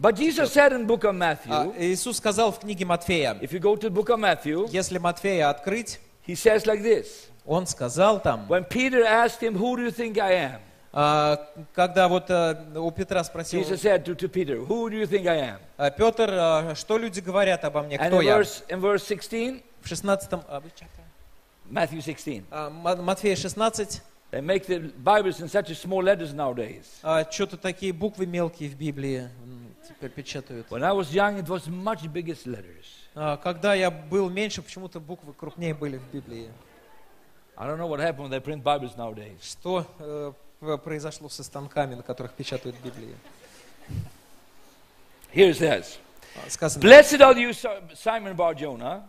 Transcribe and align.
But 0.00 0.16
Jesus 0.16 0.50
said 0.50 0.72
in 0.72 0.86
book 0.86 1.04
of 1.04 1.10
А, 1.10 1.12
Matthew, 1.12 1.74
Иисус 1.78 2.16
сказал 2.16 2.52
в 2.52 2.58
книге 2.60 2.86
Матфея, 2.86 3.36
if 3.42 3.52
you 3.52 3.60
go 3.60 3.76
to 3.76 3.90
book 3.90 4.08
of 4.08 4.18
Matthew, 4.18 4.66
если 4.72 4.96
Матфея 4.96 5.50
открыть, 5.50 6.00
he 6.26 6.34
says 6.34 6.64
like 6.64 6.82
this. 6.82 7.28
он 7.44 7.66
сказал 7.66 8.18
там, 8.20 8.46
When 8.48 8.64
Peter 8.66 9.04
asked 9.04 9.40
him, 9.42 9.54
who 9.54 9.76
do 9.76 9.82
you 9.82 9.90
think 9.90 10.16
I 10.18 10.32
am? 10.36 10.60
а, 10.94 11.36
когда 11.74 12.08
вот 12.08 12.30
э, 12.30 12.56
у 12.76 12.90
Петра 12.90 13.22
спросил 13.24 13.60
Jesus 13.60 13.82
said 13.82 14.02
to, 14.06 14.16
to 14.16 14.26
Peter, 14.28 14.56
who 14.66 14.88
do 14.88 14.96
you 14.96 15.06
think 15.06 15.26
I 15.26 15.38
am? 15.50 15.58
а, 15.76 15.90
Петр, 15.90 16.30
а, 16.32 16.74
что 16.74 16.96
люди 16.96 17.20
говорят 17.20 17.62
обо 17.66 17.82
мне, 17.82 17.96
And 17.96 18.06
кто 18.08 18.22
in 18.22 18.24
я? 18.24 18.38
verse, 18.40 18.62
in 18.70 18.80
verse 18.80 19.06
16, 19.06 19.62
В 19.82 19.88
16 19.88 20.28
а, 20.48 20.60
вы 20.60 20.70
читали? 20.70 20.90
Matthew 21.70 22.00
16, 22.02 22.44
А, 22.50 22.70
Ма- 22.70 22.96
Матфея 22.96 23.36
16, 23.36 24.00
they 24.32 24.40
make 24.40 24.66
the 24.66 24.90
Bibles 25.04 25.40
in 25.40 25.48
such 25.48 25.70
a 25.70 25.74
small 25.74 26.02
letters 26.02 26.32
nowadays. 26.32 26.86
что-то 27.30 27.56
такие 27.58 27.92
буквы 27.92 28.24
мелкие 28.26 28.70
в 28.70 28.76
Библии 28.76 29.28
теперь 29.90 30.10
печатают. 30.10 30.66
When 30.70 30.82
I 30.82 30.92
was 30.92 31.12
young, 31.12 31.38
it 31.38 31.46
was 31.48 31.66
much 31.68 32.02
biggest 32.12 32.46
letters. 32.46 32.86
А, 33.14 33.36
Когда 33.36 33.74
я 33.74 33.90
был 33.90 34.30
меньше, 34.30 34.62
почему-то 34.62 35.00
буквы 35.00 35.32
крупнее 35.34 35.74
были 35.74 35.98
в 35.98 36.04
Библии. 36.12 36.48
I 37.56 37.66
don't 37.66 37.76
know 37.78 37.86
what 37.88 38.00
happened 38.00 38.28
when 38.28 38.30
they 38.30 38.40
print 38.40 38.62
Bibles 38.62 38.96
nowadays. 38.96 39.38
Что 39.42 39.86
э, 39.98 40.78
произошло 40.82 41.28
со 41.28 41.42
станками, 41.44 41.94
на 41.94 42.02
которых 42.02 42.32
печатают 42.32 42.76
Библии? 42.82 43.14
Here 45.32 45.50
it 45.50 45.56
says, 45.58 45.98
А, 46.36 46.48
Сказано, 46.48 46.82
Blessed 46.82 47.20
are 47.20 47.36
you, 47.36 47.52
Si- 47.52 47.68
Simon 47.94 48.34
Bar 48.34 48.54
Jonah. 48.54 49.02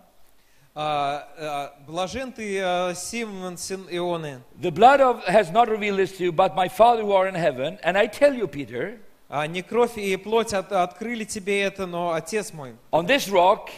а, 0.75 1.27
а, 1.37 1.73
блажен 1.87 2.31
ты, 2.33 2.59
а, 2.61 2.93
Симон, 2.95 3.57
сын 3.57 3.87
Ионы, 3.89 4.41
The 4.59 4.71
blood 4.71 4.99
of 5.01 5.23
has 5.25 5.51
not 5.51 5.67
revealed 5.69 5.97
this 5.97 6.17
to 6.17 6.23
you, 6.25 6.31
but 6.31 6.55
my 6.55 6.67
Father 6.67 7.03
who 7.03 7.11
are 7.13 7.27
in 7.27 7.35
heaven. 7.35 7.77
And 7.83 7.97
I 7.97 8.07
tell 8.07 8.33
you, 8.33 8.47
Peter, 8.47 8.97
а, 8.97 9.10
не 9.47 9.61
кровь 9.61 9.97
и 9.97 10.15
плоть 10.17 10.53
от- 10.53 10.71
открыли 10.71 11.23
тебе 11.23 11.61
это, 11.61 11.85
но 11.85 12.11
Отец 12.13 12.51
мой. 12.53 12.75
on 12.91 13.05
this 13.07 13.29
rock 13.31 13.69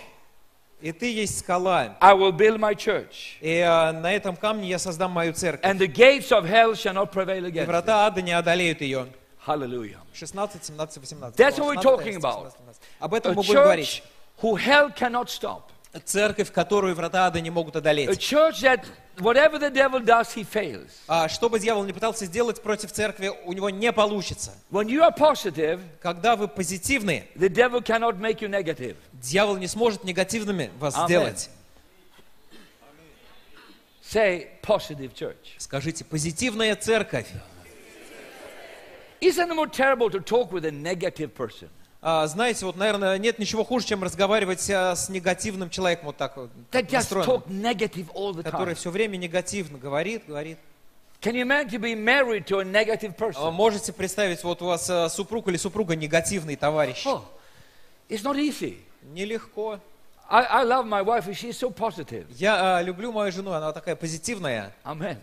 И 0.82 0.92
ты 0.92 1.14
есть 1.14 1.40
скала. 1.40 1.96
I 2.02 2.14
will 2.14 2.32
build 2.32 2.58
my 2.60 2.74
church, 2.76 3.38
И 3.40 3.60
а, 3.60 3.92
на 3.94 4.12
этом 4.12 4.36
камне 4.36 4.68
я 4.68 4.80
создам 4.80 5.12
мою 5.12 5.32
церковь. 5.34 5.64
and 5.64 5.78
the 5.80 5.88
gates 5.88 6.30
of 6.32 6.46
hell 6.46 6.74
shall 6.74 6.94
not 6.94 7.12
prevail 7.14 7.46
И 7.46 7.52
against 7.52 7.66
it. 7.66 7.68
врата 7.68 8.06
ада 8.08 8.22
не 8.22 8.32
одолеют 8.32 8.82
ее. 8.82 9.08
Hallelujah. 9.46 9.98
16, 10.14 10.64
17, 10.66 10.98
18. 11.04 11.36
That's 11.38 11.58
what 11.60 11.68
we're 11.68 11.76
16, 11.76 11.84
talking 11.84 12.14
17, 12.14 12.18
about. 12.18 12.46
18. 12.48 12.82
Об 13.00 13.14
этом 13.14 13.36
мы 13.36 13.44
будем 13.44 13.54
говорить. 13.54 14.04
who 14.42 14.56
hell 14.58 14.90
cannot 14.94 15.30
stop. 15.30 15.70
Церковь, 16.06 16.52
которую 16.52 16.96
врата 16.96 17.28
ада 17.28 17.40
не 17.40 17.52
могут 17.52 17.76
A 17.76 17.80
одолеть. 17.80 18.10
church 18.20 18.62
that 18.64 18.84
whatever 19.18 19.60
the 19.60 19.70
devil 19.70 20.00
does, 20.04 20.34
he 20.34 20.44
fails. 20.44 20.90
А 21.08 21.30
что 21.30 21.50
бы 21.50 21.60
дьявол 21.60 21.84
не 21.84 21.94
пытался 21.94 22.26
сделать 22.26 22.62
против 22.64 22.92
церкви, 22.92 23.32
у 23.46 23.54
него 23.54 23.70
не 23.70 23.92
получится. 23.92 24.54
When 24.72 24.88
you 24.88 25.02
are 25.02 25.16
positive, 25.16 25.80
Когда 26.02 26.36
вы 26.36 26.48
позитивны, 26.48 27.28
the 27.36 27.48
devil 27.48 27.82
cannot 27.84 28.18
make 28.20 28.40
you 28.40 28.50
negative. 28.50 28.96
дьявол 29.14 29.58
не 29.58 29.68
сможет 29.68 30.04
негативными 30.04 30.72
вас 30.80 30.96
Амен. 30.96 31.06
сделать. 31.08 31.50
Say 34.04 34.48
positive 34.64 35.14
church. 35.14 35.56
Скажите, 35.60 36.04
позитивная 36.06 36.76
церковь. 36.76 37.28
Isn't 39.22 39.50
it 39.50 39.56
more 39.56 39.68
terrible 39.70 40.10
to 40.10 40.20
talk 40.20 40.52
with 40.52 40.66
a 40.66 40.72
negative 40.72 41.34
person? 41.36 41.70
А, 42.06 42.28
знаете, 42.28 42.66
вот, 42.66 42.76
наверное, 42.76 43.18
нет 43.18 43.40
ничего 43.40 43.64
хуже, 43.64 43.88
чем 43.88 44.04
разговаривать 44.04 44.70
а, 44.70 44.94
с 44.94 45.08
негативным 45.08 45.70
человеком, 45.70 46.08
вот 46.08 46.18
так 46.18 46.36
вот, 46.36 46.52
который 46.70 48.76
все 48.76 48.92
время 48.92 49.16
негативно 49.16 49.78
говорит, 49.78 50.24
говорит. 50.28 50.58
Can 51.22 51.36
you 51.36 51.44
imagine 51.44 51.70
to 51.70 51.80
be 51.80 51.96
married 51.96 52.46
to 52.48 52.60
a 52.60 52.66
negative 52.66 53.16
А 53.18 53.24
person? 53.24 53.52
Можете 53.52 53.94
представить, 53.94 54.44
вот 54.44 54.62
у 54.62 54.66
вас 54.66 55.14
супруг 55.14 55.48
или 55.48 55.56
супруга 55.56 55.96
негативный 55.96 56.58
товарищ. 56.58 57.06
Oh, 57.06 57.22
it's 58.10 58.22
not 58.22 58.36
easy. 58.36 58.80
Нелегко. 59.04 59.80
I, 60.30 60.44
I 60.44 60.64
love 60.66 60.86
my 60.86 61.02
wife, 61.02 61.32
she's 61.32 61.58
so 61.58 61.74
positive. 61.74 62.26
Я 62.32 62.82
люблю 62.82 63.14
мою 63.14 63.32
жену, 63.32 63.54
она 63.54 63.72
такая 63.72 63.96
позитивная. 63.96 64.74
Amen. 64.84 65.16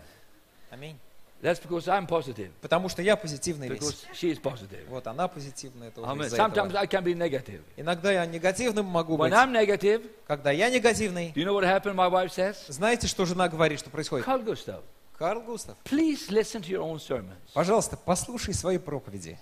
Аминь. 0.71 0.97
That's 1.41 1.59
because 1.59 1.87
I'm 1.87 2.05
positive, 2.05 2.51
Потому 2.61 2.87
что 2.87 3.01
я 3.01 3.15
позитивный 3.15 3.67
весь. 3.67 3.79
because 3.79 4.05
she 4.13 4.31
is 4.31 4.39
positive. 4.39 4.85
Вот 4.89 5.07
она 5.07 5.27
позитивная 5.27 5.89
тоже 5.89 6.07
Amen. 6.07 6.29
Sometimes. 6.29 6.75
I 6.75 6.85
can 6.85 7.03
be 7.03 7.15
negative. 7.15 7.61
Иногда 7.77 8.11
я 8.11 8.25
негативным 8.27 8.85
могу 8.85 9.17
When 9.17 9.29
быть. 9.29 9.33
I'm 9.33 9.51
negative, 9.51 10.07
Когда 10.27 10.51
я 10.51 10.69
негативный, 10.69 11.31
do 11.33 11.39
you 11.41 11.45
know 11.45 11.53
what 11.53 11.63
happened? 11.63 11.95
My 11.95 12.07
wife 12.09 12.31
says, 12.31 12.57
знаете, 12.67 13.07
что 13.07 13.25
жена 13.25 13.49
говорит, 13.49 13.79
что 13.79 13.89
происходит? 13.89 14.25
Carl 14.27 14.43
Gustav, 14.43 14.81
Карл 15.17 15.41
Густав, 15.41 15.75
please 15.83 16.29
listen 16.29 16.61
to 16.61 16.69
your 16.69 16.81
own 16.83 16.99
sermons. 16.99 17.35
пожалуйста, 17.53 17.97
послушай 17.97 18.53
свои 18.53 18.77
проповеди. 18.77 19.39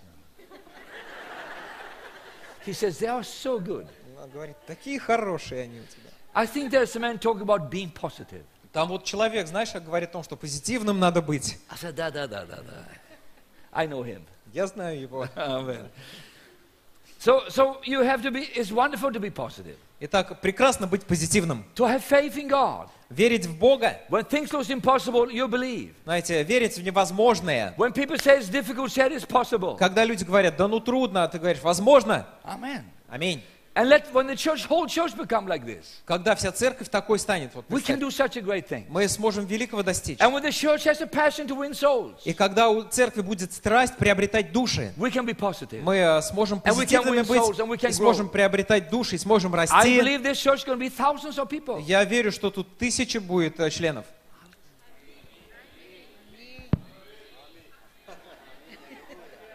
He 2.65 2.73
says, 2.73 2.99
they 2.99 3.07
are 3.07 3.23
so 3.23 3.59
good. 3.59 3.87
Она 4.17 4.27
говорит, 4.27 4.55
такие 4.67 4.99
хорошие 4.99 5.63
они 5.63 5.79
у 5.79 5.83
тебя. 5.83 6.09
I 6.33 6.45
think 6.45 6.69
there's 6.71 6.95
a 6.95 6.99
man 6.99 7.17
talking 7.17 7.41
about 7.41 7.69
being 7.69 7.89
positive. 7.91 8.43
Там 8.71 8.87
вот 8.87 9.03
человек, 9.03 9.47
знаешь, 9.47 9.73
говорит 9.73 10.09
о 10.09 10.13
том, 10.13 10.23
что 10.23 10.35
позитивным 10.35 10.99
надо 10.99 11.21
быть. 11.21 11.57
I 11.69 11.75
said, 11.77 11.95
da, 11.95 12.11
da, 12.11 12.27
da, 12.27 12.45
da, 12.45 12.57
da. 12.57 12.85
I 13.71 13.87
know 13.87 14.03
him. 14.03 14.21
Я 14.53 14.67
знаю 14.67 14.99
его. 14.99 15.27
Amen. 15.35 15.89
So, 17.19 17.49
so 17.49 17.81
you 17.83 18.01
have 18.01 18.21
to 18.21 18.31
be, 18.31 18.43
it's 18.55 18.71
wonderful 18.71 19.11
to 19.11 19.19
be 19.19 19.29
positive. 19.29 19.77
Итак, 19.99 20.39
прекрасно 20.39 20.87
быть 20.87 21.03
позитивным. 21.03 21.65
To 21.75 21.85
have 21.85 22.03
faith 22.03 22.37
in 22.37 22.47
God. 22.47 22.89
Верить 23.09 23.47
в 23.47 23.57
Бога. 23.57 23.99
When 24.07 24.23
things 24.23 24.53
look 24.53 24.69
impossible, 24.69 25.29
you 25.29 25.47
believe. 25.49 25.93
Знаете, 26.05 26.43
верить 26.43 26.77
в 26.77 26.83
невозможное. 26.83 27.73
When 27.75 27.91
people 27.91 28.17
say 28.17 28.39
it's 28.39 28.49
difficult, 28.49 28.91
say 28.91 29.09
it's 29.09 29.27
possible. 29.27 29.77
Когда 29.77 30.05
люди 30.05 30.23
говорят, 30.23 30.55
да 30.55 30.67
ну 30.67 30.79
трудно, 30.79 31.23
а 31.23 31.27
ты 31.27 31.39
говоришь, 31.39 31.61
возможно. 31.61 32.25
Amen. 32.43 32.83
Аминь. 33.09 33.43
And 33.75 33.87
let 33.87 34.11
when 34.13 34.27
the 34.27 34.35
church, 34.35 34.65
whole 34.65 34.87
church 34.87 35.15
become 35.15 35.47
like 35.47 35.63
this, 35.63 35.85
Когда 36.05 36.35
вся 36.35 36.51
церковь 36.51 36.89
такой 36.89 37.19
станет, 37.19 37.53
вот 37.53 37.65
we 37.69 37.81
can 37.81 37.99
do 37.99 38.09
such 38.09 38.35
a 38.35 38.41
great 38.41 38.67
thing. 38.67 38.85
мы 38.89 39.07
сможем 39.07 39.45
великого 39.45 39.83
достичь. 39.83 40.19
And 40.19 40.33
when 40.33 40.41
the 40.43 40.51
church 40.51 40.83
has 40.85 41.01
a 41.01 41.07
passion 41.07 41.47
to 41.47 41.55
win 41.55 41.73
souls, 41.73 42.15
И 42.25 42.33
когда 42.33 42.69
у 42.69 42.83
церкви 42.83 43.21
будет 43.21 43.53
страсть 43.53 43.95
приобретать 43.95 44.51
души, 44.51 44.91
we 44.97 45.11
can 45.11 45.25
be 45.25 45.33
positive. 45.35 45.81
мы 45.83 45.97
э, 45.97 46.21
сможем 46.23 46.59
And 46.65 46.75
we 46.75 46.85
can 46.85 47.03
позитивными 47.03 47.21
win 47.21 47.37
souls, 47.37 47.59
and 47.59 47.67
we 47.67 47.77
быть, 47.77 47.81
can 47.81 47.89
и 47.91 47.93
сможем 47.93 48.25
grow. 48.27 48.31
приобретать 48.31 48.89
души, 48.89 49.15
и 49.15 49.19
сможем 49.19 49.53
I 49.53 49.57
расти. 49.57 49.99
believe 49.99 50.23
this 50.23 50.39
church 50.41 50.65
be 50.65 50.89
thousands 50.89 51.37
of 51.37 51.47
people. 51.49 51.79
Я 51.85 52.03
верю, 52.03 52.31
что 52.31 52.49
тут 52.49 52.77
тысячи 52.77 53.17
будет 53.19 53.59
э, 53.59 53.69
членов. 53.69 54.05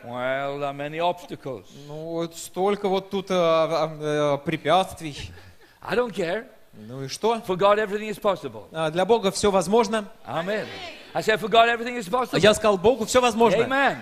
Well, 0.05 0.59
there 0.59 0.69
are 0.69 0.75
many 0.75 0.99
obstacles. 0.99 1.65
Ну, 1.89 1.95
вот 1.95 2.37
столько 2.37 2.89
вот 2.89 3.11
тут 3.11 3.31
э, 3.31 3.35
э, 3.35 4.39
препятствий. 4.45 5.31
I 5.81 5.97
don't 5.97 6.13
care. 6.13 6.47
Ну 6.77 7.05
и 7.05 7.09
что? 7.09 7.37
For 7.47 7.57
God, 7.57 7.79
everything 7.79 8.09
is 8.09 8.19
possible. 8.21 8.65
А, 8.73 8.91
Для 8.91 9.05
Бога 9.05 9.31
все 9.31 9.51
возможно. 9.51 10.07
Amen. 10.27 10.67
I 11.15 11.23
said, 11.23 11.39
for 11.41 11.49
God, 11.49 11.69
everything 11.69 11.97
is 11.97 12.09
possible. 12.09 12.39
Я 12.41 12.53
сказал, 12.55 12.77
Богу 12.77 13.05
все 13.05 13.21
возможно. 13.21 13.63
Amen. 13.63 13.97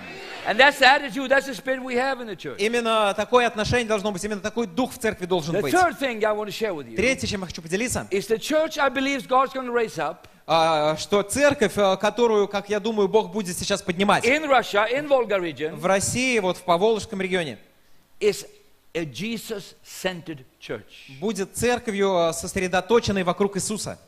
And 0.46 0.58
that's 0.58 0.78
the 0.78 0.86
attitude, 0.86 1.28
that's 1.28 1.46
the 1.46 1.54
spirit 1.54 1.80
we 1.84 1.94
have 1.94 2.20
in 2.20 2.26
the 2.26 2.34
church. 2.34 2.58
Именно 2.58 3.14
такое 3.14 3.46
отношение 3.46 3.86
должно 3.86 4.10
быть, 4.10 4.24
именно 4.24 4.41
такой 4.41 4.66
дух 4.66 4.92
в 4.92 4.98
церкви 4.98 5.26
должен 5.26 5.54
The 5.54 5.62
быть. 5.62 5.72
third 5.72 5.98
thing 5.98 6.24
I 6.24 6.32
want 6.32 6.46
to 6.46 6.52
share 6.52 6.74
with 6.74 6.88
you 6.88 6.96
Третье, 6.96 7.26
чем 7.28 7.42
я 7.42 7.46
хочу 7.46 7.62
поделиться, 7.62 8.08
is 8.10 8.26
the 8.26 8.38
church 8.38 8.78
I 8.78 8.88
believe 8.88 9.28
God's 9.28 9.52
going 9.52 9.66
to 9.66 9.72
raise 9.72 9.98
up 9.98 10.26
а, 10.26 10.31
что 10.98 11.22
церковь, 11.22 11.72
а, 11.76 11.96
которую, 11.96 12.48
как 12.48 12.68
я 12.68 12.80
думаю, 12.80 13.08
Бог 13.08 13.30
будет 13.30 13.56
сейчас 13.56 13.82
поднимать 13.82 14.24
in 14.24 14.48
Russia, 14.48 14.86
in 14.90 15.08
Volga 15.08 15.38
region, 15.38 15.74
в 15.76 15.86
России, 15.86 16.38
вот 16.38 16.56
в 16.56 16.62
Поволжском 16.62 17.20
регионе, 17.20 17.58
is 18.20 18.46
a 18.94 19.04
Jesus-centered 19.04 20.44
church. 20.60 21.18
будет 21.21 21.54
церковью, 21.54 22.16
а, 22.16 22.32
сосредоточенной 22.32 23.22
вокруг 23.22 23.56
Иисуса, 23.56 23.98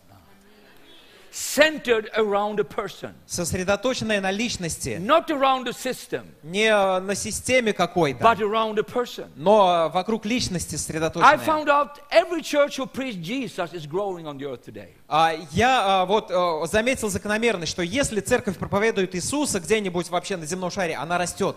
Centered 1.35 2.09
around 2.17 2.61
a 2.61 2.65
person. 2.65 3.13
сосредоточенной 3.27 4.21
на 4.21 4.31
личности, 4.31 5.01
Not 5.01 5.31
around 5.31 5.67
a 5.67 5.73
system, 5.73 6.27
не 6.45 6.69
а, 6.69 7.01
на 7.01 7.17
системе 7.17 7.73
какой-то, 7.73 8.23
but 8.23 8.39
around 8.39 8.79
a 8.79 8.85
person. 8.85 9.27
но 9.35 9.69
а, 9.69 9.89
вокруг 9.89 10.27
личности 10.27 10.77
I 10.77 10.79
сосредоточенной. 10.79 11.45
found 11.45 11.67
out 11.69 11.99
every 12.13 12.41
church 12.41 12.79
who 12.79 12.87
preaches 12.87 13.17
Jesus 13.17 13.73
is 13.73 13.85
growing 13.85 14.27
on 14.27 14.39
the 14.39 14.45
earth 14.47 14.63
today. 14.65 14.91
А, 15.09 15.33
Я 15.51 16.03
а, 16.03 16.05
вот 16.07 16.31
заметил 16.71 17.09
закономерность, 17.09 17.73
что 17.73 17.83
если 17.83 18.21
церковь 18.21 18.57
проповедует 18.57 19.17
Иисуса 19.17 19.59
где-нибудь 19.59 20.11
вообще 20.11 20.37
на 20.37 20.47
земном 20.47 20.71
шаре, 20.71 20.95
она 20.95 21.19
растет. 21.19 21.57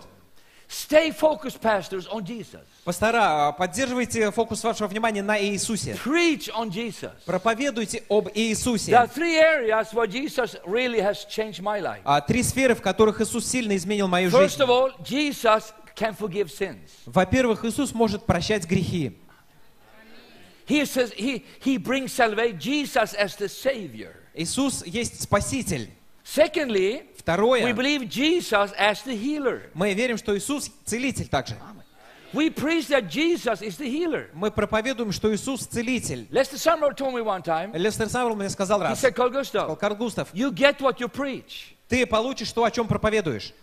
Stay 0.70 1.10
focused, 1.12 1.62
pastors, 1.62 2.06
on 2.08 2.22
Jesus. 2.24 2.60
Пастора, 2.84 3.48
а, 3.48 3.52
поддерживайте 3.52 4.30
фокус 4.30 4.62
вашего 4.62 4.86
внимания 4.86 5.22
на 5.22 5.40
Иисусе. 5.42 5.94
Preach 6.04 6.50
on 6.54 6.68
Jesus. 6.70 7.12
Проповедуйте 7.24 8.02
об 8.10 8.26
There 8.28 8.32
are 8.34 8.52
Иисусе. 8.52 9.08
three 9.14 9.36
areas 9.38 9.94
where 9.94 10.06
Jesus 10.06 10.56
really 10.66 11.00
has 11.00 11.24
changed 11.24 11.62
my 11.62 11.80
life. 11.80 12.02
А, 12.04 12.20
Три 12.20 12.42
сферы, 12.42 12.74
в 12.74 12.82
которых 12.82 13.20
Иисус 13.22 13.46
сильно 13.46 13.74
изменил 13.76 14.08
мою 14.08 14.30
First 14.30 14.58
жизнь. 14.58 14.62
of 14.62 14.68
all, 14.68 14.90
Jesus 15.02 15.72
can 15.96 16.14
forgive 16.14 16.50
sins. 16.50 16.90
Во-первых, 17.06 17.64
Иисус 17.64 17.94
может 17.94 18.26
прощать 18.26 18.66
грехи. 18.66 19.16
He 20.66 20.84
says 20.84 21.14
he, 21.16 21.44
he 21.64 21.78
brings 21.78 22.12
salvation, 22.12 22.58
Jesus 22.60 23.14
as 23.14 23.36
the 23.36 23.48
Savior. 23.48 24.14
Иисус 24.34 24.84
есть 24.84 25.22
Спаситель. 25.22 25.88
Secondly, 26.28 27.00
we 27.00 27.12
Второе, 27.16 27.72
believe 27.72 28.06
Jesus 28.08 28.72
as 28.76 29.02
the 29.02 29.16
healer. 29.16 29.70
мы 29.72 29.94
верим, 29.94 30.18
что 30.18 30.36
Иисус 30.36 30.70
целитель 30.84 31.26
также. 31.26 31.56
We 32.34 32.50
preach 32.50 32.88
that 32.88 33.08
Jesus 33.08 33.62
is 33.62 33.78
the 33.78 33.88
healer. 33.88 34.28
Мы 34.34 34.50
проповедуем, 34.50 35.12
что 35.12 35.34
Иисус 35.34 35.66
целитель. 35.66 36.28
Lester 36.30 36.58
Summerall 36.58 36.94
told 36.94 37.14
me 37.14 37.22
one 37.22 37.42
time, 37.42 37.74
Лестер 37.74 38.10
Саврл 38.10 38.36
мне 38.36 38.50
сказал 38.50 38.80
he 38.82 38.84
раз, 38.84 39.02
said, 39.02 39.14
Carl 39.14 39.30
сказал, 39.42 39.74
Карл 39.76 39.96
Густав, 39.96 40.28
you 40.34 40.52
get 40.52 40.78
what 40.80 41.00
you 41.00 41.08
preach. 41.08 41.74
ты 41.88 42.04
получишь 42.06 42.52
то, 42.52 42.64
о 42.64 42.70
чем 42.70 42.86
проповедуешь. 42.86 43.54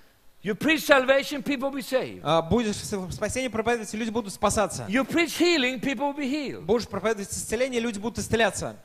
You 0.42 0.56
preach 0.56 0.84
salvation, 0.84 1.44
people 1.44 1.70
will 1.70 1.76
be 1.76 1.84
saved. 1.84 2.22
А, 2.24 2.42
Будешь 2.42 2.76
спасение 2.76 3.52
проповедовать, 3.52 3.94
люди 3.94 4.10
будут 4.10 4.34
спасаться. 4.34 4.86
You 4.88 5.04
preach 5.04 5.38
healing, 5.40 5.80
people 5.80 6.12
will 6.12 6.18
be 6.18 6.28
healed. 6.28 6.62
Будешь 6.62 6.88
проповедовать 6.88 7.30
исцеление, 7.32 7.80
люди 7.80 8.00
будут 8.00 8.18
исцеляться. 8.18 8.76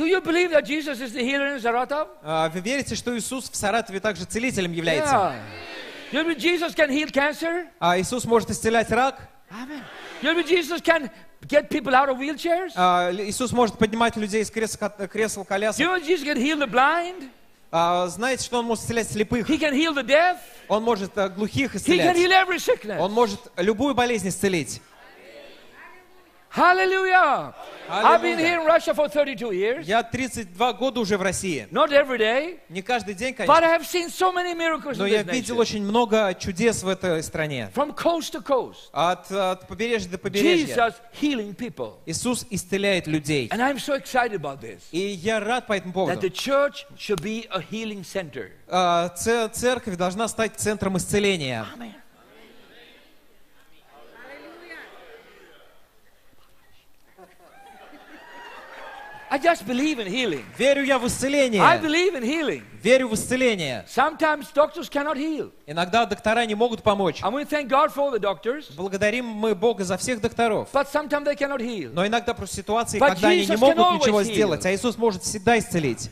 Do 0.00 0.06
you 0.06 0.22
believe 0.22 0.50
that 0.52 0.64
Jesus 0.64 0.98
is 0.98 1.12
the 1.12 1.22
healer 1.22 1.48
in 1.54 1.60
Saratov? 1.60 2.08
А, 2.22 2.48
Вы 2.48 2.60
верите, 2.60 2.94
что 2.94 3.14
Иисус 3.18 3.50
в 3.50 3.54
Саратове 3.54 4.00
также 4.00 4.24
целителем 4.24 4.72
является? 4.72 5.14
Yeah. 5.14 5.34
You 6.10 6.24
believe 6.24 6.38
Jesus 6.38 6.74
can 6.74 6.88
heal 6.88 7.10
cancer? 7.12 7.66
А 7.78 7.98
Иисус 8.00 8.24
может 8.24 8.48
исцелять 8.48 8.90
рак? 8.90 9.20
Amen. 9.50 9.82
You 10.22 10.32
believe 10.34 10.46
Jesus 10.48 10.80
can 10.80 11.10
get 11.46 11.68
people 11.68 11.94
out 11.94 12.08
of 12.08 12.16
wheelchairs? 12.16 12.72
А, 12.76 13.10
Иисус 13.12 13.52
может 13.52 13.76
поднимать 13.76 14.16
людей 14.16 14.40
из 14.40 14.50
кресел 14.50 15.42
Do 15.42 15.44
колясок? 15.44 15.78
you 15.78 15.86
know 15.86 15.98
Jesus 16.02 16.24
can 16.24 16.38
heal 16.38 16.56
the 16.58 16.66
blind? 16.66 17.28
А, 17.70 18.06
Знаете, 18.06 18.42
что 18.44 18.60
Он 18.60 18.64
может 18.64 18.84
исцелять 18.84 19.10
слепых? 19.10 19.50
He 19.50 19.58
can 19.58 19.74
heal 19.74 19.92
the 19.94 20.02
deaf? 20.02 20.38
Он 20.68 20.82
может 20.82 21.16
а, 21.18 21.28
глухих 21.28 21.74
He 21.74 21.78
can 21.78 21.78
исцелять. 21.78 22.16
heal 22.16 22.32
every 22.32 22.58
sickness. 22.58 22.98
Он 22.98 23.12
может 23.12 23.38
любую 23.58 23.94
болезнь 23.94 24.28
исцелить. 24.30 24.80
Hallelujah. 26.50 27.54
I've 27.88 28.22
been 28.22 28.36
Hallelujah. 28.36 28.36
here 28.48 28.60
in 28.60 28.66
Russia 28.66 28.92
for 28.92 29.08
32 29.08 29.52
years. 29.52 29.86
Я 29.86 30.02
32 30.02 30.72
года 30.72 31.00
уже 31.00 31.16
в 31.16 31.22
России. 31.22 31.68
Not 31.70 31.90
every 31.92 32.18
day, 32.18 32.58
Не 32.68 32.82
каждый 32.82 33.14
день, 33.14 33.34
but 33.34 33.46
конечно, 33.46 33.66
I 33.66 33.78
have 33.78 33.86
seen 33.86 34.08
so 34.10 34.32
many 34.32 34.54
miracles 34.54 34.96
но 34.98 35.06
я 35.06 35.22
видел 35.22 35.58
очень 35.60 35.82
много 35.84 36.34
чудес 36.34 36.82
в 36.82 36.88
этой 36.88 37.22
стране. 37.22 37.70
From 37.74 37.94
coast 37.94 38.32
to 38.32 38.42
coast. 38.42 38.90
От, 38.92 39.30
от 39.30 39.68
побережья 39.68 40.10
до 40.10 40.18
побережья. 40.18 40.74
Jesus 40.74 40.94
healing 41.20 41.54
people. 41.54 41.94
Иисус 42.06 42.44
исцеляет 42.50 43.06
людей. 43.06 43.48
And 43.50 43.60
I'm 43.60 43.78
so 43.78 43.94
excited 43.94 44.34
about 44.34 44.60
this. 44.60 44.80
И 44.90 44.98
я 44.98 45.38
рад 45.38 45.68
по 45.68 45.74
этому 45.74 45.92
That 45.92 45.94
поводу. 45.94 46.20
the 46.20 46.30
church 46.30 46.84
should 46.96 47.22
be 47.22 47.46
a 47.50 47.60
healing 47.60 48.02
center. 48.02 48.50
А, 48.68 49.08
ц- 49.10 49.48
Церковь 49.50 49.96
должна 49.96 50.26
стать 50.26 50.56
центром 50.56 50.96
исцеления. 50.96 51.64
Amen. 51.76 51.92
I 59.32 59.38
just 59.38 59.64
believe 59.64 60.00
in 60.00 60.08
healing. 60.08 60.44
Верю 60.58 60.82
я 60.82 60.98
в 60.98 61.04
I 61.04 61.06
исцеление. 61.06 61.60
believe 61.80 62.16
in 62.16 62.22
healing. 62.24 62.62
Верю 62.82 63.06
в 63.08 63.14
исцеление. 63.14 63.84
Sometimes 63.86 64.52
doctors 64.52 64.88
cannot 64.90 65.16
heal. 65.16 65.52
Иногда 65.66 66.04
доктора 66.04 66.44
не 66.46 66.56
могут 66.56 66.82
помочь. 66.82 67.22
And 67.22 67.32
we 67.32 67.44
thank 67.44 67.68
God 67.68 67.94
for 67.94 68.10
the 68.10 68.18
doctors, 68.18 68.74
Благодарим 68.74 69.26
мы 69.26 69.54
Бога 69.54 69.84
за 69.84 69.96
всех 69.98 70.20
докторов. 70.20 70.68
but 70.72 70.88
sometimes 70.92 71.24
they 71.26 71.36
cannot 71.36 71.60
heal. 71.60 71.90
Но 71.92 72.04
иногда 72.04 72.34
просто 72.34 72.56
ситуации, 72.56 72.98
But 72.98 73.10
когда 73.10 73.28
они 73.28 73.42
не 73.42 73.46
Jesus 73.46 73.58
могут 73.58 74.00
ничего 74.02 74.20
heal. 74.20 74.24
сделать, 74.24 74.66
а 74.66 74.74
Иисус 74.74 74.98
может 74.98 75.22
всегда 75.22 75.58
исцелить. 75.60 76.10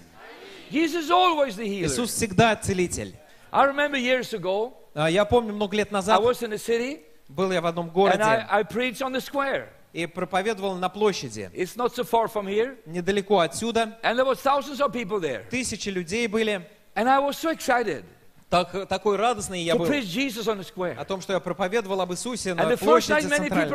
Jesus 0.70 1.10
always 1.10 1.56
the 1.56 1.66
healer. 1.66 1.86
Иисус 1.86 2.12
всегда 2.12 2.54
целитель. 2.54 3.16
I 3.50 3.66
remember 3.66 3.96
years 3.96 4.32
ago, 4.32 4.74
А, 4.94 5.08
Я 5.10 5.24
помню, 5.24 5.52
много 5.54 5.76
лет 5.76 5.88
I 5.90 5.92
назад 5.94 6.20
was 6.20 6.40
in 6.42 6.50
the 6.50 6.58
city 6.58 7.00
был 7.28 7.50
я 7.50 7.60
в 7.60 7.66
одном 7.66 7.86
and 7.88 7.92
городе 7.92 8.22
I, 8.22 8.46
I 8.60 8.62
preached 8.62 9.00
on 9.02 9.12
the 9.12 9.20
square. 9.20 9.66
и 9.93 10.05
проповедовал 10.07 10.75
на 10.75 10.89
площади, 10.89 11.49
It's 11.53 11.75
not 11.75 11.93
so 11.93 12.03
far 12.03 12.27
from 12.27 12.47
here. 12.47 12.77
недалеко 12.85 13.39
отсюда. 13.39 13.99
And 14.03 14.17
there 14.17 14.25
was 14.25 14.39
thousands 14.41 14.81
of 14.81 14.91
people 14.91 15.19
there. 15.19 15.43
Тысячи 15.49 15.89
людей 15.89 16.27
были. 16.27 16.65
And 16.95 17.07
I 17.09 17.19
was 17.19 17.37
so 17.37 17.49
excited 17.51 18.03
Так, 18.50 18.88
такой 18.88 19.16
радостный 19.16 19.62
я 19.62 19.76
был 19.76 19.84
о 19.86 21.04
том, 21.04 21.20
что 21.20 21.32
я 21.34 21.40
проповедовал 21.40 22.00
об 22.00 22.12
Иисусе 22.12 22.54
на 22.54 22.62
площади 22.78 23.26
центральной. 23.26 23.68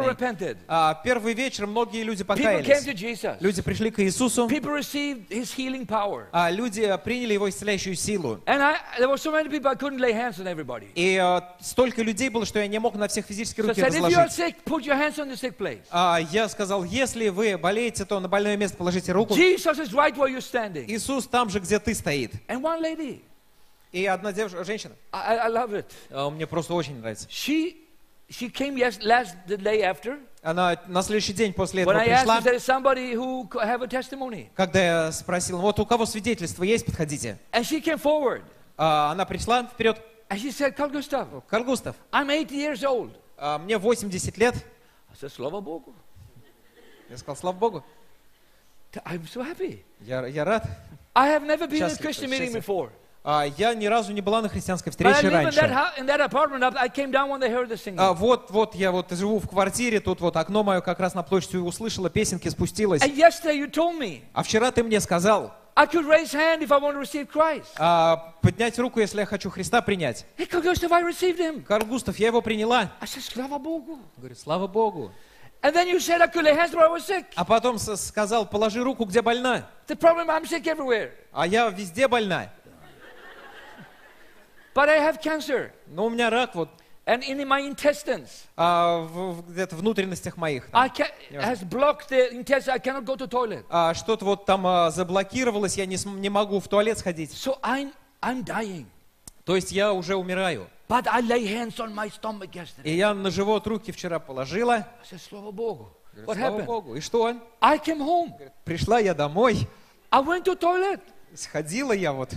А, 0.67 0.99
Первый 1.03 1.33
вечер 1.35 1.67
многие 1.67 2.01
люди 2.03 2.23
покаялись. 2.23 2.65
Люди 3.39 3.61
пришли 3.61 3.91
к 3.91 3.99
Иисусу, 4.01 4.47
а 6.31 6.49
люди 6.51 6.91
приняли 7.03 7.33
его 7.33 7.49
исцеляющую 7.49 7.95
силу. 7.95 8.39
So. 8.47 8.55
И 10.95 11.17
а, 11.17 11.55
столько 11.61 12.01
людей 12.01 12.29
было, 12.29 12.43
что 12.45 12.57
я 12.59 12.67
не 12.67 12.79
мог 12.79 12.95
на 12.95 13.07
всех 13.07 13.25
физически 13.27 13.61
So 13.61 13.67
руки 13.67 13.81
are 13.81 13.85
разложить. 14.09 14.29
А, 15.91 16.19
я 16.31 16.49
сказал, 16.49 16.83
если 16.83 17.29
вы 17.29 17.57
болеете, 17.59 18.05
то 18.05 18.19
на 18.19 18.27
больное 18.27 18.57
место 18.57 18.77
положите 18.77 19.11
руку. 19.11 19.35
Иисус 20.87 21.27
там 21.27 21.49
же, 21.51 21.59
где 21.59 21.77
ты 21.79 21.93
стоит. 21.93 22.31
И 23.93 24.05
одна 24.07 24.33
девушка, 24.33 24.63
женщина, 24.63 24.95
I, 25.11 25.37
I 25.37 25.49
love 25.51 25.71
it. 25.71 25.85
а, 26.09 26.29
мне 26.31 26.47
просто 26.47 26.73
очень 26.73 26.99
нравится. 26.99 27.27
She 27.29 27.77
she 28.27 28.49
came 28.51 28.75
yes, 28.75 28.99
last 29.01 29.35
the 29.47 29.55
day 29.55 29.81
after. 29.81 30.19
Она 30.41 30.77
на 30.87 31.03
следующий 31.03 31.31
день 31.33 31.53
после 31.53 31.83
этого 31.83 31.99
пришла, 31.99 32.41
когда 34.55 34.83
я 34.83 35.11
спросил, 35.11 35.59
вот 35.59 35.79
у 35.79 35.85
кого 35.85 36.05
свидетельство 36.05 36.63
есть, 36.63 36.85
подходите. 36.85 37.39
And 37.51 37.61
she 37.61 37.81
came 37.81 38.01
forward. 38.01 38.43
А, 38.77 39.11
Она 39.11 39.25
пришла 39.25 39.63
вперед. 39.63 40.01
And 40.29 40.39
she 40.39 40.49
said, 40.51 40.75
Carl 40.75 40.89
Gustav, 40.89 41.43
Карл 41.47 41.63
Густав, 41.63 41.95
I'm 42.11 42.29
80 42.31 42.55
years 42.55 42.83
old. 42.83 43.11
а, 43.37 43.59
мне 43.59 43.77
80 43.77 44.37
лет. 44.37 44.55
I 45.11 45.15
said, 45.15 45.31
Slava 45.31 45.61
Bogu. 45.61 45.93
Я 47.09 47.17
сказал, 47.17 47.35
слава 47.35 47.55
Богу, 47.55 47.83
I'm 49.05 49.27
so 49.27 49.43
happy. 49.43 49.83
я, 50.01 50.25
я 50.25 50.43
рад. 50.43 50.67
I 51.15 51.27
have 51.29 51.43
never 51.45 51.67
been 51.67 51.83
in 51.83 51.91
a 51.91 51.95
Christian 51.95 52.31
meeting 52.31 52.51
before. 52.53 52.89
А, 53.25 53.45
Я 53.57 53.73
ни 53.73 53.85
разу 53.85 54.11
не 54.11 54.19
была 54.19 54.41
на 54.41 54.49
христианской 54.49 54.91
встрече 54.91 55.29
раньше. 55.29 55.59
А, 57.97 58.13
Вот, 58.13 58.51
вот, 58.51 58.75
я 58.75 58.91
вот 58.91 59.11
живу 59.11 59.39
в 59.39 59.47
квартире, 59.47 60.01
тут 60.01 60.19
вот 60.19 60.35
окно 60.35 60.63
мое 60.63 60.81
как 60.81 60.99
раз 60.99 61.13
на 61.13 61.23
площади 61.23 61.55
услышала, 61.57 62.09
песенки 62.09 62.49
спустилась. 62.49 63.01
А 63.01 64.43
вчера 64.43 64.71
ты 64.71 64.83
мне 64.83 64.99
сказал, 64.99 65.53
I 65.75 65.87
could 65.87 66.05
raise 66.05 66.33
hand 66.33 66.61
if 66.61 66.71
I 66.71 66.79
want 66.79 66.95
to 66.95 67.01
receive 67.01 67.27
Christ. 67.31 67.65
а, 67.79 68.35
поднять 68.41 68.77
руку, 68.77 68.99
если 68.99 69.21
я 69.21 69.25
хочу 69.25 69.49
Христа 69.49 69.81
принять. 69.81 70.25
Hey, 70.37 70.47
Carl 70.47 70.61
Gustav, 70.61 70.91
I 70.91 71.01
received 71.01 71.39
him. 71.39 71.63
Карл 71.63 71.87
Густав, 71.87 72.19
я 72.19 72.27
его 72.27 72.41
приняла. 72.41 72.91
I 73.01 73.05
said, 73.07 73.23
Slava 73.23 73.57
Bogu. 73.57 73.99
Говорю, 74.17 74.35
слава 74.35 74.67
Богу. 74.67 75.11
And 75.63 75.73
then 75.73 75.87
you 75.87 75.99
said 75.99 76.21
I 76.21 76.27
could 76.27 76.43
lay 76.43 76.53
hands 76.53 76.75
where 76.75 76.85
I 76.85 76.91
was 76.91 77.05
sick. 77.05 77.25
А 77.35 77.43
потом 77.45 77.79
сказал, 77.79 78.45
положи 78.45 78.83
руку, 78.83 79.05
где 79.05 79.21
больна. 79.21 79.65
The 79.87 79.97
problem, 79.97 80.27
I'm 80.27 80.43
sick 80.45 80.65
everywhere. 80.65 81.11
А 81.31 81.47
я 81.47 81.69
везде 81.69 82.07
больна. 82.07 82.51
But 84.73 84.89
I 84.89 84.99
have 84.99 85.21
cancer. 85.21 85.71
Но 85.87 86.05
у 86.05 86.09
меня 86.09 86.29
рак 86.29 86.55
вот 86.55 86.69
And 87.05 87.21
in 87.21 87.45
my 87.45 87.67
intestines, 87.67 88.29
а, 88.55 88.99
в- 88.99 89.33
в- 89.41 89.51
где-то 89.51 89.75
внутренностях 89.75 90.37
моих. 90.37 90.69
I 90.71 90.87
там. 90.87 91.05
can, 91.31 91.41
has 91.41 91.61
blocked 91.61 92.09
the 92.09 92.31
intestine. 92.31 92.73
I 92.73 92.79
cannot 92.79 93.03
go 93.03 93.17
to 93.17 93.27
toilet. 93.27 93.65
А, 93.69 93.93
что-то 93.93 94.23
вот 94.23 94.45
там 94.45 94.65
а, 94.65 94.89
заблокировалось, 94.89 95.75
я 95.75 95.85
не, 95.85 95.97
не 96.05 96.29
могу 96.29 96.61
в 96.61 96.67
туалет 96.69 96.97
сходить. 96.97 97.31
So 97.31 97.59
I'm, 97.61 97.91
I'm 98.21 98.45
dying. 98.45 98.85
То 99.43 99.57
есть 99.57 99.73
я 99.73 99.91
уже 99.91 100.15
умираю. 100.15 100.69
But 100.87 101.07
I 101.07 101.21
lay 101.21 101.45
hands 101.45 101.77
on 101.79 101.93
my 101.93 102.09
stomach 102.09 102.51
yesterday. 102.53 102.83
И 102.83 102.95
я 102.95 103.13
на 103.13 103.31
живот 103.31 103.67
руки 103.67 103.91
вчера 103.91 104.19
положила. 104.19 104.75
I 104.75 104.85
said, 105.03 105.19
Slava 105.19 105.51
Bogu. 105.51 105.87
Говорю, 106.13 106.27
What 106.31 106.37
Слава 106.37 106.59
happened? 106.61 106.65
Богу. 106.65 106.95
И 106.95 107.01
что? 107.01 107.35
I 107.59 107.77
came 107.79 107.99
home. 107.99 108.31
Пришла 108.63 108.99
я 108.99 109.13
домой, 109.13 109.67
I 110.09 110.21
went 110.21 110.45
to 110.45 110.57
toilet. 110.57 111.01
сходила 111.35 111.91
я 111.91 112.13
вот, 112.13 112.29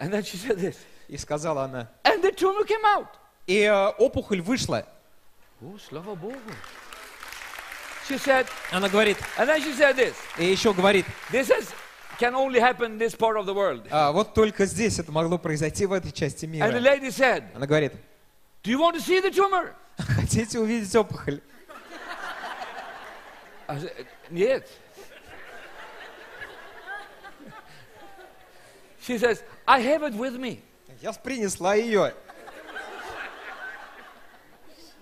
And 0.00 0.10
then 0.12 0.22
she 0.24 0.36
said 0.36 0.58
this. 0.58 0.76
И 1.08 1.16
сказала 1.16 1.64
она. 1.64 1.88
And 2.04 2.22
the 2.22 2.30
tumor 2.32 2.64
came 2.64 2.84
out. 2.84 3.08
И 3.46 3.64
а, 3.64 3.90
опухоль 3.98 4.40
вышла. 4.42 4.84
Oh, 5.62 5.76
Slava 5.78 6.14
Bogu. 6.14 6.54
She 8.06 8.16
said, 8.18 8.46
Она 8.70 8.88
говорит, 8.88 9.18
and 9.36 9.48
then 9.48 9.60
she 9.60 9.72
said 9.74 9.96
this. 9.96 10.14
и 10.38 10.44
еще 10.44 10.72
говорит, 10.72 11.04
This 11.30 11.50
is, 11.50 11.72
can 12.18 12.34
only 12.34 12.60
happen 12.60 12.92
in 12.92 12.98
this 12.98 13.14
part 13.14 13.36
of 13.36 13.46
the 13.46 13.54
world. 13.54 13.86
«А, 13.90 14.12
вот 14.12 14.34
только 14.34 14.64
здесь 14.66 14.98
это 14.98 15.10
могло 15.12 15.38
произойти 15.38 15.84
в 15.86 15.92
этой 15.92 16.12
части 16.12 16.44
And 16.46 16.52
the 16.52 16.80
мира. 16.80 16.80
lady 16.80 17.10
said, 17.10 17.44
Она 17.54 17.66
говорит, 17.66 17.92
Do 18.62 18.70
you 18.70 18.78
want 18.78 18.94
to 18.96 19.00
see 19.00 19.20
the 19.20 19.30
tumor? 19.30 19.74
хотите 19.98 20.58
увидеть 20.58 20.94
опухоль? 20.94 21.40
Said, 23.68 24.06
Yes. 24.30 24.62
She 29.00 29.18
says, 29.18 29.42
I 29.66 29.80
have 29.80 30.02
it 30.02 30.14
with 30.14 30.34
me. 30.38 30.62
Я 31.00 31.12
принесла 31.12 31.74
ее. 31.74 32.12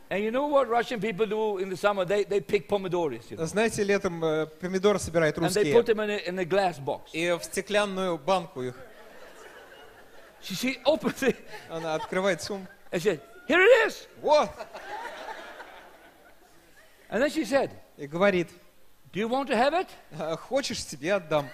And 0.09 0.23
you 0.23 0.31
know 0.31 0.47
what 0.47 0.69
Russian 0.69 1.01
people 1.01 1.27
do 1.27 1.59
in 1.59 1.69
the 1.69 1.77
summer? 1.77 2.05
They, 2.05 2.23
they 2.23 2.41
pick 2.41 2.69
pomidores, 2.69 3.29
you 3.29 3.37
know, 3.37 3.45
Знаете, 3.45 3.83
летом 3.83 4.25
э, 4.25 4.47
помидоры 4.47 5.01
собирают 5.01 5.37
and 5.37 5.47
they 5.51 5.73
put 5.73 5.89
русские. 5.89 5.95
them 5.97 6.01
in 6.01 6.11
a, 6.11 6.29
in 6.29 6.39
a 6.39 6.45
glass 6.45 6.79
box. 6.79 7.11
И 7.13 7.29
в 7.33 7.43
стеклянную 7.43 8.17
банку 8.17 8.63
их. 8.63 8.77
She, 10.43 10.55
she 10.55 10.79
opens 10.85 11.23
it 11.25 11.37
Она 11.69 11.95
открывает 11.97 12.41
сумку. 12.41 12.69
and 12.93 13.03
said, 13.03 13.21
Here 13.49 13.61
it 13.61 13.89
is. 13.89 14.07
Вот! 14.23 14.49
And 17.11 17.21
then 17.21 17.31
she 17.31 17.45
said, 17.45 17.71
И 17.97 18.07
говорит, 18.07 18.49
Do 19.13 19.19
you 19.19 19.29
want 19.29 19.49
to 19.49 19.57
have 19.57 19.73
it? 19.75 19.89
«А, 20.17 20.37
хочешь, 20.37 20.85
тебе 20.85 21.15
отдам. 21.15 21.49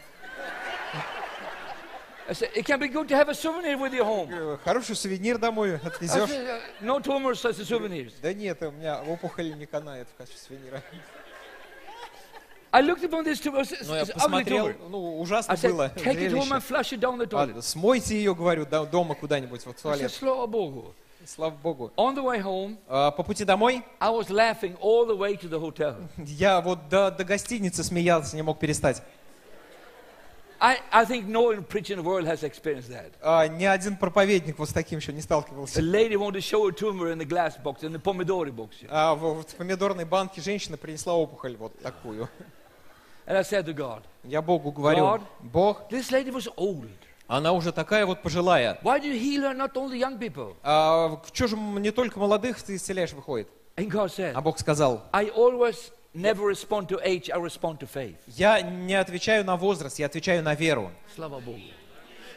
I 2.32 2.34
I 2.34 2.34
said, 2.34 2.48
it 2.56 2.64
can 2.64 2.80
be 2.80 2.88
good 2.88 3.08
to 3.08 3.14
have 3.14 3.28
a 3.28 3.34
souvenir 3.34 3.76
with 3.76 3.92
you 3.92 4.02
home. 4.04 4.58
Хороший 4.64 4.96
сувенир 4.96 5.36
домой 5.36 5.76
отвезешь. 5.84 6.30
said, 6.30 6.48
uh, 6.48 6.60
no 6.80 6.98
tumors 6.98 7.44
as 7.44 7.60
a 7.60 7.64
souvenirs. 7.64 8.12
Да 8.22 8.32
нет, 8.32 8.62
у 8.62 8.70
меня 8.70 9.02
опухоль 9.02 9.54
не 9.54 9.66
канает 9.66 10.08
в 10.08 10.16
качестве 10.16 10.40
сувенира. 10.56 10.82
I 12.72 12.80
looked 12.80 13.04
upon 13.04 13.24
this 13.24 13.38
tumor. 13.38 13.60
It's, 13.60 13.86
Но 13.86 13.96
я 13.96 14.02
it's 14.02 14.08
ugly 14.08 14.14
посмотрел, 14.14 14.72
ну, 14.88 15.18
I 15.18 15.20
ужасно 15.22 15.52
said, 15.52 15.70
было 15.72 15.92
take 15.94 16.16
it 16.20 16.32
home 16.32 16.52
and 16.52 16.62
flush 16.62 16.92
it 16.94 17.00
down 17.00 17.18
the 17.18 17.26
toilet. 17.26 17.58
А, 17.58 17.62
Смойте 17.62 18.16
ее, 18.16 18.34
говорю, 18.34 18.64
до- 18.64 18.86
дома 18.86 19.14
куда-нибудь, 19.14 19.66
вот 19.66 19.78
в 19.78 19.86
I 19.86 19.92
said, 19.92 19.98
туалет. 19.98 20.10
слава 20.12 20.46
Богу. 20.46 20.94
Слава 21.26 21.54
Богу. 21.54 21.92
On 21.98 22.14
the 22.16 22.22
way 22.24 22.40
home, 22.42 22.78
А, 22.88 23.10
По 23.10 23.22
пути 23.22 23.44
домой 23.44 23.84
I 24.00 24.08
was 24.10 24.30
laughing 24.30 24.74
all 24.80 25.06
the 25.06 25.14
way 25.16 25.36
to 25.36 25.50
the 25.50 25.60
hotel. 25.60 25.96
я 26.16 26.62
вот 26.62 26.88
до, 26.88 27.10
до 27.10 27.24
гостиницы 27.24 27.84
смеялся, 27.84 28.34
не 28.36 28.42
мог 28.42 28.58
перестать. 28.58 29.02
I, 30.64 30.78
I 30.92 31.04
think 31.04 31.26
no 31.26 31.42
one 31.42 31.64
preaching 31.64 31.98
in 31.98 32.04
the 32.04 32.08
world 32.08 32.24
has 32.24 32.44
experienced 32.44 32.88
that. 32.90 33.10
А, 33.20 33.48
ни 33.48 33.64
один 33.64 33.96
проповедник 33.96 34.60
вот 34.60 34.68
с 34.68 34.72
таким 34.72 35.00
еще 35.00 35.12
не 35.12 35.20
сталкивался. 35.20 35.80
lady 35.80 36.14
wanted 36.14 36.34
to 36.36 36.40
show 36.40 36.68
a 36.68 36.72
tumor 36.72 37.10
in 37.10 37.18
the 37.18 37.24
glass 37.24 37.56
box, 37.60 37.82
in 37.82 37.92
the 37.92 37.98
pomodori 38.00 38.52
box. 38.52 38.76
А 38.88 39.16
в, 39.16 39.42
в 39.42 39.56
помидорной 39.56 40.04
банке 40.04 40.40
женщина 40.40 40.76
принесла 40.76 41.14
опухоль 41.14 41.56
вот 41.56 41.76
такую. 41.80 42.28
And 43.26 43.36
I 43.36 43.42
said 43.42 43.66
to 43.66 43.74
God, 43.74 44.02
Я 44.22 44.40
Богу 44.40 44.70
говорю, 44.70 45.04
God. 45.04 45.22
Бог, 45.40 45.90
this 45.90 46.12
lady 46.12 46.30
was 46.30 46.48
old. 46.56 46.88
она 47.26 47.52
уже 47.52 47.72
такая 47.72 48.06
вот 48.06 48.22
пожилая. 48.22 48.78
Why 48.84 49.00
do 49.00 49.06
you 49.06 49.18
heal 49.18 49.42
her, 49.42 49.54
not 49.56 49.72
only 49.74 49.98
young 49.98 50.16
people? 50.16 50.54
А, 50.62 51.20
что 51.32 51.48
же 51.48 51.56
м, 51.56 51.82
не 51.82 51.90
только 51.90 52.20
молодых 52.20 52.62
ты 52.62 52.76
исцеляешь, 52.76 53.12
выходит? 53.12 53.48
And 53.76 53.88
God 53.88 54.10
said, 54.14 54.32
А 54.34 54.40
Бог 54.40 54.60
сказал, 54.60 55.02
I 55.12 55.28
always 55.30 55.90
never 56.13 56.45
respond 56.45 56.87
to 56.89 56.99
age, 57.03 57.29
I 57.29 57.37
respond 57.37 57.79
to 57.79 57.87
faith. 57.87 58.15
я 58.27 58.61
не 58.61 58.95
отвечаю 58.95 59.43
на 59.45 59.55
возраст, 59.55 59.99
я 59.99 60.05
отвечаю 60.07 60.43
на 60.43 60.55
веру. 60.55 60.91
Slava 61.15 61.39
Bogu. 61.43 61.61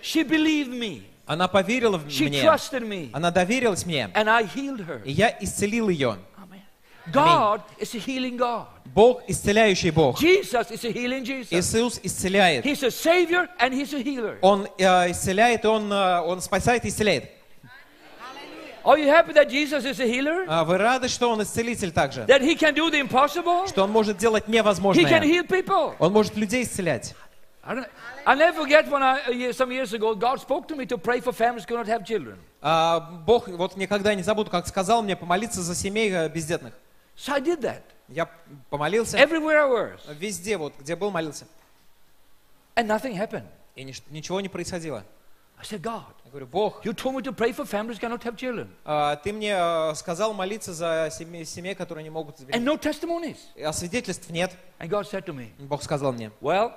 She 0.03 0.23
believed 0.25 0.71
me. 0.73 1.03
Она 1.27 1.47
поверила 1.49 1.97
в 1.99 2.07
She 2.09 2.29
мне, 2.29 2.43
trusted 2.43 2.83
me. 2.83 3.11
она 3.13 3.31
доверилась 3.31 3.87
мне, 3.87 4.11
And 4.15 4.29
I 4.29 4.45
healed 4.45 4.85
her. 4.87 5.03
и 5.05 5.13
я 5.13 5.37
исцелил 5.41 5.89
ее. 5.89 6.19
Amen. 6.37 6.61
God 7.13 7.63
is 7.79 7.95
a 7.95 7.99
healing 7.99 8.37
God. 8.37 8.67
Бог 8.87 9.23
исцеляющий 9.29 9.91
Бог. 9.91 10.19
Jesus 10.21 10.71
is 10.73 10.85
a 10.85 10.91
healing 10.93 11.25
Jesus. 11.25 11.53
Иисус 11.53 12.01
исцеляет. 12.03 12.65
He's 12.65 12.83
a 12.83 12.91
savior 12.91 13.49
and 13.61 13.73
he's 13.73 13.95
a 13.95 14.03
healer. 14.03 14.39
Он 14.43 14.67
э, 14.79 15.11
исцеляет, 15.13 15.65
он, 15.65 15.93
э, 15.93 16.21
он 16.23 16.41
спасает 16.41 16.85
и 16.85 16.89
исцеляет. 16.89 17.31
Are 18.86 19.00
you 19.00 19.08
happy 19.10 19.34
that 19.34 19.50
Jesus 19.50 19.84
is 19.84 20.00
a 20.00 20.06
healer? 20.06 20.46
А 20.48 20.64
вы 20.64 20.78
рады, 20.78 21.08
что 21.08 21.30
он 21.32 21.42
исцелитель 21.42 21.92
также? 21.92 22.22
That 22.26 22.42
he 22.42 22.56
can 22.56 22.74
do 22.76 22.90
the 22.92 23.00
impossible? 23.02 23.68
Что 23.68 23.84
он 23.84 23.92
может 23.92 24.18
делать 24.18 24.44
He 24.44 24.48
can 24.48 24.52
невозможное? 24.54 25.22
heal 25.22 25.48
people. 25.48 25.96
Он 26.00 26.14
может 26.14 26.36
людей 26.36 26.64
исцелять. 26.64 27.16
I 27.64 27.74
don't, 27.74 27.88
I'll 28.28 28.38
never 28.38 28.54
forget 28.64 28.88
when 28.92 29.02
I, 29.02 29.22
a 29.28 29.32
year- 29.34 29.52
some 29.54 29.72
years 29.72 29.92
ago, 29.94 30.14
God 30.14 30.40
spoke 30.40 30.68
to 30.68 30.76
me 30.76 30.86
to 30.86 30.98
pray 31.00 31.20
for 31.20 31.34
families 31.34 31.64
who 31.66 31.70
cannot 31.76 31.88
have 31.88 32.06
children. 32.06 32.38
А, 32.62 33.00
Бог, 33.00 33.48
вот 33.48 33.76
никогда 33.76 34.14
не 34.14 34.22
забуду, 34.22 34.52
как 34.52 34.68
сказал 34.68 35.02
мне 35.02 35.16
помолиться 35.16 35.64
за 35.64 35.74
семей 35.74 36.12
э, 36.12 36.30
бездетных. 36.30 36.74
So 37.18 37.34
I 37.34 37.42
did 37.42 37.62
that. 37.62 37.82
Я 38.08 38.30
помолился 38.70 39.18
Everywhere 39.18 39.64
I 39.66 39.68
was. 39.68 40.00
везде, 40.20 40.58
вот, 40.58 40.74
где 40.80 40.96
был, 40.96 41.10
молился. 41.10 41.48
And 42.76 42.86
nothing 42.86 43.18
happened. 43.18 43.46
И 43.76 43.84
нич- 43.84 44.04
ничего 44.12 44.40
не 44.42 44.50
происходило. 44.50 45.04
I 45.66 45.78
said, 45.78 45.82
God, 45.82 46.04
Я 46.26 46.30
говорю, 46.32 46.46
Бог, 46.48 46.86
you 46.86 46.94
told 46.94 47.16
me 47.16 47.22
to 47.24 47.32
pray 47.34 47.52
for 47.52 47.66
families 47.66 47.98
who 47.98 48.02
cannot 48.08 48.22
have 48.24 48.36
children. 48.38 48.68
а, 48.86 49.16
ты 49.16 49.34
мне 49.34 49.56
э, 49.58 49.96
сказал 49.96 50.34
молиться 50.34 50.74
за 50.74 51.10
семей, 51.12 51.44
семей, 51.46 51.74
которые 51.74 52.04
не 52.04 52.12
могут 52.12 52.36
And 52.36 52.40
забеременеть. 52.42 52.68
no 52.68 52.78
testimonies. 52.80 53.38
А 53.64 53.74
свидетельств 53.74 54.30
нет. 54.30 54.52
And 54.80 54.90
God 54.90 55.08
said 55.10 55.26
to 55.26 55.34
me, 55.34 55.50
Бог 55.58 55.82
сказал 55.82 56.12
мне, 56.14 56.32
Well, 56.40 56.72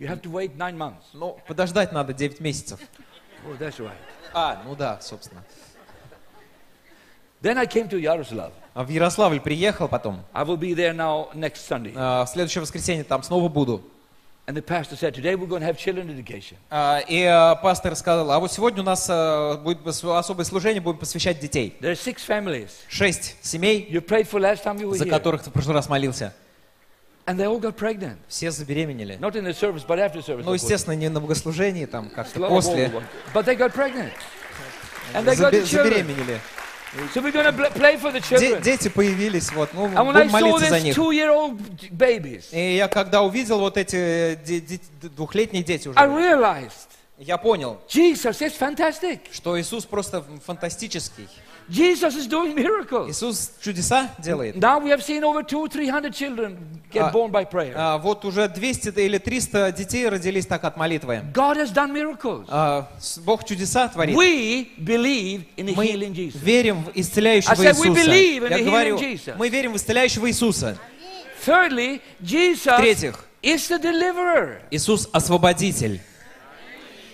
you 0.00 0.08
have 0.08 0.20
to 0.22 0.30
wait 0.30 0.56
nine 0.56 0.76
months. 0.76 1.04
ну, 1.12 1.38
подождать 1.46 1.92
надо 1.92 2.12
9 2.12 2.40
месяцев. 2.40 2.80
Oh, 3.46 3.56
that's 3.58 3.78
right. 3.78 3.92
А, 4.34 4.60
ну 4.64 4.74
да, 4.74 4.98
собственно. 5.00 5.44
Then 7.42 7.56
I 7.58 7.66
came 7.66 7.88
to 7.88 7.98
Yaroslav. 7.98 8.52
А 8.74 8.82
В 8.84 8.88
Ярославль 8.90 9.40
приехал 9.40 9.88
потом. 9.88 10.24
I 10.32 10.44
will 10.44 10.58
be 10.58 10.74
there 10.74 10.92
now 10.94 11.32
next 11.34 11.66
Sunday. 11.68 11.92
А, 11.96 12.24
В 12.24 12.28
следующее 12.28 12.60
воскресенье 12.62 13.04
там 13.04 13.22
снова 13.22 13.48
буду. 13.48 13.82
И 17.08 17.56
пастор 17.62 17.96
сказал, 17.96 18.30
а 18.30 18.38
вот 18.38 18.52
сегодня 18.52 18.82
у 18.82 18.84
нас 18.84 19.06
а, 19.08 19.56
будет 19.56 19.86
особое 19.86 20.44
служение, 20.44 20.80
будем 20.80 20.98
посвящать 20.98 21.40
детей. 21.40 21.76
There 21.80 21.92
are 21.92 21.98
six 21.98 22.18
families 22.26 22.70
Шесть 22.88 23.36
семей, 23.42 23.88
you 23.90 24.00
prayed 24.00 24.28
for 24.28 24.40
last 24.40 24.64
time 24.64 24.78
you 24.78 24.88
were 24.88 24.96
за 24.96 25.04
here. 25.04 25.10
которых 25.10 25.42
ты 25.42 25.50
в 25.50 25.52
прошлый 25.52 25.74
раз 25.74 25.88
молился. 25.88 26.34
And 27.26 27.38
they 27.38 27.46
all 27.46 27.60
got 27.60 27.76
pregnant. 27.76 28.18
Все 28.28 28.50
забеременели. 28.50 29.16
Not 29.18 29.36
in 29.36 29.44
the 29.44 29.54
service, 29.54 29.84
but 29.86 29.98
after 29.98 30.20
service. 30.24 30.44
Ну, 30.44 30.54
естественно, 30.54 30.94
не 30.94 31.08
на 31.08 31.20
богослужении, 31.20 31.86
там 31.86 32.10
как-то 32.10 32.40
после. 32.48 32.90
But 33.32 33.44
they 33.44 33.56
got 33.56 33.72
pregnant. 33.72 34.12
And 35.14 35.24
they 35.24 35.36
got. 35.36 35.52
Забеременели. 35.64 36.40
So 37.14 37.20
we're 37.20 37.30
to 37.30 37.70
play 37.70 37.96
for 37.96 38.10
the 38.10 38.20
children. 38.20 38.60
Дети 38.62 38.88
появились, 38.88 39.52
вот, 39.52 39.72
ну, 39.74 39.86
And 39.86 39.96
I 39.96 40.24
будем 40.26 40.30
молиться 40.30 40.68
за 40.70 40.80
них. 40.80 40.96
babies, 41.92 42.46
И 42.52 42.76
я 42.76 42.88
когда 42.88 43.22
увидел 43.22 43.60
вот 43.60 43.76
эти 43.76 44.36
двухлетние 45.00 45.62
дети 45.62 45.88
I 45.94 46.06
уже, 46.08 46.20
realized 46.20 46.88
я 47.18 47.36
понял, 47.38 47.80
Jesus 47.88 48.40
is 48.40 48.52
fantastic. 48.58 49.20
что 49.30 49.60
Иисус 49.60 49.84
просто 49.84 50.24
фантастический. 50.44 51.28
Jesus 51.70 52.16
is 52.16 52.26
doing 52.26 52.54
miracles. 52.54 53.08
Иисус 53.10 53.52
чудеса 53.62 54.10
делает. 54.18 54.56
Now 54.56 54.80
we 54.82 54.90
have 54.90 55.02
seen 55.02 55.22
over 55.22 55.42
two, 55.44 55.68
three 55.68 55.88
hundred 55.88 56.12
children 56.14 56.58
get 56.92 57.02
А, 57.04 57.12
born 57.12 57.30
by 57.30 57.44
prayer. 57.48 57.74
А, 57.76 57.98
вот 57.98 58.24
уже 58.24 58.48
200 58.48 58.88
или 58.98 59.18
300 59.18 59.70
детей 59.72 60.08
родились 60.08 60.46
так 60.46 60.64
от 60.64 60.76
молитвы. 60.76 61.22
God 61.32 61.56
has 61.56 61.72
done 61.72 61.92
miracles. 61.92 62.46
А, 62.48 62.88
Бог 63.24 63.44
чудеса 63.44 63.86
творит. 63.88 64.16
We 64.16 64.68
believe 64.78 65.44
in 65.56 65.66
the 65.66 65.74
Мы 65.76 65.86
healing 65.86 66.12
Jesus. 66.12 66.40
верим 66.42 66.82
в 66.84 66.90
исцеляющего 66.94 67.52
I 67.52 67.56
said 67.56 67.76
we 67.78 67.88
Иисуса. 67.88 68.04
believe 68.10 68.42
in 68.42 68.50
Я 68.50 68.58
the 68.58 68.64
говорю, 68.64 68.96
healing 68.96 69.12
Jesus. 69.14 69.36
мы 69.38 69.48
верим 69.48 69.72
в 69.72 69.76
исцеляющего 69.76 70.28
Иисуса. 70.28 70.76
Thirdly, 71.46 72.00
Jesus 72.20 72.76
В-третьих, 72.78 73.14
is 73.42 73.68
the 73.70 73.78
deliverer. 73.80 74.58
Иисус 74.70 75.08
освободитель. 75.12 76.00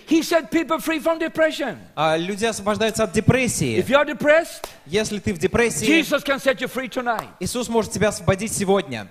He 0.07 0.21
set 0.23 0.49
people 0.49 0.79
free 0.79 0.99
from 0.99 1.19
depression. 1.19 1.77
А 1.95 2.15
люди 2.15 2.45
освобождаются 2.45 3.03
от 3.03 3.11
депрессии. 3.11 3.77
If 3.77 3.89
you 3.89 3.97
are 3.97 4.05
depressed, 4.05 4.65
Если 4.85 5.19
ты 5.19 5.33
в 5.33 5.37
депрессии, 5.37 5.85
Jesus 5.85 6.23
can 6.23 6.39
set 6.39 6.61
you 6.61 6.69
free 6.69 6.87
tonight. 6.87 7.27
Иисус 7.41 7.67
может 7.67 7.91
тебя 7.91 8.07
освободить 8.07 8.53
сегодня. 8.53 9.09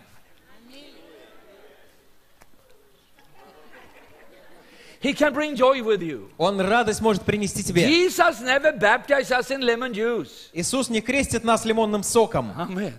He 5.02 5.12
can 5.12 5.34
bring 5.34 5.54
joy 5.54 5.82
with 5.82 6.00
you. 6.02 6.30
Он 6.38 6.58
радость 6.60 7.02
может 7.02 7.22
принести 7.24 7.62
тебе. 7.62 7.86
Jesus 7.86 8.40
never 8.40 8.72
baptized 8.72 9.30
us 9.30 9.50
in 9.50 9.60
lemon 9.60 9.92
juice. 9.92 10.48
Иисус 10.54 10.88
не 10.88 11.02
крестит 11.02 11.44
нас 11.44 11.66
лимонным 11.66 12.02
соком. 12.02 12.52
Amen. 12.56 12.94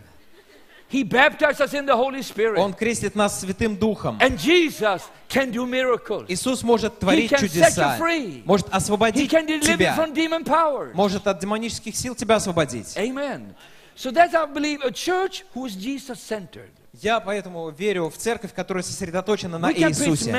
He 0.89 1.05
baptized 1.05 1.63
us 1.63 1.73
in 1.73 1.87
the 1.87 1.97
Holy 1.97 2.23
Spirit. 2.23 2.59
Он 2.59 2.75
крестит 2.75 3.15
нас 3.15 3.41
Святым 3.41 3.77
Духом. 3.79 4.19
And 4.21 4.39
Jesus 4.39 5.03
can 5.29 5.51
do 5.51 5.65
miracles. 5.65 6.27
Иисус 6.29 6.63
может 6.63 6.99
творить 6.99 7.31
can 7.31 7.39
set 7.39 7.51
чудеса. 7.51 7.97
you 7.97 7.99
free. 7.99 8.43
Может 8.45 8.67
He 8.67 8.73
освободить 8.73 9.31
can 9.31 9.47
deliver 9.47 9.79
тебя. 9.79 9.95
from 9.95 10.13
demon 10.13 10.45
powers. 10.45 10.95
Может 10.95 11.27
от 11.27 11.41
демонических 11.41 11.97
сил 11.97 12.15
тебя 12.15 12.37
освободить. 12.37 12.95
Amen. 12.99 13.55
So 13.97 14.11
that's 14.11 14.35
I 14.35 14.45
believe 14.45 14.83
a 14.83 14.91
church 14.91 15.45
who 15.55 15.65
is 15.65 15.75
Jesus 15.77 16.21
centered. 16.21 16.71
Я 16.94 17.20
поэтому 17.20 17.70
верю 17.70 18.10
в 18.10 18.18
церковь, 18.18 18.54
которая 18.54 18.84
сосредоточена 18.84 19.60
на 19.60 19.72
We 19.72 19.90
Иисусе. 19.90 20.32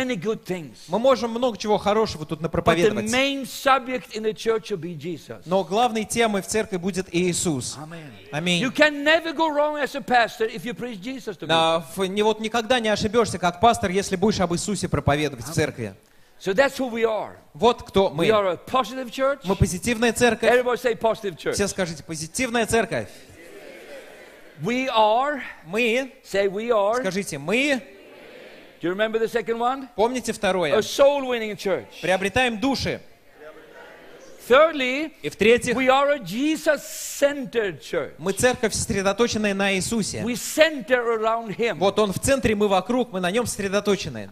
Мы 0.88 0.98
можем 0.98 1.30
много 1.30 1.56
чего 1.56 1.78
хорошего 1.78 2.26
тут 2.26 2.40
напроповедовать. 2.40 3.10
Но 5.46 5.64
главной 5.64 6.04
темой 6.04 6.42
в 6.42 6.46
церкви 6.46 6.76
будет 6.76 7.14
Иисус. 7.14 7.78
Аминь. 8.32 8.64
Не, 12.08 12.22
вот 12.22 12.40
никогда 12.40 12.80
не 12.80 12.88
ошибешься, 12.88 13.38
как 13.38 13.60
пастор, 13.60 13.90
если 13.90 14.16
будешь 14.16 14.40
об 14.40 14.52
Иисусе 14.54 14.88
проповедовать 14.88 15.46
в 15.46 15.52
церкви. 15.52 15.94
So 16.40 16.54
that's 16.54 16.78
who 16.78 16.88
we 16.88 17.02
are. 17.02 17.32
Вот 17.52 17.82
кто 17.82 18.10
We 18.10 18.14
мы. 18.14 18.28
are 18.28 18.52
a 18.52 18.56
positive 18.70 19.10
church. 19.10 19.40
Мы 19.42 19.56
позитивная 19.56 20.12
церковь. 20.12 20.48
Everybody 20.48 20.80
say 20.80 20.96
positive 20.96 21.36
church. 21.36 21.54
Все 21.54 21.66
скажите, 21.66 22.04
позитивная 22.04 22.64
церковь. 22.64 23.08
We 24.62 24.88
are. 24.88 25.40
Мы, 25.66 26.12
Say 26.24 26.48
we 26.48 26.70
are. 26.70 27.00
скажите, 27.00 27.38
мы, 27.38 27.80
Do 28.80 28.86
you 28.86 28.90
remember 28.94 29.18
the 29.18 29.28
second 29.28 29.58
one? 29.58 29.88
помните 29.96 30.30
A 30.32 30.34
второе, 30.34 30.78
soul 30.80 31.26
winning 31.28 31.56
church. 31.56 32.00
приобретаем 32.00 32.58
души. 32.58 33.00
Thirdly, 34.48 35.12
И 35.22 35.28
в-третьих, 35.28 35.76
we 35.76 35.88
are 35.88 36.12
a 36.12 36.18
Jesus 36.18 36.82
centered 36.82 37.80
church. 37.80 38.12
мы 38.18 38.32
церковь, 38.32 38.72
сосредоточенная 38.72 39.52
на 39.52 39.74
Иисусе. 39.74 40.22
We 40.22 40.34
center 40.36 41.18
around 41.18 41.54
Him. 41.56 41.74
Вот 41.78 41.98
Он 41.98 42.12
в 42.12 42.18
центре, 42.18 42.54
мы 42.54 42.66
вокруг, 42.66 43.12
мы 43.12 43.20
на 43.20 43.30
Нем 43.30 43.44
сосредоточены. 43.46 44.30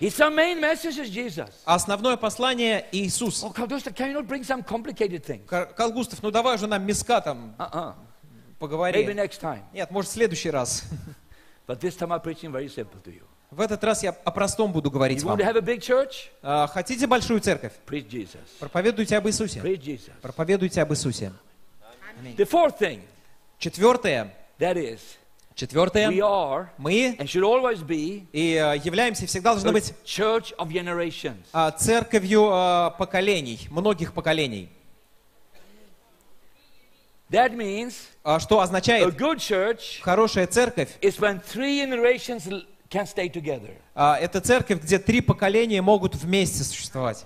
It's 0.00 0.20
our 0.20 0.28
main 0.30 0.60
message 0.60 0.98
is 0.98 1.08
Jesus. 1.08 1.48
А 1.64 1.76
основное 1.76 2.16
послание 2.18 2.84
Иисус. 2.92 3.42
Oh, 3.42 3.50
Kaldusta, 3.54 3.90
can 3.94 4.08
you 4.10 4.14
not 4.20 4.26
bring 4.26 4.42
some 4.44 4.62
complicated 4.62 5.24
things? 5.24 5.46
Кар- 5.48 5.66
Калгустов, 5.74 6.22
ну 6.22 6.30
давай 6.30 6.56
уже 6.56 6.66
нам 6.66 6.84
миска 6.84 7.20
там 7.22 7.54
Uh-uh. 7.58 7.94
Maybe 7.94 8.13
поговори. 8.58 9.04
next 9.14 9.40
time. 9.40 9.62
Нет, 9.72 9.90
может 9.90 10.10
в 10.10 10.14
следующий 10.14 10.50
раз. 10.50 10.84
But 11.66 11.80
this 11.80 11.96
time 11.96 12.10
I'm 12.12 12.20
preaching 12.22 12.52
very 12.52 12.68
simple 12.68 13.00
to 13.04 13.10
you. 13.12 13.22
В 13.50 13.60
этот 13.60 13.82
раз 13.84 14.02
я 14.02 14.10
о 14.24 14.30
простом 14.30 14.72
буду 14.72 14.90
говорить 14.90 15.22
You 15.22 15.26
вам. 15.26 15.38
have 15.38 15.56
a 15.56 15.60
big 15.60 15.78
church? 15.80 16.28
А, 16.42 16.66
Хотите 16.66 17.06
большую 17.06 17.40
церковь? 17.40 17.72
Preach 17.86 18.08
Jesus. 18.08 18.40
Проповедуйте 18.58 19.16
об 19.16 19.26
Иисусе. 19.28 19.60
Preach 19.60 19.80
Jesus. 19.82 20.10
Проповедуйте 20.20 20.82
об 20.82 20.92
Иисусе. 20.92 21.32
The 22.36 22.44
fourth 22.48 22.78
thing, 22.78 23.00
Четвертое. 23.58 24.34
that 24.58 24.76
is, 24.76 24.98
we 24.98 25.56
Четвертое. 25.56 26.08
are 26.20 26.68
Мы 26.78 27.16
and 27.18 27.26
should 27.28 27.44
always 27.44 27.82
be 27.82 28.26
и 28.32 28.54
э, 28.54 28.78
являемся, 28.84 29.26
всегда 29.26 29.52
должны 29.52 29.72
быть 29.72 29.94
church 30.04 30.54
of 30.58 30.68
generations. 30.70 31.44
а, 31.52 31.70
церковью 31.70 32.48
а, 32.52 32.90
поколений, 32.90 33.66
многих 33.70 34.12
поколений. 34.12 34.68
That 37.30 37.52
means 37.56 37.94
А, 38.22 38.38
Что 38.38 38.60
a 38.60 38.64
означает, 38.64 39.14
good 39.16 39.38
church 39.38 40.00
хорошая 40.02 40.46
церковь 40.46 40.90
is 41.00 41.18
when 41.18 41.40
three 41.42 41.80
generations 41.84 42.46
can 42.90 43.06
stay 43.06 43.28
together. 43.28 43.70
а, 43.94 44.16
это 44.18 44.40
церковь, 44.40 44.80
где 44.82 44.98
три 44.98 45.20
поколения 45.20 45.80
могут 45.82 46.14
вместе 46.14 46.62
существовать. 46.64 47.24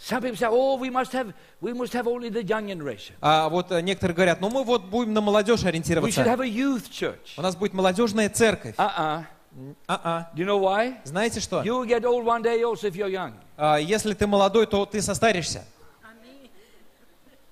Some 0.00 0.22
people 0.22 0.36
say, 0.36 0.46
oh, 0.48 0.76
we 0.78 0.90
must 0.90 1.12
have, 1.12 1.34
we 1.60 1.72
must 1.72 1.92
have 1.92 2.06
only 2.06 2.28
the 2.30 2.44
young 2.44 2.68
generation. 2.68 3.14
А 3.20 3.48
вот 3.48 3.72
э, 3.72 3.80
некоторые 3.82 4.14
говорят, 4.14 4.40
ну 4.40 4.48
мы 4.48 4.62
вот 4.62 4.84
будем 4.84 5.12
на 5.12 5.20
молодежь 5.20 5.60
We 5.60 5.62
should 5.64 5.68
ориентироваться. 5.70 6.22
have 6.22 6.40
a 6.40 6.46
youth 6.46 6.88
church. 6.88 7.34
У 7.36 7.42
нас 7.42 7.56
будет 7.56 7.72
молодежная 7.72 8.28
церковь. 8.28 8.76
Uh-uh. 8.76 9.24
А-а. 9.88 10.30
Do 10.36 10.42
you 10.42 10.46
know 10.46 10.60
why? 10.60 10.94
Знаете 11.02 11.40
что? 11.40 11.62
You 11.62 11.80
will 11.82 11.86
get 11.88 12.04
old 12.04 12.24
one 12.24 12.42
day 12.42 12.62
also 12.62 12.86
if 12.88 12.94
you're 12.94 13.10
young. 13.10 13.32
А, 13.56 13.78
Если 13.78 14.14
ты 14.14 14.28
молодой, 14.28 14.66
то 14.68 14.86
ты 14.86 15.02
состаришься. 15.02 15.64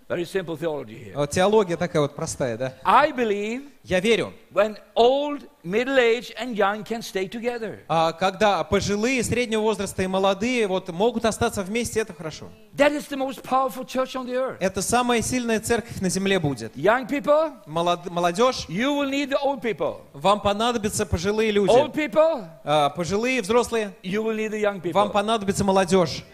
Very 0.08 0.24
simple 0.24 0.56
theology 0.56 0.94
here. 1.06 1.16
Вот 1.16 1.30
Теология 1.30 1.76
такая 1.76 2.00
вот 2.00 2.14
простая, 2.14 2.56
да? 2.56 2.74
I 2.84 3.10
believe 3.10 3.64
Я 3.82 3.98
верю, 3.98 4.32
when 4.52 4.76
old, 4.94 5.42
middle-aged, 5.64 6.32
and 6.40 6.54
young 6.54 6.84
can 6.84 7.02
stay 7.02 7.26
together. 7.28 7.78
а, 7.88 8.12
когда 8.12 8.62
пожилые, 8.62 9.24
среднего 9.24 9.62
возраста 9.62 10.04
и 10.04 10.06
молодые 10.06 10.68
вот 10.68 10.88
могут 10.90 11.24
остаться 11.24 11.64
вместе, 11.64 11.98
это 11.98 12.12
хорошо. 12.14 12.46
That 12.76 12.92
is 12.92 13.08
the 13.08 13.16
most 13.16 13.42
powerful 13.42 13.84
church 13.84 14.14
on 14.14 14.26
the 14.26 14.34
earth. 14.36 14.58
Это 14.60 14.80
самая 14.80 15.22
сильная 15.22 15.58
церковь 15.58 16.00
на 16.00 16.08
земле 16.08 16.38
будет. 16.38 16.76
Young 16.76 17.08
people, 17.08 17.54
Молод- 17.66 18.06
молодежь, 18.08 18.66
you 18.68 18.96
will 18.96 19.10
need 19.10 19.30
the 19.30 19.38
old 19.42 19.60
people. 19.60 20.02
вам 20.12 20.40
понадобятся 20.40 21.04
пожилые 21.04 21.50
Old 21.50 21.54
люди. 21.54 21.98
people, 21.98 22.46
А, 22.62 22.90
Пожилые, 22.90 23.42
взрослые, 23.42 23.90
you 24.04 24.22
will 24.22 24.36
need 24.36 24.52
the 24.52 24.60
young 24.60 24.80
вам 24.92 25.08
people. 25.08 25.12
понадобится 25.12 25.64
молодежь. 25.64 26.24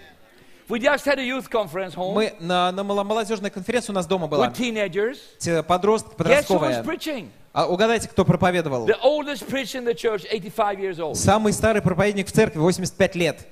We 0.69 0.79
just 0.79 1.05
had 1.05 1.19
a 1.19 1.25
youth 1.25 1.51
conference 1.51 1.95
home 1.95 2.15
Мы 2.15 2.35
на, 2.41 2.71
на 2.73 2.83
молодежной 2.85 3.51
конференции 3.51 3.93
у 3.93 3.95
нас 3.95 4.07
дома 4.07 4.27
была. 4.29 4.49
with 4.49 4.55
teenagers. 4.57 5.19
Те- 5.39 5.63
Подросток, 5.63 6.13
Guess 6.13 6.47
who 6.49 6.59
was 6.59 6.83
подростковая. 6.83 6.83
preaching? 6.85 7.29
А 7.53 7.67
угадайте, 7.67 8.09
кто 8.09 8.25
проповедовал? 8.25 8.87
The 8.89 8.99
oldest 9.03 9.47
preacher 9.49 9.79
in 9.81 9.85
the 9.85 9.95
church, 9.95 10.25
85 10.31 10.79
years 10.79 10.99
old. 11.01 11.17
Самый 11.17 11.53
старый 11.53 11.83
проповедник 11.83 12.29
в 12.29 12.33
церкви, 12.33 12.59
85 12.61 13.15
лет. 13.17 13.47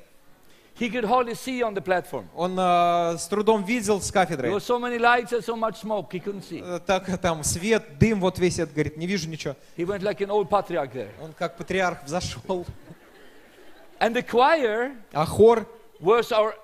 He 0.78 0.88
could 0.88 1.04
hardly 1.04 1.34
see 1.34 1.60
on 1.60 1.74
the 1.74 1.82
platform. 1.82 2.24
Он 2.34 2.56
а, 2.58 3.14
с 3.18 3.26
трудом 3.28 3.64
видел 3.64 4.00
с 4.00 4.08
There 4.08 4.12
кафедры. 4.14 4.48
were 4.50 4.60
so 4.60 4.78
many 4.78 4.98
lights 4.98 5.32
and 5.32 5.44
so 5.44 5.54
much 5.54 5.76
smoke, 5.82 6.10
he 6.12 6.20
couldn't 6.24 6.42
see. 6.48 6.62
Э, 6.64 6.80
Так 6.86 7.04
там 7.20 7.44
свет, 7.44 7.98
дым 7.98 8.18
вот 8.20 8.38
весь 8.38 8.58
этот, 8.58 8.72
говорит, 8.72 8.96
не 8.96 9.06
вижу 9.06 9.28
ничего. 9.28 9.56
He 9.76 9.84
went 9.84 10.00
like 10.02 10.20
an 10.22 10.30
old 10.30 10.48
patriarch 10.48 10.92
there. 10.94 11.10
Он 11.22 11.34
как 11.34 11.58
патриарх 11.58 12.02
взошел. 12.04 12.64
And 13.98 14.14
the 14.14 14.22
choir 14.22 14.92
А 15.12 15.26
хор, 15.26 15.66
was 16.00 16.32
our 16.32 16.54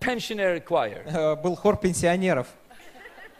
pensionary 0.00 0.60
choir. 0.64 1.04
э, 1.06 1.36
был 1.36 1.54
хор 1.56 1.76
пенсионеров. 1.76 2.46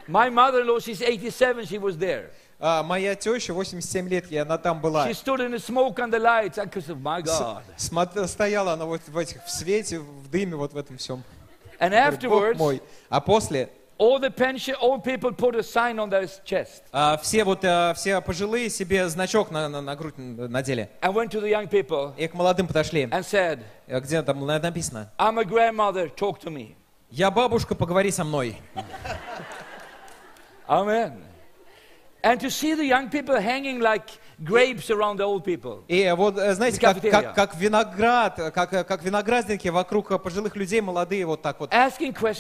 My 0.07 0.29
mother-in-law, 0.29 0.79
she's 0.81 1.01
87, 1.01 1.65
she 1.67 1.79
was 1.79 1.97
there. 1.97 2.31
А 2.63 2.83
моя 2.83 3.15
теща, 3.15 3.55
87 3.55 4.09
лет, 4.09 4.31
и 4.31 4.37
она 4.37 4.59
там 4.59 4.81
была. 4.81 5.09
She 5.09 5.15
stood 5.15 5.41
in 5.41 5.53
the 5.53 5.59
smoke 5.59 5.99
and 5.99 6.13
the 6.13 6.19
lights. 6.19 6.59
I 6.59 6.67
say, 6.67 6.95
my 6.95 7.23
God. 7.23 8.27
Стояла 8.27 8.75
она 8.75 8.85
вот 8.85 9.01
в 9.07 9.17
этих, 9.17 9.43
в 9.45 9.51
свете, 9.51 9.99
в 9.99 10.29
дыме, 10.29 10.57
вот 10.57 10.75
в 10.75 10.77
этом 10.77 10.99
всем. 10.99 11.23
And 11.81 11.93
afterwards, 11.93 12.57
мой. 12.59 12.83
А 13.09 13.21
после 13.23 13.71
а, 16.91 17.19
все 17.19 17.45
вот 17.45 17.63
а, 17.65 17.93
все 17.95 18.21
пожилые 18.23 18.71
себе 18.71 19.07
значок 19.11 19.51
на, 19.51 19.69
на, 19.69 19.83
на 19.83 19.95
грудь 19.95 20.15
надели. 20.17 20.89
И 22.17 22.27
к 22.27 22.33
молодым 22.33 22.67
подошли. 22.67 23.07
Э, 23.87 24.01
Где 24.01 24.23
там 24.23 24.47
на- 24.47 24.59
написано? 24.59 25.13
Я 27.11 27.31
бабушка, 27.31 27.75
поговори 27.75 28.11
со 28.11 28.25
мной. 28.25 28.57
Amen. 30.67 31.21
И 35.89 36.15
вот, 36.17 36.39
э, 36.39 36.55
знаете, 36.55 36.81
как, 36.81 37.01
как, 37.01 37.35
как 37.35 37.57
виноград, 37.57 38.53
как, 38.55 38.73
э, 38.73 38.85
как 38.85 39.03
виноградники 39.03 39.69
вокруг 39.69 40.11
э, 40.11 40.19
пожилых 40.19 40.57
людей, 40.57 40.81
молодые 40.81 41.27
вот 41.27 41.43
так 41.43 41.61
вот 41.61 41.73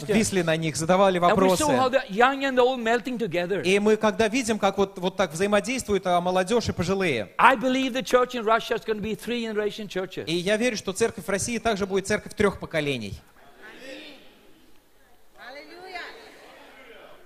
висли 0.08 0.42
на 0.42 0.56
них, 0.56 0.76
задавали 0.76 1.20
And 1.20 1.22
we 1.22 1.30
вопросы. 1.30 1.64
saw 1.64 1.76
how 1.76 1.90
the 1.90 2.02
young 2.08 2.44
and 2.44 2.56
the 2.56 2.62
old 2.62 2.80
melting 2.80 3.18
together. 3.18 3.62
И 3.62 3.78
мы 3.78 3.96
когда 3.96 4.28
видим, 4.28 4.58
как 4.58 4.78
вот, 4.78 4.98
вот 4.98 5.16
так 5.16 5.32
взаимодействуют 5.32 6.06
а, 6.06 6.20
молодежь 6.20 6.68
и 6.68 6.72
пожилые. 6.72 7.30
И 10.26 10.34
я 10.34 10.56
верю, 10.56 10.76
что 10.76 10.92
церковь 10.92 11.24
в 11.24 11.28
России 11.28 11.58
также 11.58 11.86
будет 11.86 12.06
церковь 12.06 12.34
трех 12.34 12.58
поколений. 12.60 13.20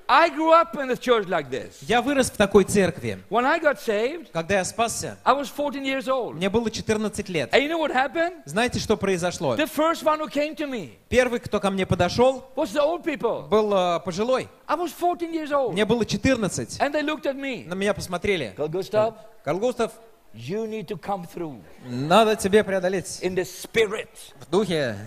I 0.06 0.28
grew 0.28 0.52
up 0.52 0.76
in 0.76 0.90
a 0.90 0.96
church 0.96 1.26
like 1.28 1.48
this. 1.48 1.78
Я 1.88 2.02
вырос 2.02 2.30
в 2.30 2.36
такой 2.36 2.64
церкви. 2.64 3.18
When 3.30 3.46
I 3.46 3.58
got 3.58 3.78
saved, 3.80 4.30
Когда 4.32 4.56
я 4.56 4.64
спасся, 4.64 5.16
I 5.24 5.32
was 5.32 5.48
14 5.48 5.82
years 5.82 6.08
old. 6.08 6.34
мне 6.34 6.50
было 6.50 6.70
14 6.70 7.28
лет. 7.30 7.52
And 7.54 7.62
you 7.62 7.68
know 7.68 7.78
what 7.78 7.90
happened? 7.90 8.42
Знаете, 8.44 8.78
что 8.80 8.96
произошло? 8.98 9.56
The 9.56 9.66
first 9.66 10.04
one 10.04 10.20
who 10.20 10.28
came 10.28 10.54
to 10.56 10.66
me 10.66 10.98
Первый, 11.08 11.40
кто 11.40 11.58
ко 11.58 11.70
мне 11.70 11.86
подошел, 11.86 12.44
was 12.54 12.72
the 12.72 12.82
old 12.82 13.02
people. 13.02 13.48
был 13.48 13.72
э, 13.72 14.00
пожилой. 14.00 14.48
I 14.68 14.76
was 14.76 14.92
14 14.92 15.32
years 15.32 15.52
old. 15.52 15.72
Мне 15.72 15.86
было 15.86 16.04
14. 16.04 16.80
And 16.80 16.92
they 16.92 17.02
looked 17.02 17.24
at 17.24 17.36
me. 17.36 17.66
На 17.66 17.74
меня 17.74 17.94
посмотрели. 17.94 18.52
Carl 18.56 18.68
Gustav, 18.68 19.14
Карл 19.42 19.58
Густав, 19.58 19.92
you 20.34 20.66
need 20.66 20.86
to 20.86 20.98
come 20.98 21.24
through 21.26 21.62
надо 21.86 22.36
тебе 22.36 22.62
преодолеть 22.62 23.20
in 23.22 23.34
the 23.34 23.44
spirit. 23.44 24.08
в 24.40 24.50
духе. 24.50 24.98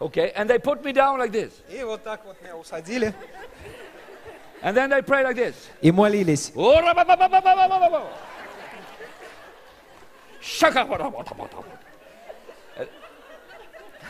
Okay? 0.00 0.32
And 0.36 0.48
they 0.48 0.58
put 0.58 0.84
me 0.84 0.92
down 0.92 1.18
like 1.18 1.32
this. 1.32 1.50
И 1.70 1.82
вот 1.82 2.02
так 2.04 2.24
вот 2.24 2.40
меня 2.42 2.56
усадили. 2.56 3.12
And 4.61 4.77
then 4.77 4.89
they 4.89 5.01
prayed 5.01 5.23
like 5.23 5.35
this. 5.35 5.69
И 5.81 5.91
молились. 5.91 6.51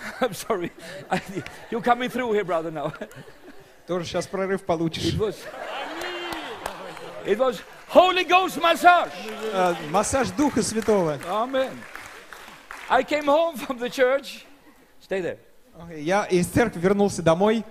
I'm 0.21 0.33
sorry. 0.33 0.71
I, 1.09 1.21
you're 1.71 1.81
coming 1.81 2.09
through 2.09 2.33
here, 2.33 2.43
brother, 2.43 2.71
now. 2.71 2.93
Тоже 3.87 4.05
сейчас 4.05 4.27
прорыв 4.27 4.63
получишь. 4.63 5.13
It 5.13 5.19
was, 5.19 5.45
it 7.25 7.37
was 7.37 7.61
Holy 7.89 8.23
Ghost 8.23 8.61
massage. 8.61 9.11
А, 9.53 9.75
Массаж 9.89 10.31
Духа 10.31 10.61
Святого. 10.61 11.19
Amen. 11.27 11.71
I 12.89 13.03
came 13.03 13.25
home 13.25 13.57
from 13.57 13.77
the 13.79 13.89
church. 13.89 14.45
Stay 15.01 15.21
there. 15.21 15.37
Я 15.97 16.25
из 16.25 16.47
церкви 16.47 16.79
вернулся 16.79 17.21
домой, 17.21 17.65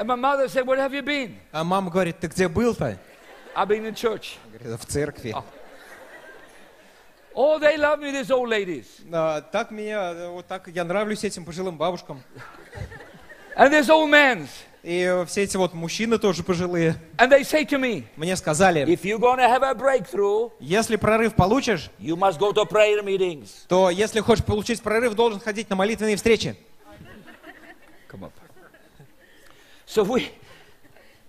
And 0.00 0.08
my 0.08 0.14
mother 0.14 0.48
said, 0.48 0.66
Where 0.66 0.78
have 0.78 0.94
you 0.94 1.02
been? 1.02 1.36
а 1.52 1.62
мама 1.62 1.90
говорит, 1.90 2.20
ты 2.20 2.28
где 2.28 2.48
был-то? 2.48 2.96
I've 3.54 3.68
been 3.68 3.84
in 3.84 3.94
church. 3.94 4.38
Говорит, 4.50 4.80
в 4.80 4.86
церкви. 4.86 5.34
Oh, 7.34 7.58
they 7.58 7.76
love 7.76 8.00
me, 8.00 8.10
these 8.10 8.30
old 8.30 8.48
ladies. 8.48 8.86
А, 9.12 9.42
так 9.42 9.70
меня, 9.70 10.30
вот 10.30 10.46
так 10.46 10.68
я 10.68 10.84
нравлюсь 10.84 11.22
этим 11.22 11.44
пожилым 11.44 11.76
бабушкам. 11.76 12.22
And 13.54 13.70
these 13.70 13.90
old 13.90 14.08
men. 14.10 14.48
И 14.82 15.24
все 15.26 15.42
эти 15.42 15.58
вот 15.58 15.74
мужчины 15.74 16.16
тоже 16.18 16.44
пожилые. 16.44 16.96
And 17.18 17.30
they 17.30 17.42
say 17.42 17.66
to 17.66 17.78
me, 17.78 18.04
Мне 18.16 18.36
сказали, 18.36 18.86
If 18.86 19.02
you're 19.02 19.18
to 19.18 19.36
have 19.36 19.62
a 19.62 19.74
breakthrough, 19.74 20.50
если 20.60 20.96
прорыв 20.96 21.34
получишь, 21.34 21.90
you 21.98 22.16
must 22.16 22.38
go 22.38 22.54
to 22.54 22.66
prayer 22.66 23.04
meetings. 23.04 23.50
то 23.68 23.90
если 23.90 24.20
хочешь 24.20 24.46
получить 24.46 24.80
прорыв, 24.80 25.12
должен 25.12 25.40
ходить 25.40 25.68
на 25.68 25.76
молитвенные 25.76 26.16
встречи. 26.16 26.56
So 29.89 30.03
we, 30.03 30.29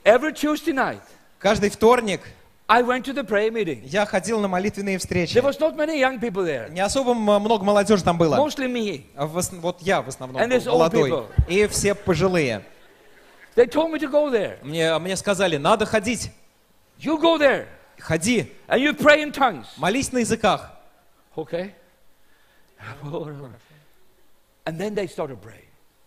every 0.04 0.32
Tuesday 0.32 0.72
night, 0.72 1.00
Каждый 1.38 1.70
вторник 1.70 2.20
I 2.68 2.82
went 2.82 3.04
to 3.04 3.12
the 3.12 3.22
prayer 3.22 3.50
meeting. 3.52 3.82
я 3.84 4.04
ходил 4.06 4.40
на 4.40 4.48
молитвенные 4.48 4.98
встречи. 4.98 5.34
There 5.36 5.44
was 5.44 5.58
not 5.60 5.76
many 5.76 6.00
young 6.00 6.18
people 6.18 6.44
there, 6.44 6.68
Не 6.70 6.80
особо 6.80 7.12
м- 7.12 7.18
много 7.20 7.64
молодежи 7.64 8.02
там 8.02 8.18
было. 8.18 8.36
mostly 8.36 8.66
me. 8.66 9.04
А 9.14 9.26
в 9.26 9.36
ос- 9.36 9.52
Вот 9.52 9.80
я 9.82 10.02
в 10.02 10.08
основном 10.08 10.40
And 10.42 10.50
there's 10.50 10.64
был 10.64 10.72
old 10.72 10.92
молодой. 10.92 11.10
people. 11.10 11.28
И 11.48 11.66
все 11.68 11.94
пожилые. 11.94 12.62
They 13.54 13.66
told 13.66 13.90
me 13.92 13.98
to 14.00 14.10
go 14.10 14.30
there. 14.30 14.58
Мне, 14.64 14.98
мне 14.98 15.16
сказали, 15.16 15.56
надо 15.58 15.86
ходить. 15.86 16.30
You 16.98 17.18
go 17.20 17.38
there 17.38 17.66
Ходи, 17.98 18.52
and 18.68 18.80
you 18.80 18.92
pray 18.94 19.22
in 19.22 19.32
tongues. 19.32 19.66
молись 19.76 20.10
на 20.12 20.18
языках. 20.18 20.70
Okay? 21.36 21.72
And 24.64 24.78
then 24.78 24.94
they 24.94 25.06
started 25.06 25.40
praying. 25.40 25.62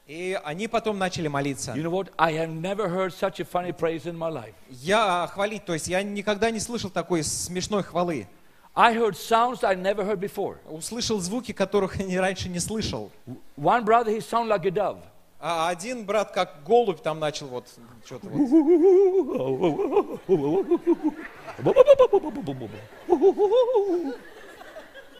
И 0.07 0.39
они 0.45 0.69
потом 0.69 0.99
начали 0.99 1.29
молиться. 1.29 1.73
You 1.73 1.83
know 1.83 1.91
what? 1.91 2.13
I 2.19 2.35
have 2.35 2.51
never 2.51 2.89
heard 2.91 3.13
such 3.15 3.41
a 3.41 3.45
funny 3.45 3.73
praise 3.73 4.05
in 4.05 4.19
my 4.19 4.31
life. 4.31 4.53
Я 4.69 5.27
хвалить, 5.33 5.65
то 5.65 5.73
есть 5.73 5.89
я 5.89 6.03
никогда 6.03 6.51
не 6.51 6.61
слышал 6.61 6.91
такой 6.91 7.23
смешной 7.23 7.83
хвалы. 7.83 8.27
I 8.75 8.95
heard 8.95 9.15
sounds 9.15 9.65
I 9.65 9.75
never 9.77 10.05
heard 10.05 10.19
before. 10.21 10.59
Услышал 10.69 11.21
звуки, 11.21 11.53
которых 11.53 11.97
я 12.01 12.21
раньше 12.21 12.51
не 12.51 12.59
слышал. 12.59 13.11
One 13.57 13.85
brother, 13.85 14.11
he 14.11 14.21
sounded 14.21 14.49
like 14.51 14.67
a 14.67 14.71
dove. 14.71 14.99
А 15.41 15.69
один 15.69 16.05
брат 16.05 16.33
как 16.33 16.65
голубь 16.65 17.01
там 17.01 17.19
начал 17.19 17.47
вот 17.47 17.67
что-то 18.05 18.29
вот. 18.29 18.51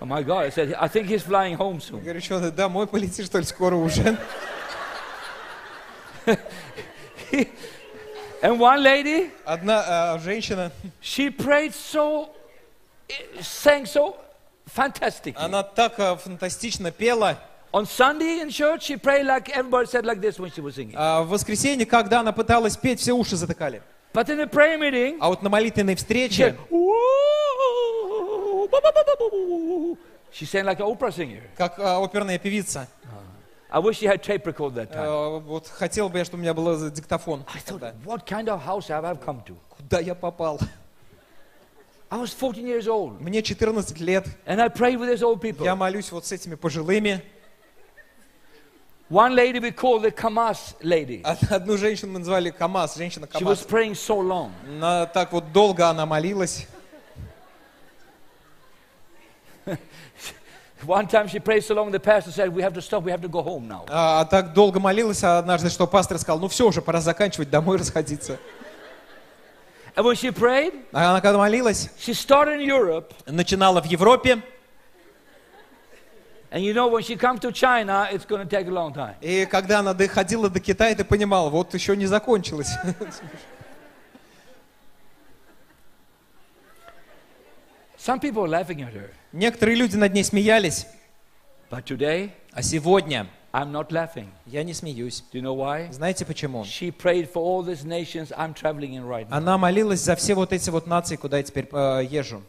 Oh 0.01 0.07
my 0.07 0.23
God! 0.23 0.45
I 0.45 0.51
said, 0.51 0.75
I 0.75 0.89
think 0.89 1.07
he's 1.07 1.23
flying 1.23 1.57
home 1.57 1.77
Я 1.77 1.81
soon. 1.81 2.01
говорю, 2.03 2.21
что 2.21 2.51
домой 2.51 2.87
полети, 2.87 3.23
что 3.23 3.39
ли, 3.39 3.45
скоро 3.45 3.77
уже? 3.77 4.19
And 8.43 8.61
one 8.61 8.83
lady, 8.83 9.31
Одна 9.47 10.13
а, 10.15 10.19
женщина, 10.19 10.71
she 11.01 11.31
prayed 11.31 11.73
so, 11.73 12.29
sang 13.41 13.87
so 13.87 14.17
fantastic. 14.69 15.35
она 15.37 15.63
так 15.63 15.99
а, 15.99 16.17
фантастично 16.17 16.91
пела. 16.91 17.39
On 17.73 17.87
Sunday 17.87 18.41
in 18.41 18.51
church, 18.51 18.83
she 18.85 18.97
prayed 18.97 19.25
like 19.27 19.49
everybody 19.51 19.87
said 19.89 20.05
like 20.05 20.21
this 20.21 20.39
when 20.39 20.51
she 20.53 20.61
was 20.61 20.75
singing. 20.75 20.95
А 20.97 21.23
в 21.23 21.29
воскресенье, 21.31 21.87
когда 21.87 22.21
она 22.21 22.33
пыталась 22.33 22.77
петь, 22.77 23.01
все 23.01 23.13
уши 23.13 23.35
затыкали. 23.37 23.83
But 24.13 24.29
in 24.29 24.37
the 24.39 24.47
prayer 24.47 24.79
meeting, 24.79 25.17
А 25.21 25.29
вот 25.31 25.43
на 25.43 25.49
молитвенной 25.49 25.95
встрече, 25.97 26.55
she 30.31 30.45
sang 30.47 30.65
like 30.67 30.81
an 30.81 30.87
opera 30.87 31.11
singer. 31.11 31.43
как 31.57 31.79
а, 31.79 32.03
оперная 32.05 32.39
певица, 32.39 32.89
I 33.75 33.81
wish 33.81 33.99
she 33.99 34.07
had 34.07 34.23
tape 34.23 34.47
record 34.47 34.75
that 34.77 34.93
time. 34.93 35.05
а, 35.05 35.39
вот 35.41 35.67
хотел 35.67 36.09
бы 36.09 36.19
я, 36.19 36.25
чтобы 36.25 36.39
у 36.39 36.43
меня 36.43 36.55
был 36.55 36.91
диктофон. 36.91 37.45
I 37.53 37.59
thought, 37.59 37.93
what 38.05 38.25
kind 38.25 38.47
of 38.49 38.63
house 38.65 38.87
have 38.89 39.05
I 39.05 39.15
come 39.15 39.43
to? 39.47 39.57
Куда 39.77 39.99
я 39.99 40.15
попал? 40.15 40.61
I 42.09 42.19
was 42.19 42.33
14 42.33 42.65
years 42.65 42.87
old, 42.87 43.21
Мне 43.21 43.43
14 43.43 43.99
лет, 43.99 44.27
and 44.47 44.61
I 44.63 44.69
prayed 44.69 45.01
with 45.01 45.09
these 45.09 45.23
old 45.25 45.41
people. 45.41 45.65
я 45.65 45.75
молюсь 45.75 46.13
вот 46.13 46.25
с 46.25 46.31
этими 46.31 46.55
пожилыми. 46.55 47.21
One 49.11 49.35
lady 49.35 49.59
we 49.59 49.73
call 49.73 49.99
the 50.01 50.13
Kamas 50.13 50.77
lady. 50.81 51.23
Од- 51.25 51.51
Одну 51.51 51.77
женщину 51.77 52.13
мы 52.13 52.21
назвали 52.21 52.51
КамАЗ, 52.51 52.95
женщина 52.97 53.25
She 53.27 53.45
was 53.45 53.65
КамАЗ. 53.65 53.67
praying 53.67 53.95
so 53.95 54.21
long. 54.21 54.53
На- 54.79 55.07
так 55.07 55.33
вот 55.33 55.53
долго 55.53 55.89
она 55.89 56.07
молилась. 56.07 56.69
One 60.87 61.07
time 61.07 61.29
she 61.29 61.39
prayed 61.39 61.65
so 61.65 61.75
long, 61.75 61.91
the 61.91 61.99
pastor 62.01 62.31
said, 62.31 62.55
We 62.55 62.63
have 62.63 62.75
to 62.75 62.83
stop, 62.83 63.05
we 63.05 63.11
have 63.11 63.23
to 63.23 63.29
go 63.29 63.43
home 63.43 63.67
now. 63.69 63.85
А, 63.89 64.21
а 64.21 64.25
так 64.25 64.53
долго 64.53 64.81
молилась 64.81 65.23
а 65.25 65.39
однажды, 65.39 65.71
что 65.71 65.87
пастор 65.87 66.19
сказал, 66.19 66.39
ну 66.41 66.49
все 66.49 66.67
уже, 66.67 66.83
пора 66.83 67.01
заканчивать, 67.01 67.49
домой 67.51 67.79
расходиться. 67.79 68.39
And 69.97 70.05
when 70.05 70.15
she 70.17 70.31
prayed, 70.33 70.75
А 70.93 71.11
она 71.11 71.21
когда 71.21 71.39
молилась, 71.39 71.91
she 71.99 72.13
started 72.13 72.61
in 72.61 72.67
Europe. 72.69 73.13
начинала 73.27 73.81
в 73.81 73.87
Европе, 73.87 74.43
And 76.51 76.63
you 76.63 76.73
know, 76.73 76.87
when 76.87 77.03
she 77.03 77.17
comes 77.17 77.41
to 77.41 77.51
China, 77.51 78.09
it's 78.13 78.25
going 78.25 78.41
to 78.41 78.47
take 78.49 78.69
a 78.69 78.71
long 78.71 78.93
time. 78.93 79.17
и 79.21 79.45
когда 79.47 79.81
она 79.81 79.93
доходила 79.95 80.49
до 80.49 80.61
Китая, 80.61 80.95
ты 80.95 81.03
понимал, 81.05 81.51
вот 81.51 81.75
еще 81.75 81.97
не 81.97 82.07
закончилось. 82.07 82.71
Some 87.97 88.21
people 88.21 88.45
are 88.45 88.49
laughing 88.49 88.83
at 88.83 88.93
her. 88.93 89.11
Некоторые 89.35 89.75
люди 89.77 89.97
над 89.97 90.15
ней 90.15 90.23
смеялись, 90.23 90.87
But 91.69 91.85
today, 91.87 92.31
а 92.53 92.63
сегодня 92.63 93.27
I'm 93.53 93.73
not 93.73 93.89
laughing. 93.91 94.29
я 94.47 94.63
не 94.63 94.73
смеюсь. 94.75 95.25
Do 95.33 95.41
you 95.41 95.43
know 95.43 95.57
why? 95.57 95.91
Знаете 95.91 96.25
почему? 96.25 96.63
She 96.63 96.93
prayed 96.97 97.33
for 97.33 97.43
all 97.43 97.65
these 97.65 97.85
nations 97.85 98.31
I'm 98.31 98.55
traveling 98.55 98.95
in 98.95 99.05
right 99.05 99.29
now. 99.29 99.37
Она 99.37 99.59
молилась 99.59 100.01
за 100.03 100.15
все 100.15 100.35
вот 100.35 100.53
эти 100.53 100.71
вот 100.71 100.87
нации, 100.87 101.17
куда 101.17 101.39
я 101.39 101.43
теперь 101.43 101.69
э, 101.73 102.05
езжу. 102.09 102.43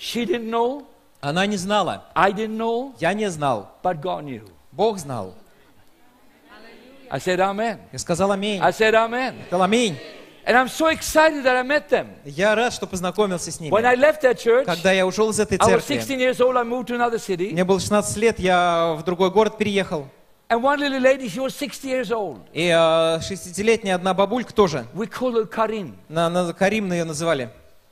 She 0.00 0.24
didn't 0.26 0.50
know, 0.50 0.84
Она 1.20 1.46
не 1.46 1.56
знала, 1.56 2.06
I 2.12 2.32
didn't 2.32 2.56
know, 2.56 2.94
я 2.98 3.12
не 3.12 3.30
знал, 3.30 3.70
but 3.80 4.00
God 4.00 4.24
knew. 4.24 4.50
Бог 4.72 4.98
знал. 4.98 5.32
I 7.08 7.20
said, 7.20 7.38
Amen. 7.38 7.78
Я 7.92 7.98
сказал 8.00 8.32
аминь. 8.32 8.60
I 8.60 8.72
said, 8.72 8.94
Amen. 8.94 9.36
Сказал 9.46 9.62
аминь. 9.62 9.96
And 10.48 10.56
I'm 10.56 10.68
so 10.68 10.86
excited 10.86 11.44
that 11.44 11.56
I 11.56 11.62
met 11.62 11.90
them. 11.90 12.06
Я 12.24 12.54
рад, 12.54 12.72
что 12.72 12.86
познакомился 12.86 13.52
с 13.52 13.60
When 13.60 13.84
I 13.84 13.94
ними. 13.96 14.02
left 14.02 14.22
that 14.22 14.38
church, 14.38 14.64
Когда 14.64 14.92
я 14.92 15.06
ушел 15.06 15.28
из 15.28 15.38
этой 15.38 15.58
I 15.58 15.60
was 15.60 15.66
церкви, 15.82 15.98
16 15.98 16.18
years 16.18 16.40
old, 16.40 16.56
I 16.56 16.62
moved 16.64 16.86
to 16.86 16.96
another 16.96 17.18
city. 17.18 17.52
мне 17.52 17.64
было 17.64 17.78
16 17.78 18.16
лет, 18.16 18.38
я 18.38 18.94
в 18.98 19.02
другой 19.04 19.30
город 19.30 19.58
переехал. 19.58 20.08
And 20.48 20.62
one 20.62 20.78
little 20.80 21.00
lady, 21.02 21.28
she 21.28 21.38
was 21.38 21.54
60 21.54 21.84
years 21.84 22.10
old. 22.10 22.40
И 22.54 22.66
э, 22.66 22.72
60-летняя 23.20 23.96
одна 23.96 24.14
бабулька 24.14 24.54
тоже, 24.54 24.86
We 24.94 25.06
call 25.06 25.34
her 25.34 25.92
на, 26.08 26.30
на, 26.30 26.54
Карим 26.54 26.90
ее 26.90 27.04
называли. 27.04 27.50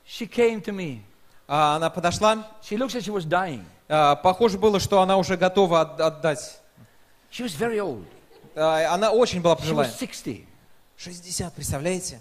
She 0.09 0.27
came 0.27 0.65
to 0.65 0.73
me. 0.73 1.01
А 1.47 1.77
она 1.77 1.91
подошла, 1.91 2.47
She 2.63 2.79
looks 2.79 2.95
like 2.95 3.03
she 3.05 3.13
was 3.13 3.27
dying. 3.29 3.65
а, 3.91 4.15
похоже 4.17 4.57
было, 4.57 4.81
что 4.81 5.03
она 5.03 5.19
уже 5.19 5.37
готова 5.37 5.83
от- 5.83 6.01
отдать. 6.01 6.59
She 7.31 7.45
was 7.45 7.55
very 7.55 7.79
old. 7.79 8.07
А, 8.55 8.95
Она 8.95 9.11
очень 9.11 9.43
была 9.43 9.57
She 9.57 9.59
пожилая. 9.59 9.89
was 9.91 9.99
60. 9.99 10.47
60, 10.97 11.53
представляете? 11.53 12.19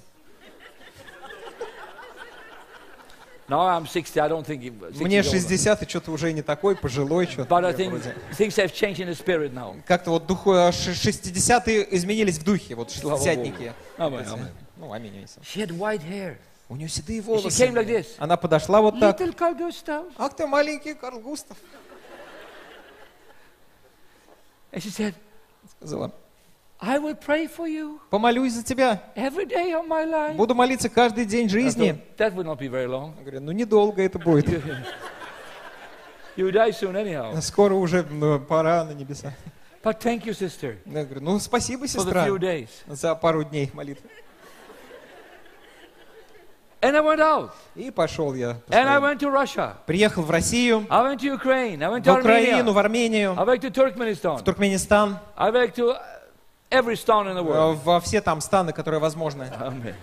Now 3.48 3.68
I'm 3.68 3.86
60. 3.86 4.20
I 4.20 4.28
don't 4.28 4.44
think 4.44 4.64
it, 4.64 4.74
60 4.74 5.02
Мне 5.06 5.20
is 5.20 5.28
older. 5.28 5.40
60, 5.40 5.84
и 5.84 5.88
что-то 5.90 6.12
уже 6.12 6.34
не 6.34 6.42
такой, 6.42 6.76
пожилой, 6.76 7.28
что-то. 7.28 7.54
But 7.54 7.64
I 7.66 7.72
я 7.72 7.78
think 7.78 7.90
вроде. 7.92 8.16
things 8.32 8.56
have 8.58 8.74
changed 8.74 9.00
in 9.00 9.08
the 9.08 9.16
spirit 9.16 9.54
now. 9.54 9.80
Как-то 9.86 10.10
вот 10.12 10.26
духу, 10.26 10.52
ш- 10.72 10.92
60-е 10.92 11.96
изменились 11.96 12.40
в 12.40 12.44
духе, 12.44 12.74
вот 12.74 12.90
Слава 12.92 13.18
60-ники. 13.24 13.72
Amen, 14.00 14.22
Эти, 14.22 14.30
amen. 14.30 14.48
Ну, 14.78 14.92
аминь, 14.94 15.12
аминь. 15.14 15.28
She 15.44 15.62
had 15.62 15.70
white 15.78 16.02
hair. 16.02 16.38
У 16.70 16.76
нее 16.76 16.90
седые 16.90 17.20
came 17.20 17.24
волосы. 17.26 17.68
like 17.68 17.88
this. 17.88 18.08
Она 18.18 18.36
подошла 18.38 18.82
вот 18.82 19.00
так. 19.00 19.22
Little 19.22 19.36
Carl 19.38 19.56
Gustav. 19.56 20.12
Ах 20.18 20.36
ты 20.36 20.48
маленький 20.48 20.96
Карл 20.96 21.20
Густав. 21.20 21.58
And 24.72 24.82
she 24.82 24.90
said, 24.90 25.14
Сказала, 25.80 26.12
I 26.88 27.00
will 27.00 27.16
pray 27.16 27.48
for 27.48 27.68
you 27.68 28.00
помолюсь 28.12 28.54
за 28.54 28.64
тебя. 28.64 29.02
every 29.16 29.48
day 29.48 29.74
of 29.74 29.88
my 29.88 30.06
life. 30.06 30.36
Буду 30.36 30.54
молиться 30.54 30.88
каждый 30.88 31.26
день 31.26 31.50
жизни. 31.50 32.00
that 32.18 32.36
will 32.36 32.44
not 32.44 32.60
be 32.60 32.68
very 32.68 32.86
long. 32.86 33.16
Я 33.18 33.22
говорю, 33.24 33.42
ну 33.42 33.52
недолго 33.52 34.04
это 34.04 34.20
будет. 34.20 34.48
You 36.38 36.52
die 36.52 36.72
soon 36.72 36.96
anyhow. 36.96 37.40
Скоро 37.42 37.74
уже 37.74 38.04
ну, 38.04 38.40
пора 38.40 38.84
на 38.84 38.92
небеса. 38.92 39.34
But 39.82 40.00
thank 40.00 40.26
you, 40.26 40.34
sister, 40.34 40.78
Я 40.86 41.06
говорю, 41.06 41.22
ну 41.22 41.40
спасибо, 41.40 41.86
for 41.86 41.88
the 41.88 42.04
сестра, 42.04 42.28
few 42.28 42.38
days. 42.38 42.70
за 42.88 43.16
пару 43.16 43.44
дней 43.44 43.72
молитвы. 43.74 44.08
And 46.82 46.96
I 46.96 47.02
went 47.02 47.20
out. 47.20 47.52
И 47.76 47.90
пошел 47.90 48.36
я. 48.36 48.58
по 48.68 48.74
And 48.74 48.88
I 48.88 49.00
went 49.00 49.20
to 49.20 49.32
Russia. 49.32 49.78
Приехал 49.88 50.22
в 50.22 50.30
Россию, 50.30 50.86
I 50.90 51.02
went 51.02 51.20
to 51.22 51.34
Ukraine. 51.36 51.82
I 51.82 51.90
went 51.90 52.04
в 52.04 52.08
to 52.08 52.20
Украину, 52.20 52.70
Armenia. 52.70 52.74
в 52.74 52.78
Армению, 52.78 53.36
I 53.38 53.46
went 53.46 53.62
to 53.62 53.70
в 53.70 53.74
Turkmenistan. 53.74 54.44
Туркменистан, 54.44 55.18
I 55.36 55.52
went 55.52 55.74
to 55.74 55.92
uh, 55.92 56.15
every 56.72 56.96
town 56.96 57.28
in 57.28 57.36
the 57.36 57.44
world. 57.44 57.80
во 57.84 58.00
все 58.00 58.22
там 58.22 58.42
страны, 58.42 58.74
которые 58.74 59.00
возможны. 59.00 59.44
Amen. 59.60 59.96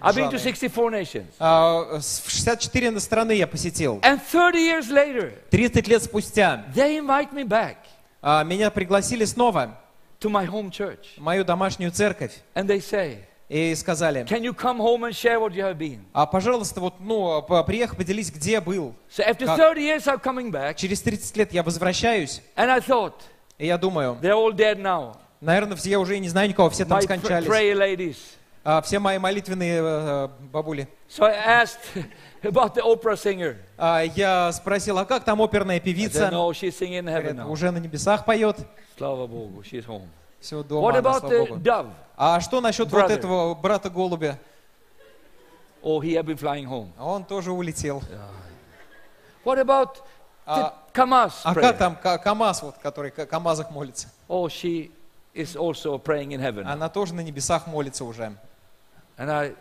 I've 0.00 0.14
been 0.14 0.30
to 0.30 0.36
джаны. 0.36 0.38
64 0.38 0.90
наtions. 0.90 1.26
А, 1.40 1.98
с- 2.00 2.22
в 2.24 2.30
64 2.30 3.00
страны 3.00 3.32
я 3.32 3.46
посетил. 3.48 3.98
And 4.02 4.20
30 4.20 4.56
years 4.58 4.88
later, 4.90 5.32
30 5.50 5.88
лет 5.88 6.02
спустя 6.04 6.64
they 6.74 6.98
invite 6.98 7.32
me 7.32 7.44
back 7.44 7.76
а, 8.20 8.44
меня 8.44 8.70
пригласили 8.70 9.24
снова 9.24 9.76
to 10.20 10.30
my 10.30 10.46
home 10.48 10.70
church. 10.70 11.16
в 11.16 11.20
мою 11.20 11.44
домашнюю 11.44 11.90
церковь 11.90 12.32
And 12.54 12.66
they 12.68 12.78
say, 12.78 13.18
и 13.48 13.74
сказали, 13.74 14.22
Can 14.24 14.42
you 14.44 14.54
come 14.54 14.78
home 14.78 15.02
and 15.02 15.12
share 15.12 15.40
what 15.40 15.52
you 15.52 15.64
have 15.64 15.76
been? 15.78 15.98
а, 16.12 16.26
пожалуйста, 16.26 16.80
вот, 16.80 17.00
ну, 17.00 17.42
по- 17.42 17.64
приехай, 17.64 17.96
поделись, 17.96 18.30
где 18.30 18.60
был. 18.60 18.94
So 19.10 19.26
after 19.28 19.46
Как? 19.46 19.58
30 19.58 19.78
years, 19.80 20.06
I'm 20.06 20.22
coming 20.22 20.52
back. 20.52 20.76
Через 20.76 21.02
30 21.02 21.36
лет 21.36 21.52
я 21.52 21.64
возвращаюсь, 21.64 22.40
And 22.54 22.70
I 22.70 22.78
thought, 22.78 23.14
и 23.58 23.66
я 23.66 23.76
думаю, 23.78 24.16
they're 24.22 24.32
all 24.36 24.52
dead 24.52 24.78
now. 24.80 25.16
Наверное, 25.42 25.76
все, 25.76 25.90
я 25.90 26.00
уже 26.00 26.16
и 26.16 26.20
не 26.20 26.28
знаю 26.28 26.48
никого, 26.48 26.70
все 26.70 26.84
там 26.84 26.98
My 26.98 27.02
скончались. 27.02 27.46
prayer 27.48 27.74
ladies. 27.76 28.16
А, 28.64 28.80
все 28.80 28.98
мои 29.00 29.18
молитвенные 29.18 29.80
э, 29.82 30.28
бабули. 30.52 30.88
So 31.08 31.24
I 31.24 31.62
asked 31.62 31.80
about 32.42 32.74
the 32.74 32.82
opera 32.82 33.16
singer. 33.16 33.56
А, 33.76 34.02
я 34.02 34.52
спросил, 34.52 34.98
а 34.98 35.04
как 35.04 35.24
там 35.24 35.42
оперная 35.42 35.80
певица? 35.80 36.28
no, 36.32 36.48
she's 36.52 36.78
singing 36.78 37.00
in 37.00 37.06
heaven 37.08 37.22
Говорят, 37.34 37.36
now. 37.46 37.50
уже 37.50 37.70
на 37.72 37.78
небесах 37.78 38.24
поет. 38.24 38.56
Slava 38.98 39.26
Bogu, 39.28 39.62
she's 39.62 39.84
home. 39.86 40.06
Все 40.40 40.62
дома, 40.62 40.88
What 40.88 40.98
она, 40.98 40.98
about 41.00 41.20
слава 41.20 41.32
the 41.34 41.48
Богу. 41.48 41.60
dove? 41.60 41.90
А 42.16 42.40
что 42.40 42.60
насчет 42.60 42.90
вот 42.90 43.02
brother? 43.02 43.12
этого 43.12 43.54
брата 43.54 43.90
голубя? 43.90 44.38
Oh, 45.82 45.98
he 46.00 46.12
had 46.14 46.24
been 46.24 46.36
flying 46.38 46.64
home. 46.68 46.90
А 46.96 47.04
Он 47.06 47.24
тоже 47.24 47.50
улетел. 47.50 48.00
What 49.44 49.58
about 49.58 49.96
the 49.96 50.02
А, 50.46 50.74
Kamas 50.92 51.32
а 51.42 51.54
как 51.54 51.78
там 51.78 51.96
Ка- 51.96 52.18
КамАЗ, 52.18 52.62
вот, 52.62 52.76
который 52.78 53.10
Ка- 53.10 53.26
КамАЗах 53.26 53.70
молится? 53.72 54.08
Oh, 54.28 54.46
she 54.46 54.92
is 55.34 55.56
also 55.56 55.98
praying 55.98 56.32
in 56.32 56.40
heaven. 56.40 56.66
Она 56.66 56.88
тоже 56.88 57.14
на 57.14 57.20
небесах 57.20 57.66
молится 57.66 58.04
уже. 58.04 58.34
And 59.16 59.30
I 59.30 59.54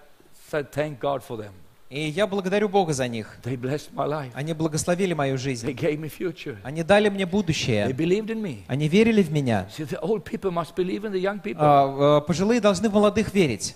said, 0.50 0.72
thank 0.72 1.00
God 1.00 1.22
for 1.28 1.38
them. 1.38 1.52
И 1.90 2.08
я 2.08 2.26
благодарю 2.26 2.70
Бога 2.70 2.94
за 2.94 3.08
них. 3.10 3.38
They 3.44 3.58
blessed 3.58 3.94
my 3.94 4.08
life. 4.08 4.32
Они 4.34 4.54
благословили 4.54 5.14
мою 5.14 5.36
They 5.36 5.38
жизнь. 5.38 5.68
gave 5.72 6.00
me 6.00 6.10
future. 6.10 6.58
Они 6.64 6.84
дали 6.84 7.10
мне 7.10 7.26
They 7.26 7.30
будущее. 7.30 7.88
believed 7.90 8.28
in 8.30 8.42
me. 8.42 8.64
Они 8.68 8.88
верили 8.88 9.22
в 9.22 9.32
меня. 9.32 9.68
See, 9.78 9.84
the 9.86 10.00
old 10.02 10.24
people 10.24 10.52
must 10.52 10.74
believe 10.76 11.04
in 11.04 11.12
the 11.12 11.20
young 11.20 11.42
people. 11.42 11.58
А, 11.60 12.20
э, 12.20 12.22
Пожилые 12.26 12.62
должны 12.62 12.90
в 12.90 12.94
молодых 12.94 13.34
верить. 13.34 13.76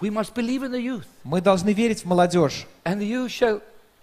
we 0.00 0.10
must 0.10 0.34
believe 0.34 0.62
in 0.62 0.70
the 0.70 0.80
youth. 0.80 1.06
Мы 1.24 1.40
должны 1.40 1.72
верить 1.72 2.02
в 2.02 2.04
молодежь. 2.06 2.66
And 2.84 3.00
the 3.00 3.06
youth 3.06 3.30
shall 3.30 3.60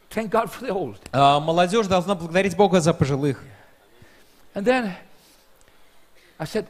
thank 0.09 0.29
God 0.29 0.49
for 0.51 0.65
the 0.65 0.71
old. 0.71 0.97
А 1.11 1.39
Молодежь 1.39 1.87
должна 1.87 2.15
благодарить 2.15 2.55
Бога 2.57 2.81
за 2.81 2.93
пожилых. 2.93 3.41
And 4.53 4.65
then 4.65 4.91
I 6.39 6.45
said, 6.45 6.67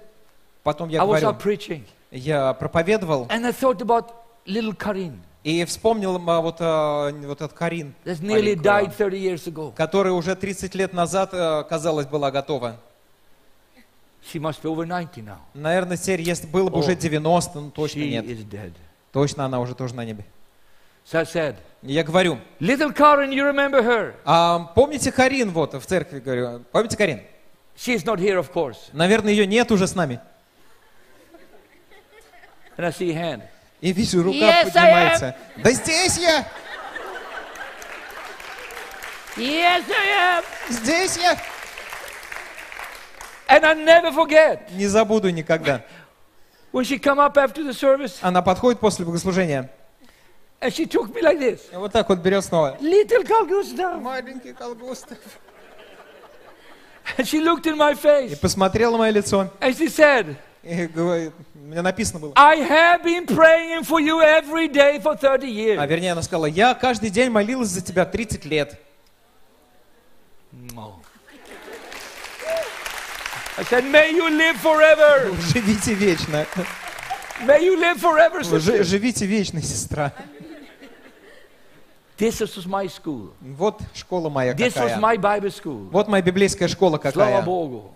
Потом 0.63 0.89
я 0.89 1.01
I 1.01 1.05
was 1.05 1.21
говорю, 1.21 1.27
out 1.29 1.41
preaching. 1.41 1.83
я 2.11 2.53
проповедовал 2.53 3.25
And 3.29 3.45
I 3.45 3.51
thought 3.51 3.81
about 3.81 4.11
little 4.45 4.75
Karin 4.75 5.19
и 5.43 5.65
вспомнил 5.65 6.21
а, 6.29 6.39
вот, 6.39 6.57
а, 6.59 7.09
вот 7.11 7.41
этот 7.41 7.53
Карин, 7.53 7.95
that 8.05 8.19
nearly 8.21 8.55
маленького, 8.55 8.63
died 8.63 8.95
30 8.95 9.17
years 9.17 9.47
ago. 9.47 9.73
которая 9.75 10.13
уже 10.13 10.35
30 10.35 10.75
лет 10.75 10.93
назад, 10.93 11.33
э, 11.33 11.63
казалось, 11.67 12.05
была 12.05 12.29
готова. 12.29 12.77
She 14.31 14.39
must 14.39 14.61
be 14.61 14.69
over 14.69 14.85
90 14.85 15.21
now. 15.21 15.37
Наверное, 15.55 15.97
теперь, 15.97 16.21
если 16.21 16.45
было 16.45 16.69
бы 16.69 16.77
О, 16.77 16.81
уже 16.81 16.95
90, 16.95 17.59
ну 17.59 17.71
точно 17.71 18.01
she 18.01 18.09
нет. 18.11 18.25
is 18.25 18.47
dead. 18.47 18.71
Точно 19.11 19.45
она 19.45 19.59
уже 19.59 19.73
тоже 19.73 19.95
на 19.95 20.05
небе. 20.05 20.23
So 21.11 21.17
I 21.19 21.23
said, 21.23 21.55
И 21.81 21.91
Я 21.93 22.03
говорю, 22.03 22.37
Little 22.59 22.95
Karin, 22.95 23.31
you 23.33 23.43
remember 23.43 23.81
her? 23.83 24.13
а 24.23 24.59
помните 24.75 25.11
Карин 25.11 25.49
вот 25.49 25.73
в 25.73 25.83
церкви, 25.87 26.19
говорю, 26.19 26.63
помните 26.71 26.95
Карин? 26.95 27.21
She's 27.75 28.05
not 28.05 28.19
here, 28.19 28.37
of 28.37 28.51
course. 28.53 28.77
Наверное, 28.93 29.31
ее 29.33 29.47
нет 29.47 29.71
уже 29.71 29.87
с 29.87 29.95
нами. 29.95 30.19
And 32.77 32.85
I 32.85 32.91
see 32.91 33.13
hand. 33.13 33.43
И 33.81 33.91
вижу, 33.93 34.21
рука 34.23 34.37
Yes, 34.37 34.65
поднимается. 34.65 35.35
Да 35.57 35.71
здесь 35.71 36.17
я! 36.17 36.45
Yes, 39.37 39.83
I 39.89 40.39
am. 40.39 40.43
Здесь 40.69 41.17
я! 41.17 41.37
And 43.47 43.65
I 43.65 43.73
never 43.75 44.11
forget. 44.13 44.69
Не 44.71 44.87
забуду 44.87 45.29
никогда. 45.29 45.83
When 46.71 46.83
she 46.85 46.97
come 46.99 47.19
up 47.19 47.37
after 47.37 47.63
the 47.63 47.73
service, 47.73 48.17
Она 48.21 48.41
подходит 48.41 48.79
после 48.79 49.05
богослужения. 49.05 49.69
and 50.61 50.71
she 50.71 50.85
took 50.85 51.13
me 51.13 51.21
like 51.21 51.39
this. 51.39 51.61
И 51.73 51.75
вот 51.75 51.91
так 51.91 52.07
вот 52.07 52.19
берет 52.19 52.45
снова. 52.45 52.77
Little 52.79 53.23
Carl 53.25 53.47
Gustav. 53.49 53.99
Маленький 53.99 54.53
колгустов. 54.53 55.17
And 57.17 57.27
she 57.27 57.39
looked 57.41 57.65
in 57.67 57.77
my 57.77 57.91
И 57.91 57.95
face. 57.95 58.39
посмотрела 58.39 58.97
мое 58.97 59.11
лицо. 59.11 59.49
And 59.59 59.75
she 59.77 59.87
said, 59.89 60.35
И 60.63 60.85
говорит, 60.87 61.33
у 61.55 61.59
меня 61.59 61.81
написано 61.81 62.19
было. 62.19 62.33
I 62.35 62.57
have 62.57 63.03
been 63.03 63.25
praying 63.25 63.83
for 63.83 63.99
you 63.99 64.21
every 64.21 64.67
day 64.67 64.99
for 65.01 65.15
30 65.15 65.45
А 65.45 65.49
years. 65.49 65.89
вернее, 65.89 66.11
она 66.13 66.21
сказала, 66.21 66.45
я 66.45 66.73
каждый 66.73 67.09
день 67.09 67.29
молилась 67.29 67.69
за 67.69 67.81
тебя 67.81 68.05
30 68.05 68.45
лет. 68.45 68.79
No. 70.73 70.95
I 73.57 73.63
said, 73.63 73.83
may 73.85 74.11
you 74.11 74.29
live 74.29 74.57
forever. 74.57 75.31
Живите 75.53 75.93
вечно. 75.93 76.45
May 77.45 77.63
you 77.63 77.75
live 77.79 77.99
forever, 77.99 78.43
sister. 78.43 78.83
Живите 78.83 79.25
вечно, 79.25 79.61
сестра. 79.61 80.13
This 82.21 82.39
was 82.39 82.67
my 82.67 82.87
school. 82.87 83.33
Вот 83.41 83.81
школа 83.95 84.29
моя 84.29 84.53
This 84.53 84.75
was 84.75 84.91
какая. 84.91 84.99
my 84.99 85.17
Bible 85.17 85.49
school. 85.49 85.89
Вот 85.91 86.07
моя 86.07 86.21
библейская 86.21 86.67
школа 86.67 86.99
какая. 86.99 87.41
Bogu. 87.41 87.89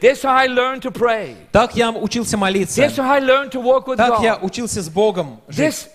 This 0.00 0.22
how 0.24 0.34
I 0.34 0.48
learned 0.48 0.82
to 0.82 0.90
pray. 0.90 1.36
Так 1.52 1.76
я 1.76 1.90
учился 1.92 2.36
молиться. 2.36 2.80
This 2.82 2.98
I 2.98 3.20
learned 3.20 3.52
to 3.52 3.60
walk 3.62 3.86
with 3.86 3.96
Так 3.96 4.20
я 4.20 4.34
God. 4.34 4.44
учился 4.44 4.82
с 4.82 4.88
Богом 4.88 5.40
жить. 5.46 5.66
This, 5.66 5.88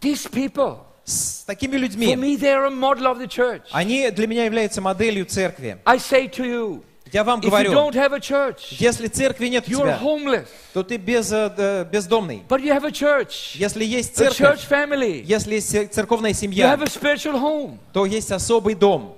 these 0.00 0.28
people, 0.30 0.78
С 1.04 1.42
такими 1.44 1.72
for 1.76 1.80
людьми. 1.80 2.14
me, 2.14 2.36
they're 2.36 2.66
a 2.66 2.70
model 2.70 3.06
of 3.06 3.18
the 3.18 3.26
church. 3.26 3.62
Они 3.72 4.08
для 4.12 4.26
меня 4.28 4.44
являются 4.44 4.80
моделью 4.80 5.26
церкви. 5.26 5.78
I 5.84 5.98
say 5.98 6.28
to 6.28 6.44
you, 6.44 6.82
Я 7.14 7.22
вам 7.22 7.40
говорю, 7.40 7.72
если 8.70 9.06
церкви 9.06 9.46
нет 9.46 9.68
у 9.68 9.70
тебя, 9.70 10.44
то 10.72 10.82
ты 10.82 10.96
без, 10.96 11.30
э, 11.32 11.86
бездомный. 11.90 12.42
Если 13.54 13.84
есть 13.84 14.16
церковь, 14.16 14.66
если 15.24 15.54
есть 15.54 15.94
церковная 15.94 16.32
семья, 16.32 16.76
то 17.92 18.04
есть 18.04 18.32
особый 18.32 18.74
дом. 18.74 19.16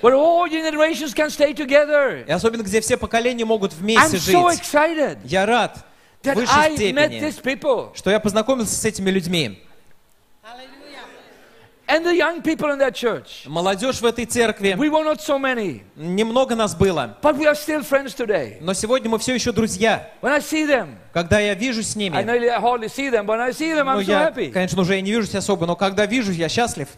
where 0.00 0.14
all 0.14 0.48
generations 0.48 1.12
can 1.12 1.28
stay 1.28 1.52
together. 1.52 2.24
И 2.24 2.30
особенно, 2.30 2.62
где 2.62 2.80
все 2.80 2.96
поколения 2.96 3.44
могут 3.44 3.72
I'm 3.72 3.80
вместе 3.80 4.16
so 4.18 4.48
жить. 4.48 4.60
excited 4.60 5.18
Я 5.24 5.46
рад 5.46 5.84
в 6.22 6.32
высшей 6.32 6.76
степени, 6.76 7.96
что 7.96 8.10
я 8.12 8.20
познакомился 8.20 8.76
с 8.76 8.84
этими 8.84 9.10
людьми. 9.10 9.64
And 11.88 12.04
the 12.04 12.14
young 12.14 12.42
people 12.42 12.70
in 12.70 12.78
that 12.78 12.94
church. 12.94 13.46
Молодежь 13.46 14.00
в 14.00 14.04
этой 14.06 14.26
церкви, 14.26 14.74
We 14.78 14.88
were 14.90 15.04
not 15.04 15.20
so 15.20 15.38
many, 15.38 15.82
немного 15.96 16.54
нас 16.54 16.74
было, 16.74 17.16
but 17.22 17.36
we 17.36 17.46
are 17.46 17.54
still 17.54 17.80
friends 17.82 18.14
today. 18.14 18.58
но 18.60 18.74
сегодня 18.74 19.08
мы 19.10 19.18
все 19.18 19.34
еще 19.34 19.52
друзья. 19.52 20.10
When 20.20 20.32
I 20.32 20.40
see 20.40 20.66
them, 20.66 20.96
Когда 21.12 21.40
я 21.40 21.54
вижу 21.54 21.82
с 21.82 21.96
I 21.96 21.98
ними, 21.98 22.16
nearly 22.18 22.48
hardly 22.60 22.88
see 22.88 23.10
them, 23.10 23.26
but 23.26 23.38
when 23.38 23.40
I 23.40 23.50
see 23.52 23.72
them, 23.74 23.84
ну 23.84 24.00
I'm 24.00 24.04
so 24.04 24.10
я, 24.10 24.28
happy. 24.30 24.50
конечно, 24.52 24.80
уже 24.82 24.98
и 24.98 25.02
не 25.02 25.10
вижусь 25.12 25.34
особо, 25.34 25.66
но 25.66 25.74
когда 25.76 26.06
вижу, 26.06 26.30
я 26.32 26.48
счастлив. 26.48 26.88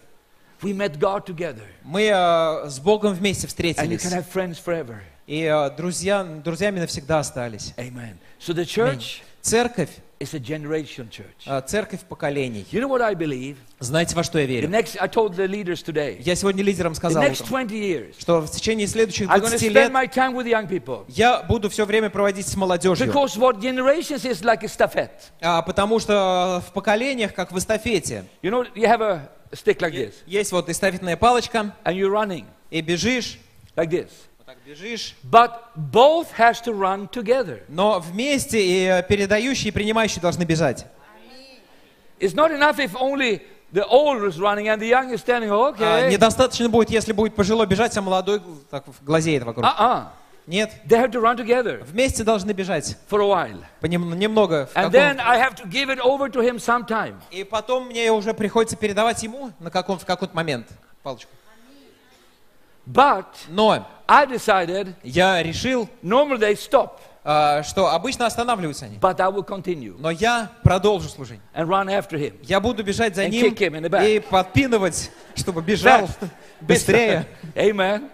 We 0.62 0.74
met 0.74 0.98
God 0.98 1.24
together, 1.24 1.62
Мы 1.84 2.02
э, 2.12 2.68
с 2.68 2.78
Богом 2.80 3.14
вместе 3.14 3.46
and 3.46 3.48
you 3.48 3.48
встретились. 3.48 4.02
can 4.04 4.12
have 4.12 4.26
friends 4.30 4.58
forever. 4.62 4.96
И 5.26 5.42
э, 5.44 5.70
друзья, 5.76 6.22
друзьями 6.24 6.80
навсегда 6.80 7.20
остались. 7.20 7.72
Amen. 7.76 8.16
So 8.40 8.52
the 8.52 8.64
church 8.66 9.22
Церковь, 9.40 9.90
is 10.20 10.34
a 10.34 10.38
generation 10.38 11.08
church. 11.10 11.46
э, 11.46 11.62
церковь 11.66 12.00
поколений. 12.02 12.66
You 12.70 12.80
know 12.82 12.88
what 12.88 13.00
I 13.00 13.14
believe? 13.14 13.56
Знаете, 13.78 14.14
во 14.14 14.22
что 14.22 14.38
я 14.38 14.44
The 14.44 14.48
верю? 14.48 14.68
next, 14.68 14.96
I 15.00 15.08
told 15.08 15.34
the 15.34 15.46
leaders 15.48 15.82
today, 15.82 16.20
Я 16.20 16.36
сегодня 16.36 16.62
лидерам 16.62 16.92
the 16.92 16.96
сказал, 16.96 17.22
next 17.22 17.42
утром, 17.42 17.66
20 17.68 17.72
years, 17.72 18.14
что 18.18 18.40
в 18.42 18.50
течение 18.50 18.86
следующих 18.86 19.28
I'm 19.28 19.40
going 19.40 19.44
to 19.44 19.58
20 19.58 19.70
spend 19.70 19.72
лет 19.72 19.90
my 19.92 20.06
time 20.06 20.34
with 20.34 20.46
young 20.46 20.68
people. 20.68 21.04
я 21.08 21.42
буду 21.42 21.70
все 21.70 21.86
время 21.86 22.10
проводить 22.10 22.46
с 22.46 22.54
молодежью. 22.54 23.06
Because 23.06 23.38
what 23.38 23.60
generations 23.60 24.24
is 24.26 24.42
like 24.44 24.62
a. 24.62 25.10
А, 25.40 25.62
потому 25.62 25.98
что 25.98 26.62
в 26.68 26.72
поколениях, 26.74 27.32
как 27.32 27.50
в 27.52 27.58
эстафете, 27.58 28.24
You 28.42 28.50
know, 28.50 28.66
you 28.74 28.84
have 28.86 29.00
a 29.00 29.30
stick 29.52 29.78
like 29.78 29.92
this, 29.94 30.12
есть 30.26 30.52
вот 30.52 30.68
эстафетная 30.68 31.16
палочка, 31.16 31.74
and 31.84 31.94
you're 31.96 32.12
running 32.12 32.44
и 32.70 32.82
бежишь, 32.82 33.38
like 33.74 33.88
this. 33.88 34.08
Вот 34.50 34.56
так 34.56 34.58
бежишь, 34.66 35.14
But 35.24 35.50
both 35.76 36.28
has 36.38 36.60
to 36.62 36.72
run 36.72 37.08
together. 37.10 37.62
но 37.68 38.00
вместе 38.00 38.60
и 38.60 38.84
э, 38.86 39.02
передающий 39.02 39.68
и 39.68 39.70
принимающий 39.70 40.20
должны 40.20 40.44
бежать. 40.44 40.86
It's 42.18 42.34
not 42.34 42.50
enough 42.50 42.78
if 42.78 42.94
only 42.96 43.40
the 43.72 43.86
old 43.86 44.22
is 44.24 44.38
running 44.38 44.68
and 44.68 44.80
the 44.80 44.88
young 44.88 45.10
is 45.12 45.20
standing. 45.20 45.50
А, 45.50 45.70
Okay. 45.72 46.10
недостаточно 46.10 46.68
будет, 46.68 46.90
если 46.90 47.12
будет 47.12 47.34
пожилой 47.34 47.66
бежать, 47.66 47.96
а 47.96 48.02
молодой 48.02 48.42
так 48.70 48.84
глазеет 49.02 49.44
вокруг. 49.44 49.64
Uh-uh. 49.64 50.04
Нет, 50.46 50.72
They 50.86 50.98
have 50.98 51.12
to 51.12 51.20
run 51.20 51.36
together 51.36 51.82
вместе 51.84 52.24
должны 52.24 52.50
бежать. 52.52 52.96
for 53.08 53.20
a 53.20 53.26
while. 53.26 53.62
Понем- 53.80 54.14
немного. 54.16 54.68
And 54.74 54.90
then 54.90 55.20
I 55.20 55.38
have 55.38 55.54
to 55.56 55.66
give 55.70 55.88
it 55.90 56.00
over 56.00 56.28
to 56.30 56.40
him 56.42 56.58
sometime. 56.58 57.14
И 57.30 57.44
потом 57.44 57.86
мне 57.86 58.10
уже 58.10 58.34
приходится 58.34 58.76
передавать 58.76 59.22
ему 59.22 59.52
на 59.60 59.70
каком, 59.70 59.98
в 59.98 60.04
какой-то 60.04 60.34
момент 60.34 60.66
палочку. 61.02 61.30
But 62.92 63.26
Но 63.48 63.86
I 64.08 64.26
decided 64.26 64.94
я 65.02 65.42
решил, 65.42 65.88
normally 66.02 66.38
they 66.38 66.54
stop, 66.56 66.92
а, 67.22 67.62
что 67.62 67.88
обычно 67.92 68.26
останавливаются 68.26 68.86
они. 68.86 68.98
but 68.98 69.20
I 69.20 69.28
will 69.30 69.44
continue 69.46 69.94
Но 69.98 70.10
я 70.10 70.50
продолжу 70.62 71.08
служение. 71.08 71.42
and 71.54 71.68
run 71.68 71.86
after 71.88 72.18
him. 72.18 72.34
Я 72.42 72.60
буду 72.60 72.82
бежать 72.82 73.14
за 73.14 73.24
And 73.24 73.28
ним 73.30 73.46
kick 73.52 73.58
him 73.58 73.76
in 73.78 73.82
the 73.82 73.88
back. 73.90 74.08
и 74.08 74.18
подпинывать, 74.20 75.10
чтобы 75.36 75.62
бежал 75.62 76.08
быстрее. 76.60 77.26
Amen. 77.54 78.10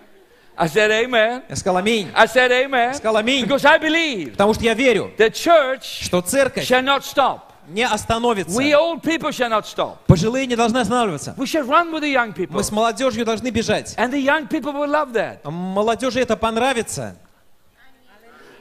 I 0.59 0.69
said 0.69 0.91
amen. 0.91 1.43
Я 1.51 1.57
сказал 1.57 1.77
аминь. 1.77 2.09
I 2.15 2.27
said 2.27 2.51
amen. 2.51 2.95
Сказал 2.95 3.17
аминь. 3.19 3.45
Because 3.45 3.65
I 3.65 3.79
believe 3.79 4.33
Потому 4.33 4.55
что 4.55 4.65
я 4.65 4.75
верю, 4.75 5.13
the 5.19 5.31
church 5.31 5.83
что 6.05 6.21
церковь 6.23 6.65
shall 6.69 6.83
not 6.83 7.03
stop. 7.05 7.46
Не 7.69 7.85
остановится. 7.87 8.57
We 8.57 8.73
old 8.75 9.03
people 9.03 9.31
shall 9.31 9.51
not 9.51 9.65
stop. 9.67 9.99
Пожилые 10.07 10.47
не 10.47 10.57
должны 10.57 10.79
останавливаться. 10.79 11.35
We 11.37 11.47
shall 11.47 11.67
run 11.67 11.91
with 11.93 12.03
the 12.03 12.13
young 12.13 12.33
people. 12.35 12.55
Мы 12.55 12.63
с 12.65 12.71
молодежью 12.71 13.25
должны 13.25 13.51
бежать. 13.51 13.95
And 13.97 14.11
the 14.13 14.21
young 14.21 14.49
people 14.49 14.73
will 14.73 14.89
love 14.91 15.13
that. 15.13 15.39
Молодежи 15.51 16.21
это 16.21 16.37
понравится. 16.37 17.17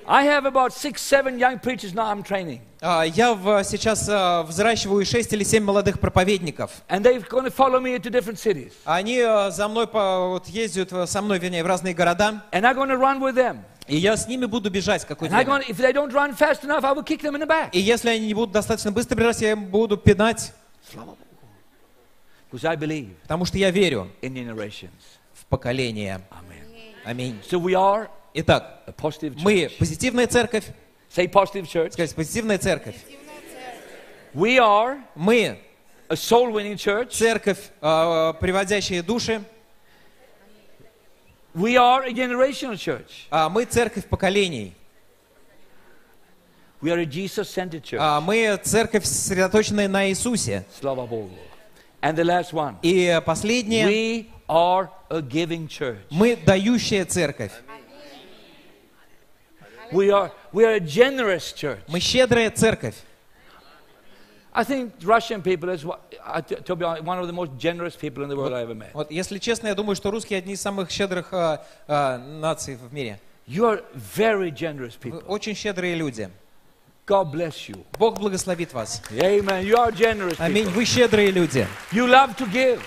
I 0.08 0.24
have 0.26 0.46
about 0.46 0.72
six, 0.72 1.02
seven 1.02 1.39
young 1.39 1.58
preachers 1.58 1.96
now 1.96 2.06
I'm 2.12 2.22
training. 2.22 2.62
А, 2.80 3.02
Я 3.04 3.34
в- 3.34 3.63
сейчас 3.63 4.08
а, 4.08 4.44
взращиваю 4.44 5.04
6 5.04 5.34
или 5.34 5.44
7 5.44 5.63
молодых 5.63 6.00
проповедников. 6.00 6.70
And 6.88 7.04
they're 7.04 7.20
going 7.28 7.46
to 7.46 7.50
follow 7.50 7.80
me 7.80 7.96
into 7.96 8.12
different 8.12 8.38
cities. 8.38 8.74
Они 8.86 9.20
а, 9.20 9.50
за 9.50 9.68
мной 9.68 9.88
по- 9.88 10.28
вот, 10.30 10.48
ездят 10.48 10.94
а, 10.94 11.08
со 11.08 11.24
мной, 11.24 11.39
вернее, 11.39 11.63
в 11.63 11.68
разные 11.68 11.96
города. 11.96 12.44
And 12.52 12.62
I'm 12.65 12.76
going 12.76 12.89
to 12.89 12.98
run 12.98 13.20
with 13.20 13.34
them. 13.36 13.63
И 13.88 13.98
я 13.98 14.17
с 14.17 14.28
ними 14.28 14.45
буду 14.45 14.69
бежать 14.71 15.06
какое-то 15.06 15.36
I'm 15.36 15.45
время. 15.45 15.63
enough. 17.43 17.69
И 17.71 17.80
если 17.80 18.10
они 18.10 18.28
не 18.28 18.34
будут 18.34 18.52
достаточно 18.52 18.91
быстро 18.91 19.15
бежать, 19.15 19.41
я 19.41 19.52
им 19.52 19.65
буду 19.65 19.98
пинать, 19.98 20.54
I 22.63 22.76
believe 22.78 23.13
потому 23.24 23.45
что 23.45 23.58
я 23.58 23.69
верю 23.69 24.10
в 24.21 25.45
поколение. 25.48 26.21
Аминь. 27.04 27.39
So 27.50 28.08
Итак, 28.34 28.84
мы 29.41 29.69
позитивная 29.78 30.28
церковь, 30.28 30.65
Say 31.15 31.32
positive 31.32 31.65
church. 31.67 31.91
сказать, 31.91 32.15
позитивная 32.15 32.58
церковь. 32.58 32.95
We 34.34 34.58
are 34.58 35.02
Мы 35.15 35.60
a 36.10 36.15
soul 36.15 36.52
winning 36.52 36.76
church. 36.76 37.12
церковь, 37.12 37.60
э, 37.82 38.34
приводящая 38.41 39.02
души, 39.04 39.41
We 41.56 41.78
are 41.78 42.04
a 42.04 42.12
generational 42.12 42.76
church. 42.78 43.28
а 43.32 43.48
мы 43.50 43.63
церковь 43.65 44.06
поколений. 44.06 44.74
We 46.82 46.91
are 46.91 47.00
a 47.00 47.06
Jesus 47.06 47.50
centered 47.50 47.82
church. 47.84 47.98
А 48.00 48.20
мы 48.20 48.58
церковь, 48.62 49.06
сосредоточенная 49.06 49.88
на 49.88 50.10
Иисусе. 50.10 50.65
Slava 50.80 51.08
Bogu. 51.08 51.32
And 52.02 52.15
the 52.18 52.26
last 52.26 52.52
one. 52.54 52.76
И 52.84 53.20
последнее, 53.26 53.86
We 53.88 54.28
are 54.50 54.89
a 55.10 55.22
giving 55.22 55.68
church. 55.68 56.00
мы 56.12 56.36
дающая 56.36 57.06
церковь. 57.06 57.52
We 59.91 60.10
are, 60.10 60.32
we 60.52 60.65
are 60.65 60.74
a 60.76 60.80
generous 60.80 61.54
church. 61.54 61.80
Мы 61.88 62.00
щедрая 62.00 62.52
церковь. 62.52 62.96
I 64.58 64.63
think 64.63 64.94
Russian 65.04 65.41
people 65.41 65.70
is, 65.70 65.86
uh, 65.86 66.41
to 66.41 66.76
be 66.78 66.86
honest, 66.86 67.04
one 67.04 67.20
of 67.20 67.28
the 67.28 67.34
most 67.34 67.52
generous 67.58 67.98
people 67.98 68.24
in 68.24 68.30
the 68.30 68.38
world 68.38 68.54
I 68.54 68.62
ever 68.62 68.74
met. 68.74 68.94
Вот, 68.94 69.12
если 69.12 69.38
честно, 69.38 69.68
я 69.68 69.76
думаю, 69.76 69.98
что 69.98 70.12
русские 70.12 70.39
одни 70.39 70.54
из 70.54 70.62
самых 70.62 70.89
щедрых 70.89 71.34
а, 71.34 71.65
а, 71.88 72.18
наций 72.18 72.78
в 72.78 72.94
мире. 72.94 73.20
You 73.48 73.65
are 73.65 73.84
very 73.94 74.52
generous 74.52 74.94
Вы 75.04 75.10
people. 75.10 75.26
очень 75.28 75.56
щедрые 75.56 75.96
люди. 75.96 76.30
God 77.06 77.32
bless 77.34 77.68
you. 77.68 77.86
Бог 78.00 78.18
благословит 78.18 78.74
вас. 78.74 79.02
Amen. 79.12 79.63
You 79.63 79.76
are 79.76 79.91
generous 79.91 80.38
Аминь. 80.39 80.70
Вы 80.70 80.86
щедрые 80.86 81.32
люди. 81.32 81.68
You 81.91 82.08
love 82.08 82.38
to 82.38 82.50
give. 82.50 82.82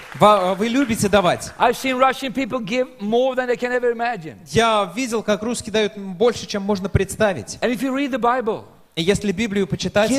Вы 0.57 0.69
любите 0.69 1.09
давать. 1.11 1.53
I've 1.59 1.77
seen 1.77 1.99
Russian 1.99 2.33
people 2.33 2.61
give 2.61 2.89
more 2.99 3.37
than 3.37 3.47
they 3.47 3.57
can 3.57 3.73
ever 3.73 3.93
imagine. 3.93 4.39
Я 4.47 4.91
видел, 4.97 5.23
как 5.23 5.43
русские 5.43 5.73
дают 5.73 5.99
больше, 5.99 6.47
чем 6.47 6.63
можно 6.63 6.89
представить. 6.89 7.59
And 7.61 7.71
if 7.71 7.83
you 7.83 7.95
read 7.95 8.11
the 8.11 8.19
Bible, 8.19 8.65
И 8.99 9.03
если 9.03 9.31
Библию 9.31 9.69
почитать, 9.69 10.11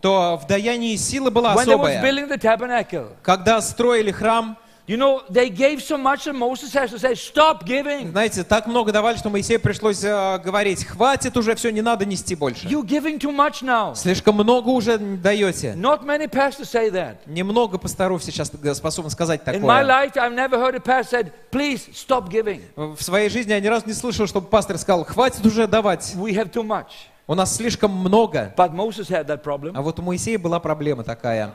то 0.00 0.40
в 0.42 0.46
даянии 0.46 0.96
сила 0.96 1.28
была 1.28 1.52
особая. 1.52 3.10
Когда 3.22 3.60
строили 3.60 4.10
храм, 4.10 4.56
you 4.86 4.96
know, 4.96 5.22
they 5.28 5.50
gave 5.50 5.82
so 5.82 5.98
much 5.98 6.24
that 6.24 6.34
Moses 6.34 6.72
has 6.72 6.90
to 6.92 6.98
say, 6.98 7.14
stop 7.14 7.66
giving. 7.66 8.10
знаете, 8.10 8.42
так 8.42 8.66
много 8.66 8.90
давали, 8.90 9.18
что 9.18 9.28
Моисею 9.28 9.60
пришлось 9.60 10.02
э, 10.02 10.38
говорить, 10.38 10.84
хватит 10.86 11.36
уже, 11.36 11.54
все, 11.56 11.70
не 11.70 11.82
надо 11.82 12.06
нести 12.06 12.34
больше. 12.34 12.68
You're 12.68 12.86
giving 12.86 13.18
too 13.18 13.36
much 13.36 13.62
now. 13.62 13.94
Слишком 13.94 14.36
много 14.36 14.70
уже 14.70 14.96
даете. 14.96 15.74
Not 15.76 16.04
many 16.04 16.28
pastors 16.30 16.70
say 16.70 16.90
that. 16.90 17.16
Немного 17.26 17.76
пасторов 17.76 18.24
сейчас 18.24 18.50
способны 18.74 19.10
сказать 19.10 19.42
In 19.44 19.60
my 19.60 19.82
такое. 19.82 19.84
life, 19.84 20.16
I've 20.16 20.34
never 20.34 20.58
heard 20.58 20.74
a 20.74 20.80
pastor 20.80 21.18
said, 21.18 21.32
please 21.50 21.86
stop 21.92 22.30
giving. 22.30 22.62
В 22.76 23.02
своей 23.02 23.28
жизни 23.28 23.52
я 23.52 23.60
ни 23.60 23.66
разу 23.66 23.86
не 23.86 23.92
слышал, 23.92 24.26
чтобы 24.26 24.46
пастор 24.46 24.78
сказал, 24.78 25.04
хватит 25.04 25.44
уже 25.44 25.66
давать, 25.66 26.14
We 26.16 26.32
have 26.32 26.50
too 26.50 26.62
much. 26.62 26.86
У 27.26 27.34
нас 27.34 27.56
слишком 27.56 27.92
много. 27.92 28.54
But 28.56 28.72
Moses 28.72 29.10
had 29.10 29.26
that 29.26 29.42
problem. 29.42 29.72
А 29.74 29.82
вот 29.82 29.98
у 29.98 30.02
Моисея 30.02 30.38
была 30.38 30.60
проблема 30.60 31.04
такая. 31.04 31.52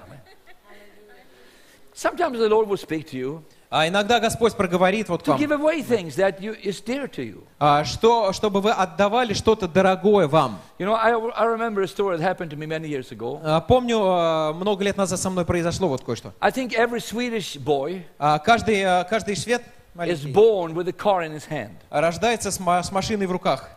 Sometimes 1.94 2.40
the 2.40 2.50
Lord 2.50 2.68
will 2.68 2.78
speak 2.78 3.10
to 3.12 3.18
you 3.18 3.44
А 3.74 3.88
иногда 3.88 4.20
Господь 4.20 4.54
проговорит 4.56 5.08
вот 5.08 5.26
вам, 5.26 5.40
you, 5.40 5.48
а, 7.58 7.86
что, 7.86 8.34
чтобы 8.34 8.60
вы 8.60 8.72
отдавали 8.72 9.34
что-то 9.34 9.70
дорогое 9.70 10.28
вам. 10.28 10.60
You 10.78 10.88
know, 10.88 10.94
I, 10.94 11.14
I. 11.14 11.22
А, 13.44 13.62
Помню, 13.62 14.02
а, 14.04 14.52
много 14.52 14.84
лет 14.84 14.98
назад 14.98 15.22
со 15.22 15.30
мной 15.30 15.46
произошло 15.46 15.88
вот 15.88 16.04
кое-что. 16.04 16.34
Каждый, 18.44 19.06
каждый 19.06 19.38
швед 19.38 19.62
is 19.62 19.64
маленький 19.96 20.34
born 20.34 20.74
with 20.74 20.90
a 20.90 20.92
car 20.92 21.26
in 21.26 21.34
his 21.34 21.48
hand. 21.50 21.78
рождается 21.90 22.52
с 22.52 22.60
с 22.60 22.92
машиной 22.92 23.26
в 23.26 23.32
руках. 23.32 23.70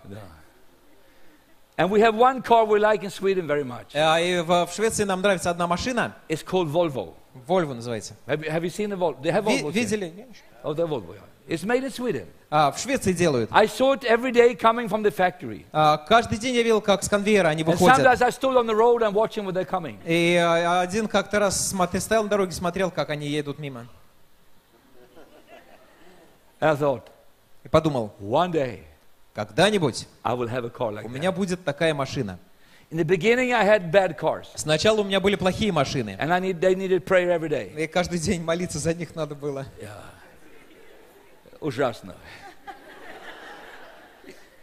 And 1.77 1.89
we 1.89 2.01
have 2.01 2.13
one 2.15 2.41
car 2.41 2.65
we 2.65 2.77
like 2.79 3.03
in 3.03 3.09
Sweden 3.09 3.47
very 3.47 3.63
much. 3.63 3.95
А, 3.95 4.19
И 4.19 4.41
в 4.41 4.65
в 4.65 4.73
Швеции 4.73 5.05
нам 5.05 5.21
нравится 5.21 5.49
одна 5.49 5.65
машина, 5.67 6.13
It's 6.27 6.43
called 6.43 6.69
Volvo. 6.69 7.13
Volvo 7.47 7.73
называется. 7.73 8.15
Have 8.27 8.43
you, 8.43 8.51
have 8.51 8.63
you 8.63 8.69
seen 8.69 8.89
the 8.89 8.97
Volvo? 8.97 9.21
They 9.21 9.31
have 9.31 9.45
Ви- 9.45 9.61
Volvo. 9.61 9.71
Видели? 9.71 10.25
Oh, 10.63 10.73
the 10.73 10.85
Volvo. 10.85 11.13
yeah. 11.13 11.21
It's 11.47 11.63
made 11.63 11.83
in 11.83 11.89
Sweden. 11.89 12.27
А, 12.51 12.71
В 12.71 12.79
Швеции 12.79 13.13
делают. 13.13 13.49
I 13.53 13.65
saw 13.65 13.93
it 13.97 14.03
every 14.03 14.31
day 14.31 14.55
coming 14.55 14.87
from 14.89 15.01
the 15.03 15.09
factory. 15.09 15.65
А, 15.71 15.97
Каждый 15.97 16.37
день 16.37 16.53
я 16.55 16.63
видел, 16.63 16.81
как 16.81 17.01
с 17.01 17.07
конвейера 17.09 17.47
они 17.47 17.63
And 17.63 17.71
выходят. 17.71 17.97
sometimes 17.97 18.21
I 18.21 18.29
stood 18.29 18.55
on 18.57 18.65
the 18.67 18.75
road 18.75 19.01
and 19.01 19.13
watching 19.13 19.45
when 19.45 19.53
they're 19.53 19.65
coming. 19.65 19.97
И 20.05 20.35
а, 20.35 20.81
один 20.81 21.07
как-то 21.07 21.39
раз 21.39 21.69
смотрел, 21.69 22.01
стоял 22.01 22.23
на 22.23 22.29
дороге, 22.29 22.51
смотрел, 22.51 22.91
как 22.91 23.09
они 23.09 23.27
едут 23.27 23.57
мимо. 23.57 23.87
And 26.59 26.69
I 26.71 26.75
thought, 26.75 27.03
И 27.63 27.69
подумал, 27.69 28.13
one 28.19 28.51
day 28.51 28.83
когда-нибудь 29.34 30.06
I 30.22 30.34
will 30.34 30.48
have 30.48 30.64
a 30.64 30.70
car 30.70 30.92
like 30.92 31.04
у 31.04 31.08
меня 31.08 31.30
that. 31.30 31.34
будет 31.36 31.64
такая 31.64 31.92
машина. 31.94 32.38
In 32.90 32.98
the 32.98 33.04
beginning, 33.04 33.52
I 33.52 33.64
had 33.66 33.90
bad 33.90 34.16
cars, 34.18 34.46
Сначала 34.54 35.00
у 35.00 35.04
меня 35.04 35.18
были 35.20 35.36
плохие 35.36 35.72
машины. 35.72 36.16
and 36.20 36.32
I 36.32 36.40
need, 36.40 36.60
they 36.60 36.74
needed 36.74 37.04
prayer 37.04 37.30
every 37.30 37.48
day. 37.48 37.74
И 37.82 37.86
каждый 37.86 38.18
день 38.18 38.42
молиться 38.42 38.78
за 38.78 38.94
них 38.94 39.14
надо 39.14 39.34
было. 39.34 39.66
Ужасно. 41.60 42.14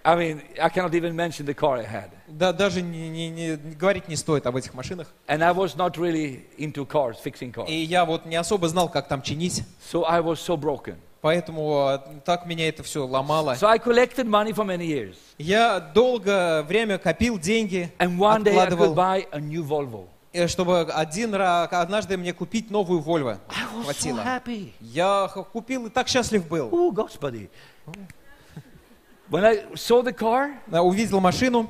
I 0.04 0.16
mean, 0.16 0.42
I 0.60 0.70
cannot 0.70 0.96
even 0.96 1.16
mention 1.16 1.46
the 1.46 1.54
car 1.54 1.78
I 1.78 1.84
had. 1.86 2.10
Да, 2.28 2.54
даже 2.54 2.82
не, 2.82 3.08
не- 3.10 3.30
не- 3.30 3.56
говорить 3.56 4.08
не 4.08 4.16
стоит 4.16 4.48
об 4.48 4.56
этих 4.56 4.74
машинах. 4.74 5.08
And 5.28 5.44
I 5.44 5.52
was 5.54 5.76
not 5.76 5.96
really 5.98 6.46
into 6.58 6.88
cars, 6.88 7.18
fixing 7.24 7.52
cars. 7.54 7.68
И 7.70 7.76
я 7.76 8.04
вот 8.06 8.26
не 8.26 8.36
особо 8.36 8.68
знал, 8.68 8.90
как 8.90 9.08
там 9.08 9.22
чинить. 9.22 9.64
So 9.92 10.06
I 10.08 10.22
was 10.22 10.40
so 10.40 10.58
broken. 10.58 10.96
Поэтому 11.22 11.88
а, 11.88 11.98
так 12.26 12.46
меня 12.48 12.68
это 12.68 12.82
все 12.84 13.06
ломало. 13.06 13.54
So 13.54 13.68
I 13.68 13.78
collected 13.78 14.26
money 14.28 14.54
for 14.54 14.66
many 14.66 14.86
years. 14.88 15.16
Я 15.38 15.80
долгое 15.80 16.64
время 16.64 16.98
копил 16.98 17.38
деньги, 17.38 17.92
And 18.00 18.18
one 18.18 18.44
day 18.44 18.52
I 18.58 18.66
could 18.68 18.74
откладывал, 18.74 18.96
buy 18.96 19.28
a 19.32 19.40
new 19.40 19.64
Volvo. 19.64 20.08
э, 20.34 20.48
чтобы 20.48 20.82
один 20.92 21.36
раз, 21.36 21.70
однажды 21.72 22.18
мне 22.18 22.34
купить 22.34 22.72
новую 22.72 23.02
Volvo. 23.02 23.38
I 23.50 23.66
was 23.76 23.82
so 23.82 23.84
Хватило. 23.84 24.22
happy. 24.24 24.72
Я 24.80 25.28
купил 25.54 25.86
и 25.86 25.90
так 25.92 26.08
счастлив 26.08 26.48
был. 26.48 26.70
Oh, 26.72 26.92
Господи. 26.92 27.50
When 29.30 29.46
I 29.46 29.64
saw 29.76 30.02
the 30.02 30.12
car, 30.14 30.52
Увидел 30.72 31.20
машину, 31.22 31.70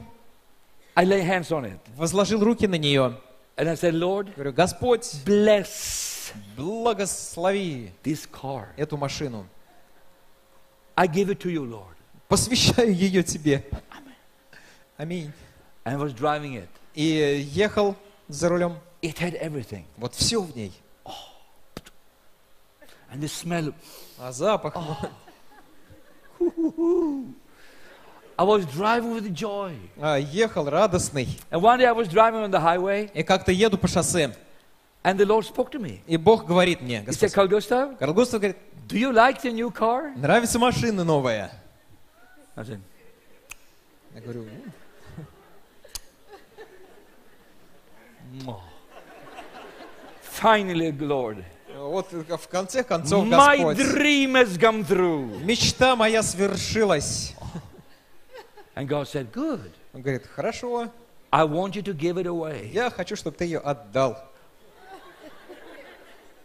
I 0.95 1.05
lay 1.05 1.21
hands 1.21 1.51
on 1.51 1.65
it. 1.65 1.79
возложил 1.97 2.43
руки 2.43 2.67
на 2.67 2.75
нее. 2.75 3.17
And 3.57 3.67
I 3.69 3.75
said, 3.75 3.93
Lord, 3.93 4.33
Говорю, 4.35 4.53
Господь, 4.53 5.05
bless 5.25 6.10
благослови 6.57 7.91
this 8.03 8.25
car. 8.29 8.67
эту 8.77 8.97
машину. 8.97 9.45
I 10.95 11.07
give 11.07 11.29
it 11.29 11.39
to 11.39 11.49
you, 11.49 11.63
Lord. 11.65 11.95
Посвящаю 12.27 12.93
ее 12.93 13.23
тебе. 13.23 13.63
Аминь. 14.97 15.31
And 15.83 15.93
I 15.93 15.97
was 15.97 16.13
driving 16.13 16.55
it. 16.55 16.69
И 16.93 17.47
ехал 17.53 17.95
за 18.27 18.49
рулем. 18.49 18.77
It 19.01 19.17
had 19.17 19.39
everything. 19.41 19.85
Вот 19.97 20.13
все 20.13 20.41
в 20.41 20.55
ней. 20.55 20.71
And 23.11 23.19
the 23.19 23.27
smell. 23.27 23.73
А 24.19 24.31
запах. 24.31 24.75
I 28.37 28.43
was 28.43 28.65
driving 28.65 29.13
with 29.13 29.33
joy. 29.33 29.75
а, 29.99 30.17
ехал 30.17 30.69
радостный. 30.69 31.27
And 31.51 31.61
one 31.61 31.77
day 31.79 31.85
I 31.85 31.91
was 31.91 32.07
driving 32.07 32.43
on 32.43 32.51
the 32.51 32.59
highway, 32.59 33.11
И 33.13 33.23
как-то 33.23 33.51
еду 33.51 33.77
по 33.77 33.87
шоссе. 33.87 34.35
And 35.03 35.17
the 35.17 35.25
Lord 35.25 35.45
spoke 35.45 35.71
to 35.71 35.79
me. 35.79 36.01
И 36.07 36.17
Бог 36.17 36.45
говорит 36.45 36.81
мне, 36.81 37.01
Господь, 37.01 37.31
Карл 37.31 37.47
Густав 37.47 37.97
говорит, 37.97 38.57
do 38.87 38.97
you 38.97 39.11
like 39.11 39.41
the 39.41 39.51
new 39.51 39.71
car? 39.71 40.13
нравится 40.15 40.59
машина 40.59 41.03
новая. 41.03 41.51
Я 42.55 44.21
говорю, 44.21 44.45
«Ну, 48.33 48.59
finally, 50.21 50.91
Lord, 50.97 51.43
вот 51.75 52.11
в 52.11 52.47
конце 52.47 52.83
концов 52.83 53.25
my 53.25 53.57
Господь. 53.57 53.77
dream 53.77 54.33
has 54.35 54.57
come 54.57 54.85
through. 54.85 55.43
Мечта 55.43 55.95
моя 55.95 56.21
свершилась. 56.23 57.33
And 58.75 58.87
God 58.87 59.07
said, 59.07 59.31
good. 59.31 59.71
Он 59.93 60.01
говорит, 60.01 60.25
хорошо, 60.27 60.89
I 61.31 61.43
want 61.45 61.75
you 61.75 61.81
to 61.83 61.93
give 61.93 62.17
it 62.17 62.25
away. 62.25 62.69
я 62.71 62.89
хочу, 62.89 63.15
чтобы 63.15 63.35
ты 63.37 63.45
ее 63.45 63.59
отдал. 63.59 64.17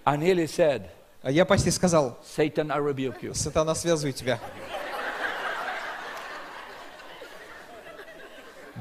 I 0.06 0.16
said, 0.46 0.82
А 1.22 1.30
я 1.30 1.44
почти 1.44 1.70
сказал, 1.72 2.16
Satan, 2.24 2.70
I 2.72 2.78
rebuke 2.78 3.20
you. 3.22 3.34
сатана, 3.34 3.74
связываю 3.74 4.12
тебя. 4.12 4.38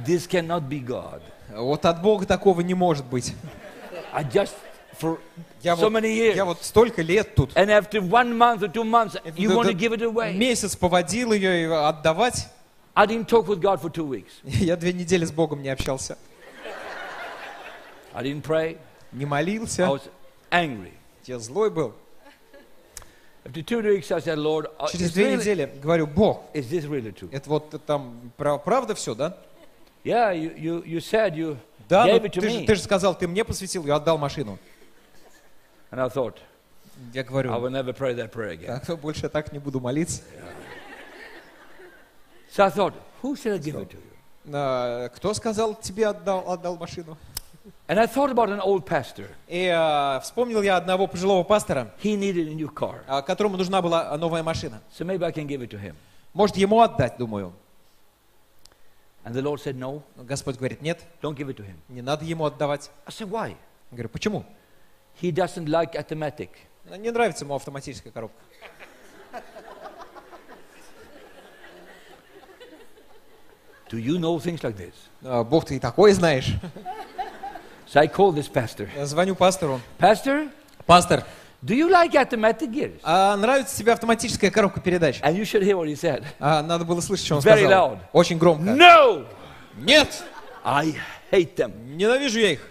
This 0.06 0.28
cannot 0.28 0.68
be 0.70 0.80
God. 0.86 1.22
Вот 1.50 1.86
от 1.86 2.02
Бога 2.02 2.26
такого 2.26 2.62
не 2.62 2.74
может 2.74 3.06
быть. 3.06 3.34
I 4.14 4.24
just, 4.24 4.54
for 5.00 5.20
Я 5.62 5.74
so 5.74 5.90
вот, 5.90 5.94
many 5.94 6.14
years, 6.16 6.36
я 6.36 6.46
вот 6.46 6.62
столько 6.64 7.02
лет 7.02 7.34
тут. 7.36 7.52
and 7.56 7.70
after 7.70 8.02
one 8.02 8.34
month 8.38 8.62
or 8.62 8.68
two 8.72 8.84
months, 8.84 9.16
you 9.36 9.50
Да- 9.50 9.56
want 9.56 9.64
да- 9.66 9.72
to 9.72 9.74
give 9.74 9.94
it 9.94 10.02
away. 10.02 10.34
Месяц 10.36 10.76
поводил 10.76 11.32
ее 11.34 11.64
и 11.64 11.66
отдавать. 11.66 12.48
I 12.94 13.06
didn't 13.08 13.28
talk 13.28 13.48
with 13.48 13.60
God 13.62 13.82
for 13.82 13.90
two 13.90 14.08
weeks. 14.08 14.32
Я 14.44 14.76
две 14.76 14.94
недели 14.94 15.26
с 15.26 15.32
Богом 15.32 15.62
не 15.62 15.70
общался. 15.70 16.18
I 18.14 18.24
didn't 18.24 18.44
pray. 18.44 18.78
Не 19.12 19.24
I 19.26 19.28
молился. 19.28 19.84
was 19.84 20.02
angry. 20.52 20.92
Я 21.28 21.40
злой 21.40 21.70
был. 21.70 21.94
Uh, 23.44 23.52
Через 24.92 25.12
две 25.12 25.36
недели 25.36 25.72
говорю, 25.82 26.08
Бог, 26.08 26.46
это 26.54 27.50
вот 27.50 27.86
там 27.86 28.32
пра- 28.38 28.58
правда 28.58 28.96
все, 28.96 29.14
да? 29.14 29.38
Yeah, 30.04 30.34
you, 30.34 30.56
you, 30.56 30.84
you 30.84 30.98
said 31.00 31.36
you 31.36 31.58
Да, 31.88 32.08
gave 32.08 32.22
ну 32.22 32.28
it 32.28 32.32
to 32.34 32.42
ты, 32.42 32.50
же, 32.50 32.60
me. 32.62 32.66
ты 32.66 32.76
же 32.76 32.82
сказал, 32.82 33.16
ты 33.18 33.28
мне 33.28 33.44
посвятил, 33.44 33.86
я 33.86 33.96
отдал 33.96 34.18
машину. 34.18 34.58
And 35.92 36.00
I 36.00 36.08
thought, 36.10 36.38
Я 37.14 37.22
I 37.22 37.24
говорю, 37.24 37.52
will 37.52 37.70
never 37.70 37.94
pray 37.94 38.14
that 38.16 38.32
prayer 38.32 38.52
again. 38.58 38.82
так, 38.86 39.00
больше 39.00 39.30
так 39.30 39.52
не 39.52 39.60
буду 39.60 39.80
молиться. 39.80 40.22
So 42.56 42.66
I 42.66 42.70
thought, 42.70 42.94
who 43.22 43.36
should 43.36 43.54
I 43.54 43.60
give 43.60 43.76
it 43.76 43.92
to? 43.92 45.10
Кто 45.16 45.34
сказал, 45.34 45.76
тебе 45.76 46.08
отдал, 46.08 46.50
отдал 46.50 46.78
машину? 46.78 47.18
And 47.88 48.00
I 48.00 48.06
thought 48.08 48.32
about 48.32 48.50
an 48.50 48.60
old 48.60 48.86
pastor. 48.86 49.30
И 49.48 49.68
а, 49.68 50.20
вспомнил 50.22 50.62
я 50.62 50.78
одного 50.78 51.08
пожилого 51.08 51.44
пастора, 51.44 51.92
He 52.04 52.16
needed 52.16 52.48
a 52.48 52.54
new 52.54 52.72
car. 52.72 53.04
а, 53.08 53.22
которому 53.22 53.58
нужна 53.58 53.82
была 53.82 54.16
новая 54.18 54.44
машина. 54.44 54.82
So 54.98 55.04
maybe 55.06 55.24
I 55.26 55.32
can 55.32 55.48
give 55.48 55.62
it 55.62 55.70
to 55.72 55.80
him. 55.82 55.96
Может, 56.34 56.58
ему 56.58 56.82
отдать, 56.82 57.18
думаю. 57.18 57.54
And 59.24 59.34
the 59.34 59.42
Lord 59.42 59.60
said, 59.62 59.76
no, 59.76 60.04
Но 60.16 60.24
Господь 60.24 60.58
говорит, 60.58 60.82
нет, 60.84 61.02
don't 61.22 61.36
give 61.36 61.50
it 61.50 61.58
to 61.58 61.64
him. 61.66 61.76
не 61.90 62.02
надо 62.04 62.24
ему 62.26 62.46
отдавать. 62.46 62.92
I 63.08 63.12
said, 63.12 63.30
why? 63.30 63.50
Я 63.50 63.56
говорю, 63.92 64.10
почему? 64.10 64.46
He 65.22 65.32
doesn't 65.32 65.66
like 65.68 65.96
automatic. 65.96 66.50
Ну, 66.88 66.96
Не 66.98 67.10
нравится 67.10 67.46
ему 67.46 67.56
автоматическая 67.56 68.12
коробка. 68.14 68.38
Do 73.90 73.98
you 73.98 74.18
know 74.20 74.38
things 74.40 74.64
like 74.64 74.78
this? 74.78 74.94
А, 75.24 75.44
Бог, 75.44 75.66
ты 75.66 75.76
и 75.78 75.80
такой 75.80 76.12
знаешь. 76.14 76.54
So 77.88 78.00
I 78.02 78.08
called 78.08 78.36
this 78.36 78.48
pastor. 78.52 78.90
Я 78.96 79.06
звоню 79.06 79.36
пастору. 79.36 79.80
Pastor, 80.00 80.50
Пастор, 80.86 81.24
do 81.64 81.74
you 81.76 81.90
like 81.90 82.14
automatic 82.16 82.72
gears? 82.72 83.00
а 83.04 83.36
нравится 83.38 83.78
тебе 83.78 83.94
автоматическая 83.94 84.50
коробка 84.52 84.80
передач? 84.82 85.20
And 85.22 85.36
you 85.36 85.44
should 85.44 85.62
hear 85.64 85.78
what 85.78 85.88
he 85.88 85.96
said. 85.96 86.24
А, 86.40 86.62
надо 86.64 86.84
было 86.86 87.02
слышать, 87.02 87.26
что 87.26 87.36
он 87.36 87.42
Very 87.42 87.60
сказал. 87.66 87.94
loud. 87.94 88.00
Очень 88.14 88.38
громко. 88.38 88.64
No! 88.72 89.26
Нет! 89.78 90.24
I 90.64 90.96
hate 91.32 91.56
them. 91.56 91.96
Ненавижу 91.96 92.40
я 92.40 92.52
их. 92.54 92.68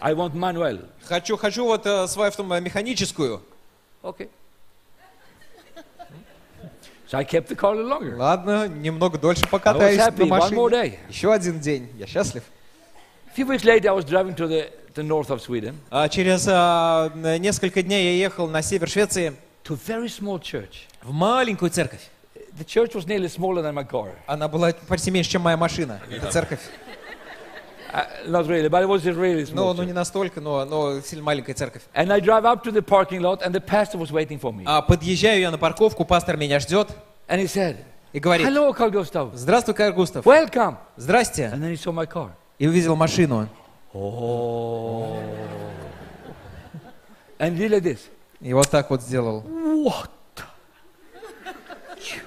I 0.00 0.14
want 0.14 0.32
manual. 0.34 0.88
Хочу, 1.04 1.36
хочу 1.36 1.64
вот 1.64 1.86
э, 1.86 2.06
свою 2.08 2.30
автом- 2.30 2.60
механическую. 2.60 3.42
Okay. 4.02 4.28
So 7.10 7.16
I 7.16 7.24
kept 7.24 7.48
the 7.48 7.56
car 7.56 7.74
longer. 7.74 8.16
Ладно, 8.16 8.68
немного 8.68 9.18
дольше 9.18 9.46
покатаюсь 9.48 9.96
на 9.98 10.26
машине. 10.26 10.98
Еще 11.08 11.32
один 11.32 11.58
день. 11.58 11.90
Я 11.96 12.06
счастлив. 12.06 12.42
A 13.38 13.40
few 13.40 13.46
weeks 13.46 13.64
later, 13.64 13.90
I 13.90 13.92
was 13.92 14.04
driving 14.04 14.34
to 14.34 14.48
the, 14.48 14.68
the 14.94 15.04
north 15.04 15.30
of 15.30 15.40
Sweden 15.40 15.78
А 15.92 16.08
через 16.08 16.44
а, 16.50 17.08
несколько 17.38 17.84
дней 17.84 18.16
я 18.18 18.24
ехал 18.24 18.48
на 18.48 18.62
север 18.62 18.88
Швеции 18.88 19.32
to 19.62 19.74
a 19.74 19.76
very 19.76 20.08
small 20.08 20.40
church. 20.40 20.88
в 21.04 21.12
маленькую 21.12 21.70
церковь. 21.70 22.00
The 22.58 22.64
church 22.64 22.96
was 22.96 23.06
nearly 23.06 23.28
smaller 23.28 23.62
than 23.62 23.74
my 23.74 23.88
car. 23.88 24.10
Она 24.26 24.48
была 24.48 24.72
почти 24.88 25.12
меньше, 25.12 25.30
чем 25.30 25.42
моя 25.42 25.56
машина. 25.56 26.00
Эта 26.10 26.32
церковь. 26.32 26.58
Uh, 27.92 28.04
not 28.26 28.48
really, 28.48 28.68
but 28.68 28.82
it 28.82 28.88
was 28.88 29.06
a 29.06 29.12
really 29.12 29.46
Ну, 29.52 29.72
ну 29.72 29.84
не 29.84 29.92
настолько, 29.92 30.40
но, 30.40 30.64
но 30.64 31.00
сильно 31.00 31.22
маленькая 31.22 31.54
церковь. 31.54 31.82
And 31.94 32.12
I 32.12 32.20
drive 32.20 32.44
up 32.44 32.64
to 32.64 32.72
the 32.72 32.82
parking 32.82 33.20
lot, 33.20 33.42
and 33.42 33.54
the 33.54 33.64
pastor 33.64 33.98
was 33.98 34.10
waiting 34.10 34.40
for 34.40 34.52
me. 34.52 34.64
А 34.66 34.82
подъезжаю 34.82 35.38
я 35.38 35.52
на 35.52 35.58
парковку, 35.58 36.04
пастор 36.04 36.36
меня 36.36 36.58
ждет 36.58 36.88
And 37.28 37.40
he 37.40 37.46
said, 37.46 37.76
и 38.12 38.18
говорит, 38.18 38.44
Hello, 38.44 38.76
Carl 38.76 38.90
Gustav. 38.90 39.30
здравствуй, 39.36 39.76
Карл 39.76 39.92
Густав. 39.92 40.26
Welcome. 40.26 40.76
Здрасте. 40.96 41.52
And 41.54 41.62
then 41.62 41.70
he 41.70 41.76
saw 41.76 41.92
my 41.92 42.04
car. 42.04 42.32
И 42.58 42.66
увидел 42.66 42.96
машину. 42.96 43.48
Oh. 43.94 45.16
And 47.38 47.56
he 47.56 47.68
did 47.68 47.70
like 47.70 47.82
this. 47.82 48.08
И 48.40 48.52
вот 48.52 48.68
так 48.68 48.90
вот 48.90 49.02
сделал. 49.02 49.42
What? 49.42 50.10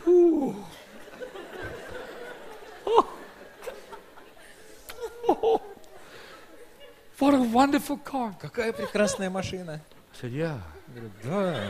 Oh. 0.06 0.56
Oh. 5.28 5.62
What 7.20 7.34
a 7.34 7.38
wonderful 7.38 7.98
car. 7.98 8.34
Какая 8.40 8.74
прекрасная 8.74 9.30
машина. 9.30 9.82
I 10.14 10.18
said, 10.22 10.32
yeah. 10.32 10.60
Я 10.96 11.02
говорю, 11.02 11.12
да. 11.24 11.70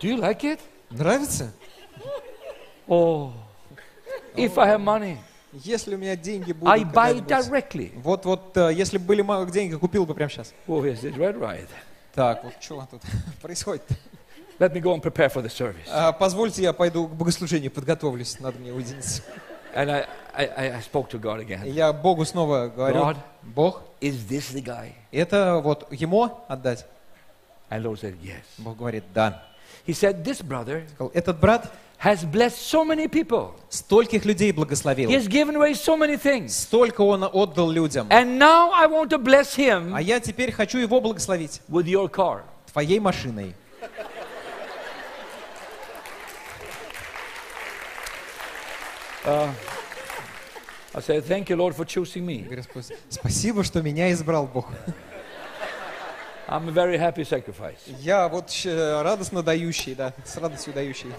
Do 0.00 0.08
you 0.08 0.16
like 0.16 0.42
it? 0.44 0.60
Нравится? 0.90 1.52
Oh. 2.88 3.32
If 4.34 4.58
I 4.58 4.68
have 4.68 4.80
money, 4.82 5.16
Если 5.52 5.94
у 5.94 5.98
меня 5.98 6.16
деньги 6.16 6.52
будут 6.52 6.74
I 6.74 6.82
buy 6.82 7.24
directly. 7.24 7.92
Вот, 8.02 8.24
вот, 8.24 8.56
э, 8.56 8.72
если 8.74 8.98
бы 8.98 9.04
были 9.04 9.22
мало 9.22 9.46
деньги, 9.46 9.74
купил 9.76 10.04
бы 10.04 10.14
прямо 10.14 10.28
сейчас. 10.30 10.52
Oh, 10.66 10.82
yes, 10.82 11.00
right, 11.16 11.38
right. 11.38 11.68
Так, 12.12 12.42
вот 12.42 12.54
что 12.60 12.86
тут 12.90 13.02
происходит? 13.42 13.84
Let 14.58 14.72
me 14.72 14.80
go 14.80 14.92
and 14.94 15.00
prepare 15.00 15.28
for 15.28 15.42
the 15.42 15.48
service. 15.48 15.88
А, 15.90 16.12
позвольте, 16.12 16.62
я 16.62 16.72
пойду 16.72 17.06
к 17.06 17.12
богослужению, 17.12 17.70
подготовлюсь, 17.70 18.38
надо 18.40 18.58
мне 18.58 18.72
уединиться. 18.72 19.22
And 19.74 19.90
I, 19.90 20.06
I, 20.32 20.46
I- 20.76 20.80
spoke 20.80 21.08
to 21.10 21.20
God 21.20 21.40
again. 21.44 21.68
Я 21.68 21.92
Богу 21.92 22.24
снова 22.24 22.68
говорю, 22.68 22.96
God. 23.00 23.16
Бог, 23.42 23.82
Is 24.00 24.28
this 24.28 24.52
the 24.54 24.62
guy? 24.62 24.92
это 25.10 25.60
вот 25.62 25.92
ему 25.92 26.30
отдать? 26.48 26.86
And 27.70 27.82
Lord 27.82 28.00
said, 28.00 28.16
yes. 28.22 28.42
Бог 28.58 28.76
говорит, 28.76 29.04
да. 29.12 29.42
He 29.86 29.92
said, 29.92 30.24
this 30.24 30.40
brother 30.42 30.84
Этот 31.12 31.38
брат 31.40 31.70
has 31.98 32.24
blessed 32.24 32.58
so 32.58 32.84
many 32.84 33.06
people. 33.08 33.54
стольких 33.68 34.24
людей 34.24 34.52
благословил, 34.52 35.10
He 35.10 35.14
has 35.14 35.28
given 35.28 35.56
away 35.56 35.74
so 35.74 35.96
many 35.96 36.16
things. 36.16 36.48
столько 36.54 37.02
он 37.02 37.24
отдал 37.24 37.70
людям. 37.70 38.06
And 38.10 38.38
now 38.38 38.70
I 38.72 38.86
want 38.86 39.10
to 39.10 39.18
bless 39.18 39.54
him 39.54 39.94
А 39.94 40.00
я 40.00 40.20
теперь 40.20 40.52
хочу 40.52 40.78
его 40.78 41.00
благословить 41.00 41.60
with 41.68 41.86
your 41.86 42.08
car. 42.08 42.42
твоей 42.72 42.98
машиной. 42.98 43.54
I 50.96 51.00
said, 51.00 51.24
thank 51.24 51.48
you, 51.50 51.56
Lord, 51.56 51.74
for 51.74 51.84
choosing 51.84 52.24
me. 52.24 52.42
Говорю, 52.42 52.62
«Спас- 52.62 52.92
Спасибо, 53.08 53.64
что 53.64 53.82
меня 53.82 54.12
избрал 54.12 54.46
Бог. 54.46 54.68
I'm 56.48 56.68
a 56.68 56.72
very 56.72 56.98
happy 56.98 57.24
sacrifice. 57.24 57.78
Я 58.00 58.28
вот 58.28 58.50
радостно 58.64 59.42
дающий, 59.42 59.94
да, 59.94 60.12
с 60.24 60.36
радостью 60.36 60.72
дающий. 60.72 61.12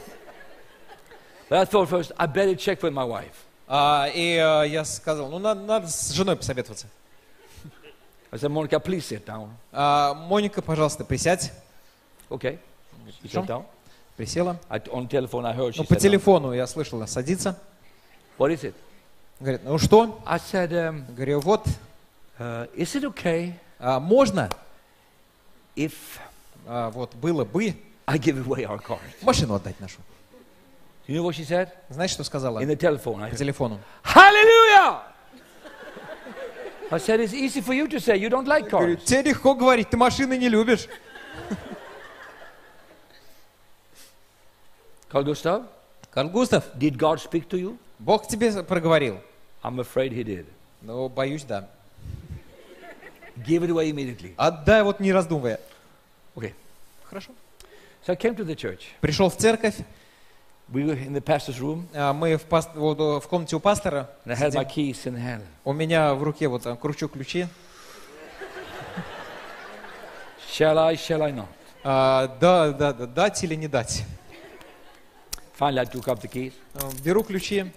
But 1.49 1.59
I 1.59 1.65
thought 1.65 1.89
first, 1.89 2.11
I 2.17 2.27
better 2.27 2.55
check 2.55 2.81
with 2.81 2.93
my 2.93 3.05
wife. 3.05 3.35
А, 3.67 4.07
и 4.13 4.35
э, 4.35 4.67
я 4.67 4.85
сказал, 4.85 5.29
ну 5.29 5.39
надо, 5.39 5.61
надо 5.61 5.87
с 5.87 6.11
женой 6.11 6.35
посоветоваться. 6.35 6.87
I 8.31 8.37
said, 8.37 8.49
Monica, 8.51 8.79
please 8.79 9.05
sit 9.07 9.25
down. 9.25 9.49
А, 9.71 10.13
Моника, 10.13 10.61
пожалуйста, 10.61 11.03
присядь. 11.05 11.51
Okay. 12.29 12.59
She 13.23 13.29
sat 13.29 13.45
down. 13.45 13.65
Присела. 14.17 14.59
I, 14.69 14.79
on 14.91 15.07
telephone, 15.07 15.45
I 15.45 15.53
heard 15.53 15.73
she 15.73 15.81
Ну, 15.81 15.85
по 15.85 15.95
телефону 15.95 16.53
я 16.53 16.67
слышала, 16.67 17.05
садится. 17.05 17.59
what 18.37 18.51
is 18.51 18.63
it? 18.63 18.73
Говорит, 19.39 19.61
ну 19.63 19.77
что? 19.77 20.21
I 20.25 20.37
said, 20.37 20.71
um, 20.71 21.05
Говорю, 21.15 21.39
вот, 21.41 21.67
uh, 22.39 22.69
is 22.75 22.95
it 22.95 23.03
okay 23.03 23.53
а, 23.79 23.99
можно, 23.99 24.49
if 25.75 25.93
а, 26.67 26.89
вот, 26.89 27.13
было 27.15 27.43
бы 27.43 27.75
I 28.07 28.17
give 28.17 28.45
away 28.45 28.65
our 28.65 28.81
car? 28.81 28.99
машину 29.21 29.55
отдать 29.55 29.79
нашу. 29.79 29.97
You 31.07 31.15
know 31.17 31.23
what 31.23 31.35
she 31.35 31.43
said? 31.43 31.69
Знаешь, 31.89 32.11
что 32.11 32.23
сказала? 32.23 32.59
In 32.59 32.67
the 32.67 32.75
telephone. 32.75 33.29
По 33.29 33.35
телефону. 33.35 33.79
Hallelujah! 34.03 35.01
I 36.91 36.97
said, 36.99 37.19
it's 37.19 37.33
easy 37.33 37.61
for 37.61 37.73
you 37.73 37.87
to 37.87 37.99
say. 37.99 38.15
You 38.17 38.29
don't 38.29 38.47
like 38.47 38.69
cars. 38.69 39.03
тебе 39.03 39.23
легко 39.23 39.55
говорить, 39.55 39.89
ты 39.89 39.97
машины 39.97 40.37
не 40.37 40.49
любишь. 40.49 40.87
Carl 45.09 45.23
Gustav, 45.23 45.65
Карл 46.11 46.29
Густав, 46.29 46.63
did 46.77 46.97
God 46.97 47.19
speak 47.19 47.47
to 47.49 47.57
you? 47.57 47.77
Бог 47.99 48.27
тебе 48.27 48.63
проговорил. 48.63 49.19
I'm 49.63 49.79
afraid 49.79 50.11
he 50.11 50.23
did. 50.23 50.45
Ну, 50.81 51.09
боюсь, 51.09 51.43
да. 51.43 51.69
Give 53.37 53.63
it 53.63 53.69
away 53.69 53.89
immediately. 53.91 54.33
Отдай 54.37 54.83
вот 54.83 54.99
не 54.99 55.11
раздумывая. 55.11 55.59
Okay. 56.35 56.53
Хорошо. 57.09 57.31
So 58.05 58.13
I 58.13 58.15
came 58.15 58.35
to 58.35 58.45
the 58.45 58.55
church. 58.55 58.81
Пришел 59.01 59.29
в 59.29 59.35
церковь, 59.37 59.75
We 60.71 60.83
were 60.83 60.97
in 60.97 61.13
the 61.13 61.21
pastor's 61.21 61.59
room, 61.59 61.85
а, 61.93 62.11
мы 62.11 62.37
в, 62.37 62.43
пас- 62.45 62.69
вот, 62.73 62.99
э, 62.99 63.19
в 63.23 63.27
комнате 63.27 63.55
у 63.55 63.59
пастора. 63.59 64.09
and 64.25 64.31
I 64.31 64.35
had 64.35 64.53
my 64.55 64.65
keys 64.65 65.05
in 65.05 65.15
hand. 65.15 65.43
У 65.63 65.73
меня 65.73 66.15
в 66.15 66.23
руке 66.23 66.47
вот 66.47 66.63
там 66.63 66.75
кручу 66.75 67.07
ключи. 67.07 67.45
Shall 70.51 70.77
I, 70.79 70.95
shall 70.95 71.21
I 71.21 71.31
not? 71.33 71.47
А, 71.83 72.27
да, 72.39 72.71
да, 72.71 72.93
да, 72.93 73.05
дать 73.05 73.43
или 73.43 73.53
не 73.55 73.67
дать. 73.67 74.03
Finally, 75.59 75.79
I 75.81 75.85
took 75.85 76.07
up 76.07 76.19
the 76.21 76.27
keys. 76.31 76.53
А, 76.73 76.89
Беру 77.03 77.23
ключи, 77.23 77.71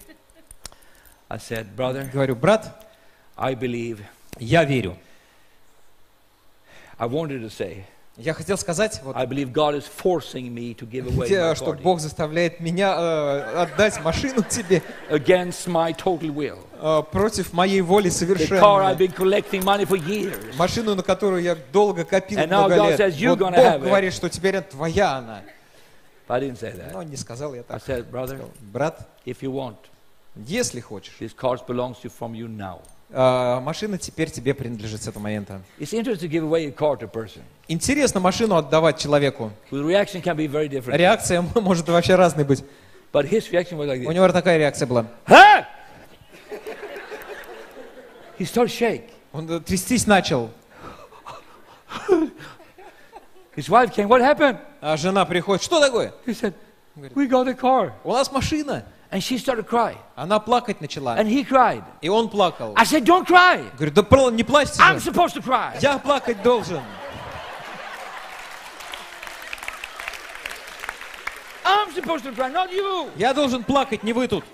I 1.29 1.37
said, 1.39 1.67
Brother, 1.77 2.11
говорю, 2.11 2.37
брат, 2.37 2.89
I 3.37 3.55
believe. 3.55 4.01
я 4.39 4.65
верю. 4.65 4.97
I 6.99 7.07
wanted 7.07 7.41
to 7.43 7.49
say, 7.51 7.85
Я 8.17 8.35
хотел 8.35 8.59
сказать, 8.59 9.01
вот, 9.05 9.15
I 9.17 9.27
believe 9.27 9.53
God 9.53 9.77
is 9.77 9.85
forcing 9.87 10.53
me 10.53 10.75
to 10.75 10.85
give 10.91 11.07
away 11.07 11.29
те, 11.29 11.39
my 11.41 11.55
что 11.55 11.73
Бог 11.75 12.01
заставляет 12.01 12.59
меня 12.59 12.93
э, 12.99 13.63
отдать 13.63 14.01
машину 14.03 14.43
тебе 14.43 14.83
against 15.09 15.69
my 15.69 15.93
total 15.97 16.35
will. 16.35 16.59
э, 16.81 17.03
против 17.13 17.53
моей 17.53 17.81
воли 17.81 18.11
The 18.11 18.27
car 18.59 18.83
I've 18.83 18.97
совершенно. 18.97 18.97
been 18.97 19.13
collecting 19.13 19.63
money 19.63 19.85
for 19.87 19.97
years. 19.97 20.57
Машину, 20.57 20.97
на 20.97 21.05
которую 21.05 21.43
я 21.43 21.55
долго 21.73 22.05
копил 22.05 22.39
And 22.41 22.49
now 22.49 22.67
много 22.67 22.75
God 22.77 22.91
lет. 22.91 22.99
says, 23.01 23.15
"You're 23.17 23.37
Вот 23.37 23.39
gonna 23.39 23.57
Бог 23.57 23.65
have 23.67 23.77
it." 23.83 23.85
говорит, 23.85 24.13
что 24.13 24.29
теперь 24.29 24.57
это 24.57 24.73
твоя 24.73 25.13
она. 25.19 25.43
But 26.27 26.35
I 26.35 26.41
didn't 26.41 26.59
say 26.59 26.75
that. 26.77 26.93
Но 26.93 27.03
не 27.05 27.17
сказал 27.17 27.55
я 27.55 27.61
I 27.61 27.63
так. 27.63 27.83
said, 27.87 28.11
brother, 28.11 28.35
Сказал, 28.37 28.51
Брат, 28.73 29.09
if 29.25 29.43
you 29.43 29.53
want, 29.53 29.77
если 30.35 30.81
хочешь, 30.81 31.15
this 31.21 31.33
car 31.33 31.57
belongs 31.69 31.99
to 32.03 32.11
from 32.11 32.35
you 32.35 32.49
now. 32.49 32.81
А, 33.11 33.61
машина 33.61 33.97
теперь 33.99 34.31
тебе 34.31 34.53
принадлежит 34.55 35.03
с 35.03 35.09
этого 35.09 35.23
момента. 35.23 35.63
Интересно 37.69 38.21
машину 38.21 38.57
отдавать 38.57 38.99
человеку. 38.99 39.51
Реакция 39.71 41.41
может 41.55 41.89
вообще 41.89 42.15
разной 42.17 42.45
быть. 42.45 42.65
But 43.11 43.27
his 43.31 43.51
reaction 43.51 43.79
was 43.79 43.89
like 43.89 44.05
У 44.05 44.13
него 44.13 44.29
такая 44.29 44.59
реакция 44.59 44.87
была. 44.87 45.07
Huh? 45.27 45.65
he 48.39 48.45
started 48.45 48.71
shake. 48.71 49.11
Он 49.33 49.51
э, 49.51 49.61
трястись 49.61 50.07
начал. 50.07 50.51
His 53.57 53.69
wife 53.69 53.93
came, 53.95 54.09
what 54.09 54.21
happened? 54.21 54.59
А 54.81 54.97
жена 54.97 55.25
приходит, 55.25 55.63
что 55.65 55.81
такое? 55.81 56.13
He 56.27 56.35
said, 56.35 56.55
we 57.15 57.27
got 57.27 57.49
a 57.49 57.55
car. 57.55 57.93
У 58.05 58.13
нас 58.13 58.31
машина. 58.31 58.85
And 59.11 59.23
she 59.23 59.39
started 59.39 59.67
crying. 59.67 59.99
Она 60.17 60.39
плакать 60.39 60.81
начала. 60.81 61.17
And 61.19 61.29
he 61.29 61.43
cried. 61.43 61.83
И 62.03 62.09
он 62.09 62.29
плакал. 62.29 62.75
I 62.77 62.85
said, 62.85 63.05
don't 63.05 63.27
cry. 63.27 63.65
Говорит, 63.75 63.95
да 63.95 64.03
про- 64.03 64.31
не 64.31 64.45
плачьте 64.45 64.83
I'm 64.83 64.99
supposed 65.01 65.35
to 65.35 65.43
cry. 65.43 65.79
Я 65.81 65.99
плакать 65.99 66.43
должен. 66.43 66.83
I'm 71.65 71.93
supposed 71.95 72.25
to 72.25 72.33
cry, 72.35 72.51
not 72.51 72.71
you. 72.71 73.11
Я 73.17 73.33
должен 73.33 73.63
плакать, 73.65 74.03
не 74.03 74.13
вы 74.13 74.29
тут. 74.29 74.45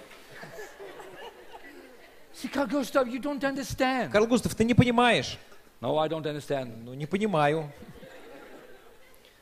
See, 2.35 2.49
Carl 2.49 2.67
Gustav, 2.67 3.09
you 3.09 3.21
don't 3.21 3.43
understand. 3.43 4.11
Карл 4.11 4.27
Густав, 4.27 4.55
ты 4.55 4.65
не 4.65 4.75
понимаешь. 4.75 5.39
No, 5.81 5.99
I 5.99 6.09
don't 6.09 6.27
understand. 6.27 6.85
Ну, 6.85 6.95
не 6.95 7.07
понимаю. 7.07 7.71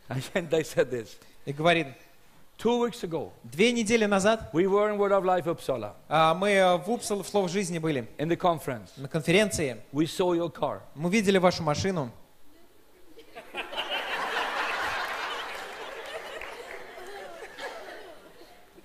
And 0.09 0.49
they 0.51 0.63
said 0.63 0.91
this. 0.91 1.17
И 1.45 1.53
говорит, 1.53 1.87
две 2.63 3.73
недели 3.73 4.05
назад 4.05 4.51
we 4.53 4.67
were 4.67 4.89
in 4.91 4.97
Word 4.97 5.11
of 5.13 5.25
Life 5.25 5.47
Uppsala 5.47 5.95
а, 6.09 6.35
мы 6.35 6.51
э, 6.51 6.77
в 6.77 6.91
Упсал 6.91 7.23
в 7.23 7.29
Слово 7.29 7.49
жизни 7.49 7.79
были 7.79 8.09
in 8.19 8.29
the 8.29 8.37
conference. 8.37 8.91
на 8.97 9.09
конференции. 9.09 9.79
We 9.93 10.05
saw 10.05 10.35
your 10.37 10.53
car. 10.53 10.81
Мы 10.95 11.11
видели 11.11 11.39
вашу 11.39 11.63
машину. 11.63 12.11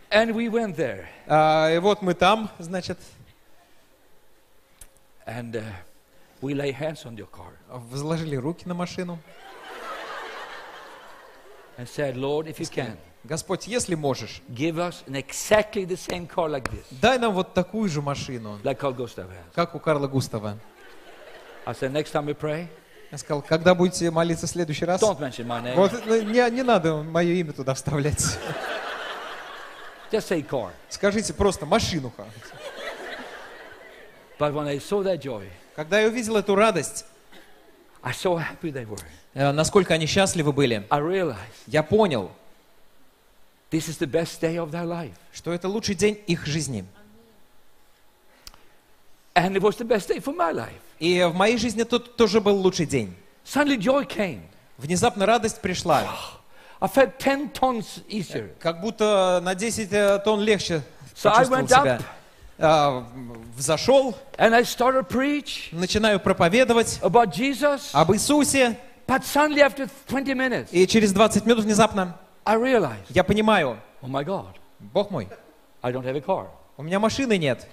And 0.10 0.34
we 0.34 0.50
went 0.50 0.76
there. 0.76 1.06
А, 1.28 1.70
и 1.70 1.80
вот 1.80 2.02
мы 2.02 2.14
там, 2.14 2.50
значит, 2.60 2.98
And 5.26 5.56
uh, 5.56 5.64
we 6.42 6.54
lay 6.54 6.72
hands 6.72 7.06
on 7.06 7.16
your 7.18 7.28
car 7.28 7.52
возложили 7.68 8.38
руки 8.38 8.66
на 8.66 8.74
машину. 8.74 9.20
and 11.78 11.88
said, 11.88 12.18
Lord, 12.18 12.48
if 12.48 12.60
you 12.60 12.66
can, 12.66 12.98
Господь, 13.24 13.68
если 13.68 13.96
можешь, 13.96 14.42
give 14.50 14.76
us 14.76 15.04
an 15.08 15.16
exactly 15.16 15.86
the 15.86 15.98
same 15.98 16.28
car 16.28 16.50
like 16.50 16.70
this, 16.72 16.86
дай 17.02 17.18
нам 17.18 17.34
вот 17.34 17.54
такую 17.54 17.90
же 17.90 18.02
машину, 18.02 18.60
like 18.64 18.80
Carl 18.80 18.96
Gustav 18.96 19.28
has. 19.30 19.44
как 19.54 19.76
у 19.76 19.80
Карла 19.80 20.08
Густава. 20.08 20.58
I 21.66 21.74
said, 21.74 21.92
next 21.92 22.14
time 22.14 22.26
we 22.26 22.34
pray, 22.34 22.68
Я 23.12 23.18
сказал, 23.18 23.42
когда 23.42 23.74
будете 23.76 24.10
молиться 24.12 24.48
в 24.48 24.50
следующий 24.50 24.86
раз, 24.86 25.02
don't 25.02 25.20
mention 25.20 25.46
my 25.46 25.62
name. 25.62 25.76
вот 25.76 25.92
ну, 26.06 26.22
не, 26.22 26.50
не 26.52 26.64
надо 26.64 26.98
мое 27.04 27.34
имя 27.34 27.54
туда 27.54 27.74
вставлять. 27.74 28.24
Just 30.12 30.30
say 30.30 30.42
car. 30.48 30.70
Скажите 30.90 31.34
просто 31.34 31.66
машинуха. 31.66 32.26
But 34.40 34.54
when 34.54 34.68
I 34.68 34.78
saw 34.78 35.04
that 35.04 35.20
joy, 35.22 35.50
Когда 35.76 36.00
я 36.00 36.08
увидел 36.08 36.38
эту 36.38 36.56
радость, 36.56 37.06
I 38.02 38.14
saw 38.14 38.38
how 38.38 38.44
happy 38.62 38.72
they 38.72 38.86
were. 38.88 39.00
э, 39.34 39.52
насколько 39.52 39.94
они 39.94 40.06
счастливы 40.06 40.54
были, 40.54 40.86
I 40.90 41.00
realized 41.02 41.36
я 41.66 41.84
понял, 41.84 42.32
this 43.70 43.88
is 43.88 43.98
the 43.98 44.08
best 44.08 44.40
day 44.42 44.58
of 44.58 44.72
their 44.72 44.86
life. 44.86 45.14
что 45.34 45.52
это 45.52 45.68
лучший 45.68 45.96
день 45.96 46.20
их 46.28 46.46
жизни. 46.46 46.86
And 49.36 49.56
it 49.56 49.62
was 49.62 49.78
the 49.78 49.86
best 49.86 50.08
day 50.10 50.20
for 50.20 50.36
my 50.36 50.52
life. 50.52 50.82
И 51.00 51.24
в 51.24 51.36
моей 51.36 51.58
жизни 51.58 51.84
тут 51.84 52.16
тоже 52.16 52.42
был 52.42 52.56
лучший 52.56 52.86
день. 52.86 53.16
Suddenly 53.46 53.78
joy 53.78 54.08
came. 54.08 54.42
Внезапно 54.78 55.26
радость 55.26 55.62
пришла, 55.62 56.04
I 56.80 56.88
felt 56.88 57.18
10 57.18 57.54
tons 57.54 58.04
easier. 58.08 58.52
как 58.60 58.82
будто 58.82 59.40
на 59.44 59.56
10 59.56 59.92
э, 59.92 60.20
тонн 60.24 60.42
легче 60.42 60.84
So 61.16 61.32
I 61.34 61.44
went 61.46 61.68
себя. 61.70 61.98
up 61.98 62.04
А, 62.60 63.06
Взошел, 63.56 64.16
and 64.38 64.54
I 64.56 64.64
started 64.64 65.08
preach 65.08 65.70
начинаю 65.72 66.20
проповедовать 66.20 67.00
about 67.02 67.32
Jesus. 67.34 67.90
об 67.94 68.12
Иисусе, 68.14 68.78
But 69.08 69.24
suddenly 69.24 69.62
after 69.62 69.90
20 70.08 70.36
minutes, 70.36 70.68
и 70.72 70.86
через 70.88 71.14
20 71.14 71.46
минут 71.46 71.64
внезапно 71.64 72.16
I 72.48 72.56
realized, 72.56 73.10
я 73.10 73.26
понимаю, 73.26 73.78
oh 74.02 74.08
my 74.08 74.24
God, 74.24 74.56
Бог 74.80 75.12
мой, 75.12 75.28
I 75.82 75.92
don't 75.92 76.06
have 76.06 76.16
a 76.16 76.22
car. 76.22 76.48
у 76.78 76.84
меня 76.84 76.98
машины 76.98 77.38
нет. 77.38 77.68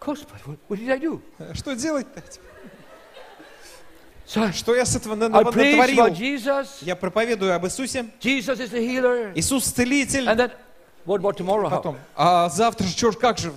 Господи, 0.00 0.40
what, 0.46 0.58
what 0.68 0.78
did 0.78 0.90
I 0.90 0.98
do? 0.98 1.20
Что 1.54 1.74
делать-то? 1.74 2.22
So 4.26 4.52
Что 4.52 4.74
я 4.74 4.84
с 4.84 4.94
этого 4.96 5.14
на- 5.14 5.28
на- 5.28 5.40
натворил? 5.40 6.06
Я 6.82 6.96
проповедую 6.96 7.54
об 7.54 7.64
Иисусе. 7.66 8.06
Иисус 8.22 9.64
целитель. 9.64 10.28
And 10.28 10.36
then, 10.36 10.52
what 11.06 11.20
about 11.20 11.36
tomorrow? 11.36 11.68
How? 11.68 11.76
Потом, 11.76 11.96
а 12.14 12.48
завтра 12.48 12.84
же, 12.84 13.12
ж, 13.12 13.16
как 13.16 13.38
же? 13.38 13.52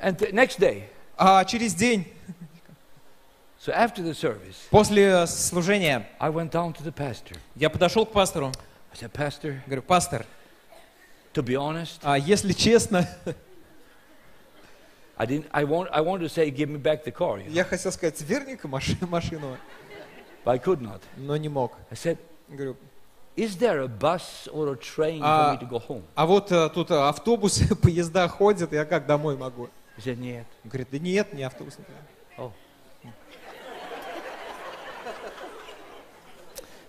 And 0.00 0.16
the 0.18 0.32
next 0.32 0.58
day, 0.58 0.84
А 1.18 1.44
через 1.44 1.74
день, 1.74 2.06
so 3.58 3.72
after 3.72 4.02
the 4.02 4.14
service, 4.14 4.56
после 4.70 5.26
служения, 5.26 6.06
I 6.20 6.28
went 6.30 6.50
down 6.50 6.72
to 6.74 6.82
the 6.82 6.92
pastor. 6.92 7.36
я 7.54 7.70
подошел 7.70 8.04
к 8.06 8.12
пастору. 8.12 8.52
I 8.92 8.96
said, 8.98 9.12
Pastor, 9.12 9.60
Говорю, 9.66 9.82
пастор, 9.82 10.24
to 11.34 11.42
be 11.42 11.54
honest, 11.56 11.98
а 12.02 12.16
если 12.18 12.52
честно, 12.52 13.06
I 15.18 15.24
didn't. 15.26 15.46
I 15.52 15.64
want. 15.64 15.88
I 15.92 16.00
wanted 16.02 16.24
to 16.24 16.28
say, 16.28 16.50
give 16.50 16.68
me 16.68 16.78
back 16.78 17.04
the 17.04 17.10
car, 17.12 17.38
you 17.38 17.44
know, 17.44 17.50
я 17.52 17.64
хотел 17.64 17.90
сказать, 17.92 18.20
верни-ка 18.20 18.68
маши- 18.68 18.96
машину, 19.08 19.56
but 20.44 20.50
I 20.52 20.58
could 20.58 20.80
not. 20.82 21.00
но 21.16 21.36
не 21.38 21.48
мог. 21.48 21.72
I 21.90 21.94
said, 21.94 22.18
Говорю, 22.48 22.76
is 23.34 23.56
there 23.56 23.80
a 23.80 23.88
bus 23.88 24.46
or 24.52 24.72
a 24.72 24.76
train 24.76 25.20
Ah. 25.24 25.56
for 25.56 25.64
me 25.64 25.66
to 25.66 25.70
go 25.70 25.78
home? 25.78 26.02
а 26.14 26.26
вот 26.26 26.52
э, 26.52 26.68
тут 26.70 26.90
э, 26.90 26.94
автобусы, 27.08 27.74
поезда 27.76 28.28
ходят, 28.28 28.72
я 28.72 28.84
как 28.84 29.06
домой 29.06 29.36
могу? 29.38 29.70
Said, 29.98 30.16
нет. 30.16 30.46
Он 30.64 30.70
Говорит, 30.70 30.88
да 30.90 30.98
нет, 30.98 31.32
не 31.32 31.42
автобус. 31.42 31.78
Oh. 32.38 32.52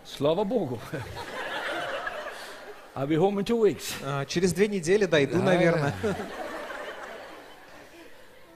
Slava 0.05 0.43
Bogu. 0.43 0.79
I'll 2.95 3.05
be 3.05 3.15
home 3.15 3.37
in 3.37 3.45
two 3.45 3.57
weeks. 3.57 3.93
«А, 4.03 4.25
через 4.25 4.53
две 4.53 4.67
недели 4.67 5.05
дойду, 5.05 5.37
Да, 5.37 5.43
наверное. 5.43 5.93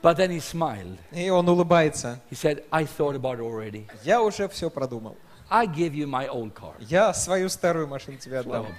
But 0.02 0.18
then 0.18 0.32
he 0.32 0.39
smiled. 0.39 0.97
И 1.12 1.30
он 1.30 1.47
улыбается. 1.47 2.20
He 2.32 2.36
said, 2.36 2.64
I 2.72 2.86
thought 2.86 3.16
about 3.16 3.38
it 3.38 3.41
already. 3.41 3.88
Я 4.04 4.22
уже 4.24 4.47
все 4.49 4.72
продумал. 4.72 5.16
I 5.49 5.68
give 5.68 5.93
you 5.93 6.08
my 6.08 6.28
old 6.28 6.54
car. 6.56 6.74
Я 6.80 7.14
свою 7.14 7.49
старую 7.49 7.88
машину 7.88 8.18
тебе 8.18 8.38
Slava 8.38 8.39
отдам. 8.39 8.66
Bogu. 8.66 8.76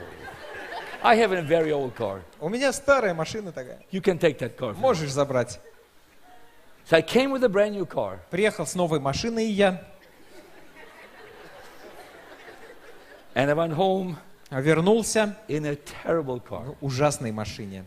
I 1.04 1.16
have 1.16 1.32
a 1.32 1.42
very 1.42 1.72
old 1.72 1.94
car. 1.96 2.20
У 2.40 2.48
меня 2.48 2.72
старая 2.72 3.14
машина 3.14 3.52
такая. 3.52 3.80
You 3.90 4.00
can 4.00 4.18
take 4.18 4.38
that 4.38 4.56
car. 4.56 4.72
from 4.72 4.76
me." 4.76 4.80
Можешь 4.80 5.10
забрать. 5.10 5.60
So 6.88 6.96
I 6.96 7.02
came 7.02 7.30
with 7.30 7.44
a 7.44 7.48
brand 7.48 7.72
new 7.74 7.86
car. 7.86 8.18
Приехал 8.30 8.66
с 8.66 8.74
новой 8.74 9.00
машиной 9.00 9.46
я 9.46 9.82
And 13.34 13.50
I 13.50 13.54
went 13.54 13.74
home 13.74 14.16
вернулся 14.50 15.36
in 15.48 15.64
a 15.64 15.76
terrible 15.76 16.40
car. 16.40 16.76
в 16.80 16.84
ужасной 16.84 17.32
машине. 17.32 17.84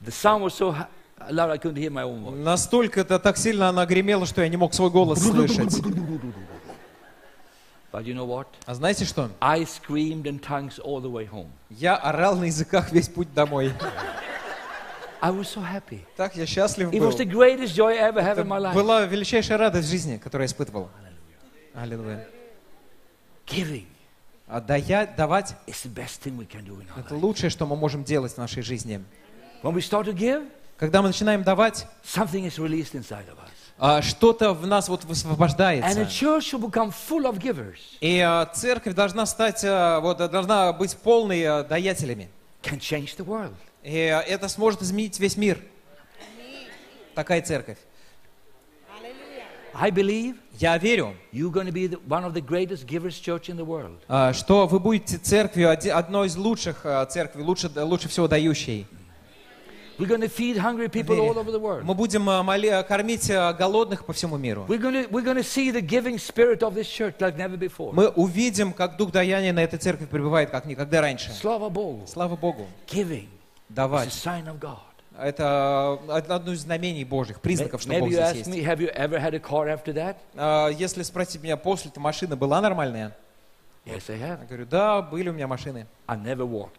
The 0.00 0.12
sound 0.12 0.42
was 0.44 0.54
so 0.54 0.70
ha- 0.72 0.88
loud 1.30 1.50
I 1.50 1.58
couldn't 1.58 1.76
hear 1.76 1.90
my 1.90 2.04
own 2.04 2.22
voice. 2.24 2.36
Настолько 2.36 3.00
это 3.00 3.18
так 3.18 3.36
сильно 3.36 3.68
она 3.68 3.86
гремела, 3.86 4.26
что 4.26 4.42
я 4.42 4.48
не 4.48 4.56
мог 4.56 4.74
свой 4.74 4.90
голос 4.90 5.20
слышать. 5.22 5.80
But 7.90 8.04
you 8.04 8.14
know 8.14 8.26
what? 8.26 8.46
А 8.66 8.74
знаете 8.74 9.04
что? 9.06 9.30
I 9.40 9.62
screamed 9.62 10.24
in 10.24 10.38
tongues 10.40 10.78
all 10.78 11.00
the 11.00 11.10
way 11.10 11.26
home. 11.30 11.48
Я 11.70 11.96
орал 11.96 12.36
на 12.36 12.44
языках 12.44 12.92
весь 12.92 13.08
путь 13.08 13.32
домой. 13.32 13.72
I 15.20 15.30
was 15.32 15.48
so 15.48 15.60
happy. 15.62 16.04
Так 16.16 16.36
я 16.36 16.46
счастлив 16.46 16.90
It 16.92 17.00
был. 17.00 17.08
was 17.10 17.16
the 17.16 17.24
greatest 17.24 17.74
joy 17.74 17.94
I 17.96 18.08
ever 18.10 18.22
had 18.22 18.36
in 18.38 18.46
my 18.46 18.58
life. 18.60 18.74
была 18.74 19.04
величайшая 19.06 19.58
радость 19.58 19.88
в 19.88 19.90
жизни, 19.90 20.18
которую 20.18 20.44
я 20.44 20.46
испытывал. 20.52 20.90
Аллилуйя. 21.74 22.26
Giving 23.46 23.86
А 24.46 24.60
дая- 24.60 25.06
давать 25.16 25.54
это 25.66 27.14
лучшее, 27.14 27.50
что 27.50 27.66
мы 27.66 27.76
можем 27.76 28.04
делать 28.04 28.32
в 28.32 28.38
нашей 28.38 28.62
жизни. 28.62 29.02
When 29.62 29.74
we 29.74 29.80
start 29.80 30.04
to 30.06 30.12
give, 30.14 30.48
Когда 30.78 31.02
мы 31.02 31.08
начинаем 31.08 31.42
давать, 31.42 31.86
something 32.04 32.46
is 32.46 32.56
released 32.58 32.94
inside 32.94 33.26
of 33.28 33.36
us. 33.38 33.50
А, 33.78 34.02
что-то 34.02 34.54
в 34.54 34.66
нас 34.66 34.88
вот 34.88 35.04
высвобождается. 35.04 35.88
И 38.00 38.18
а, 38.18 38.46
церковь 38.46 38.94
должна 38.94 39.24
стать, 39.24 39.64
а, 39.64 40.00
вот, 40.00 40.18
должна 40.30 40.72
быть 40.72 40.96
полной 40.96 41.42
world. 43.24 43.54
И 43.84 43.92
это 43.92 44.48
сможет 44.48 44.82
изменить 44.82 45.20
весь 45.20 45.36
мир. 45.36 45.60
такая 47.14 47.42
церковь. 47.42 47.78
I 49.74 49.90
believe 49.90 50.36
Я 50.58 50.76
верю, 50.76 51.14
you're 51.32 51.52
going 51.52 51.66
to 51.66 51.72
be 51.72 51.86
the, 51.86 52.00
one 52.08 52.24
of 52.24 52.34
the 52.34 52.40
greatest 52.40 52.84
givers 52.84 53.20
church 53.20 53.48
in 53.48 53.56
the 53.56 53.64
world. 53.64 54.34
что 54.34 54.66
вы 54.66 54.80
будете 54.80 55.18
церковью, 55.18 55.70
одной 55.70 56.26
из 56.26 56.36
лучших 56.36 56.84
церквей, 57.08 57.44
лучше, 57.44 57.70
лучше 57.76 58.08
всего 58.08 58.26
дающей. 58.26 58.88
We're 59.98 60.06
going 60.06 60.20
to 60.20 60.28
feed 60.28 60.56
hungry 60.56 60.88
people 60.88 61.16
Верю. 61.16 61.32
all 61.32 61.38
over 61.38 61.50
the 61.50 61.58
world. 61.60 61.82
Мы 61.84 61.94
будем 61.94 62.28
а, 62.30 62.42
моли- 62.44 62.84
кормить 62.86 63.28
а, 63.30 63.52
голодных 63.52 64.04
по 64.06 64.12
всему 64.12 64.36
миру. 64.36 64.64
We're 64.68 64.78
going, 64.80 65.06
to, 65.06 65.10
we're 65.10 65.24
going 65.24 65.36
to 65.36 65.42
see 65.42 65.70
the 65.72 65.80
giving 65.80 66.18
spirit 66.18 66.62
of 66.62 66.74
this 66.74 66.86
church 66.88 67.14
like 67.20 67.36
never 67.36 67.56
before. 67.58 67.92
Мы 67.92 68.08
увидим, 68.08 68.72
как 68.72 68.96
Дух 68.96 69.10
Даяния 69.10 69.52
на 69.52 69.60
этой 69.60 69.78
церкви 69.78 70.06
пребывает, 70.06 70.50
как 70.50 70.66
никогда 70.66 71.00
раньше. 71.00 71.30
Slava 71.30 71.68
Bogu. 71.70 72.06
Слава 72.06 72.36
Богу. 72.36 72.66
Giving 72.86 73.24
is 73.24 73.26
a 73.26 73.74
Давать. 73.74 74.08
sign 74.10 74.46
of 74.46 74.58
God. 74.60 74.78
Это 75.18 75.98
од- 76.08 76.30
одно 76.30 76.52
из 76.52 76.60
знамений 76.60 77.02
Божьих, 77.04 77.40
признаков, 77.40 77.82
что 77.82 77.92
Бог 77.98 78.08
здесь 78.08 78.34
есть. 78.36 78.48
me, 78.48 78.62
Если 80.78 81.02
спросить 81.02 81.42
меня, 81.42 81.56
после 81.56 81.90
эта 81.90 81.98
машина 81.98 82.36
была 82.36 82.60
нормальная? 82.60 83.16
Yes, 83.84 84.04
I 84.10 84.18
Я 84.18 84.36
говорю, 84.48 84.66
да, 84.66 85.02
были 85.02 85.28
у 85.28 85.32
меня 85.32 85.48
машины. 85.48 85.86
I 86.06 86.16
never 86.16 86.46
walked. 86.48 86.70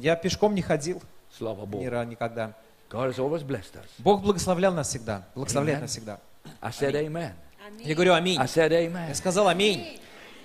Я 0.00 0.14
пешком 0.14 0.54
не 0.54 0.62
ходил 0.62 1.02
Ни 1.40 1.46
Bogu. 1.66 1.88
разу 1.90 2.10
никогда. 2.10 2.54
God 2.90 3.08
has 3.12 3.18
always 3.18 3.42
blessed 3.42 3.76
us. 3.76 3.86
Бог 3.98 4.22
благословлял 4.22 4.72
нас 4.72 4.88
всегда, 4.88 5.26
благословляет 5.34 5.78
Amen. 5.78 5.82
нас 5.82 5.90
всегда. 5.90 6.20
I 6.60 6.70
said 6.70 6.94
amen. 6.94 7.32
Я 7.80 7.94
говорю 7.94 8.12
аминь. 8.14 8.38
I 8.38 8.46
said 8.46 8.70
Я 8.72 8.86
amen. 8.86 9.14
сказал 9.14 9.48
аминь. 9.48 9.98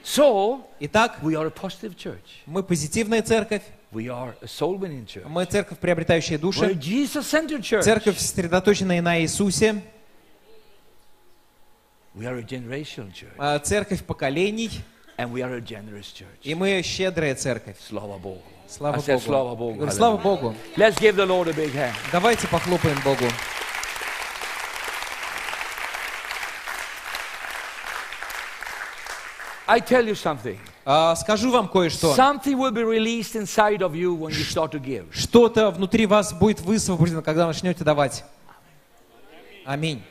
So, 0.04 0.66
Итак, 0.80 1.18
we 1.22 1.36
are 1.36 1.46
a 1.48 1.52
positive 1.52 1.96
church. 1.96 2.24
мы 2.46 2.64
позитивная 2.64 3.22
церковь, 3.22 3.64
We 3.92 4.06
are 4.08 4.34
a 4.42 4.46
soul 4.46 4.78
winning 4.80 5.06
church. 5.06 5.28
мы 5.28 5.44
церковь, 5.46 5.78
приобретающая 5.80 6.38
We're 6.38 6.40
a 6.40 6.42
души, 6.42 6.74
Jesus 6.76 7.26
centered 7.30 7.62
church. 7.62 7.82
церковь, 7.84 8.18
сосредоточенная 8.18 9.02
на 9.02 9.20
Иисусе, 9.22 9.84
We 12.16 12.26
are 12.26 12.38
a 12.38 12.42
generational 12.44 13.12
church. 13.14 13.34
а, 13.38 13.60
церковь 13.60 14.04
поколений, 14.04 14.72
And 15.18 15.32
we 15.34 15.42
are 15.42 15.54
a 15.58 15.62
generous 15.62 16.14
church. 16.14 16.40
и 16.44 16.56
мы 16.56 16.82
щедрая 16.82 17.36
церковь. 17.36 17.76
Slava 17.90 18.18
Bogu. 18.20 18.42
Слава 18.70 18.98
I 18.98 19.00
said 19.00 19.26
Богу. 19.26 19.56
Bogu. 19.56 19.76
Говорю, 19.78 19.92
Слава. 19.92 20.18
Богу. 20.18 20.56
Let's 20.78 21.00
give 21.00 21.16
the 21.16 21.26
Lord 21.26 21.48
a 21.48 21.54
big 21.54 21.74
hand. 21.74 21.96
Давайте 22.12 22.48
похлопаем 22.48 23.00
Богу. 23.04 23.26
I 29.66 29.80
tell 29.80 30.06
you 30.06 30.14
something. 30.14 30.58
А, 30.86 31.16
скажу 31.16 31.52
вам 31.52 31.68
кое-что. 31.68 32.16
Something 32.16 32.58
will 32.58 32.72
be 32.72 32.84
released 32.84 33.36
inside 33.36 33.82
of 33.82 33.96
you 33.96 34.14
when 34.16 34.32
you 34.32 34.44
start 34.44 34.72
to 34.72 34.80
give. 34.80 35.06
Что-то 35.12 35.72
внутри 35.72 36.06
вас 36.06 36.32
будет 36.34 36.62
высвобождено, 36.62 37.24
когда 37.24 37.48
начнете 37.48 37.84
давать. 37.84 38.24
Аминь. 39.66 40.04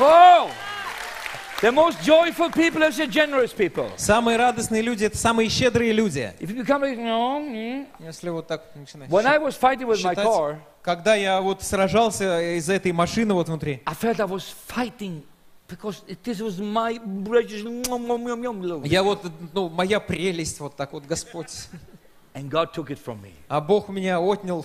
Oh! 0.00 0.48
The 1.60 1.72
most 1.72 2.00
joyful 2.02 2.50
people 2.50 2.84
are 2.84 2.92
the 2.92 3.06
generous 3.08 3.52
people. 3.52 3.90
Самые 3.96 4.36
радостные 4.36 4.80
люди 4.80 5.04
это 5.04 5.18
самые 5.18 5.48
щедрые 5.48 5.92
люди. 5.92 6.32
If 6.38 6.50
you 6.50 6.64
become 6.64 6.82
like, 6.82 6.96
no, 6.96 7.40
mm. 7.40 7.86
Если 7.98 8.30
вот 8.30 8.46
так 8.46 8.62
начинать 8.76 9.10
when 9.10 9.26
I 9.26 9.38
was 9.38 9.56
fighting 9.56 9.88
with 9.88 10.04
my 10.04 10.14
car, 10.14 10.60
когда 10.82 11.16
я 11.16 11.40
вот 11.40 11.64
сражался 11.64 12.56
из-за 12.58 12.74
этой 12.74 12.92
машины 12.92 13.34
вот 13.34 13.48
внутри, 13.48 13.82
I 13.84 13.94
felt 13.94 14.20
I 14.20 14.26
was 14.26 14.54
fighting 14.68 15.24
because 15.66 16.02
this 16.22 16.40
was 16.40 16.60
my 16.60 17.00
я 18.84 19.02
вот, 19.02 19.26
ну, 19.52 19.68
моя 19.68 20.00
прелесть, 20.00 20.60
вот 20.60 20.76
так 20.76 20.92
вот, 20.92 21.04
Господь. 21.06 21.50
And 22.34 22.48
God 22.48 22.72
took 22.72 22.90
it 22.90 22.98
from 23.04 23.20
me. 23.20 23.32
А 23.48 23.60
Бог 23.60 23.88
меня 23.88 24.20
отнял. 24.20 24.64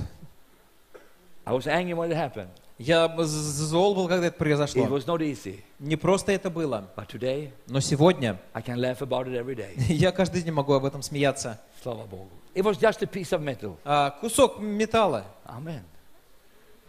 I 1.46 1.54
was 1.54 1.66
angry 1.66 1.94
when 1.94 2.12
it 2.12 2.16
happened. 2.16 2.50
Я 2.86 3.08
зол 3.26 3.96
был, 3.96 4.08
когда 4.10 4.28
это 4.28 4.36
It 4.36 4.40
произошло. 4.40 4.86
was 4.88 5.06
not 5.06 5.20
easy. 5.22 5.62
Не 5.80 5.96
просто 5.96 6.34
это 6.34 6.50
было. 6.50 6.90
But 6.98 7.08
today, 7.08 7.52
Но 7.68 7.80
сегодня 7.80 8.38
I 8.54 8.62
can 8.62 8.76
laugh 8.78 9.00
about 9.00 9.28
it 9.28 9.34
every 9.36 9.56
day. 9.56 9.74
я 9.94 10.12
каждый 10.12 10.42
день 10.42 10.54
могу 10.54 10.74
об 10.74 10.84
этом 10.84 11.02
смеяться. 11.02 11.62
Slava 11.84 12.06
Bogu. 12.10 12.28
It 12.54 12.64
was 12.64 12.78
just 12.78 13.02
a 13.02 13.08
piece 13.08 13.32
of 13.32 13.42
metal. 13.42 13.78
А, 13.86 14.12
кусок 14.12 14.60
металла, 14.60 15.26
Amen. 15.46 15.82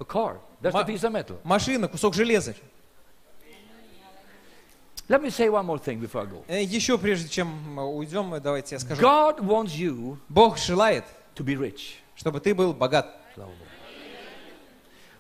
A 0.01 0.05
car. 0.05 0.39
That's 0.61 0.75
a 0.75 0.85
piece 0.85 1.05
of 1.05 1.13
metal. 1.13 1.39
машина, 1.45 1.87
кусок 1.87 2.15
железа. 2.15 2.55
Let 5.09 5.23
me 5.23 5.29
say 5.31 5.49
one 5.51 5.67
more 5.67 5.79
thing 5.79 6.01
before 6.01 6.23
I 6.23 6.27
go. 6.27 6.43
Э, 6.49 6.63
Еще 6.63 6.97
прежде 6.99 7.29
чем 7.29 7.79
уйдем, 7.79 8.35
давайте 8.43 8.75
я 8.75 8.79
скажу. 8.81 9.01
God 9.03 9.39
wants 9.41 9.77
you 9.77 10.17
Бог 10.29 10.59
желает, 10.59 11.05
to 11.37 11.45
be 11.45 11.55
rich. 11.55 11.97
чтобы 12.17 12.41
ты 12.41 12.55
был 12.55 12.73
богат. 12.73 13.07
Slava 13.37 13.49
Bogu. 13.51 13.64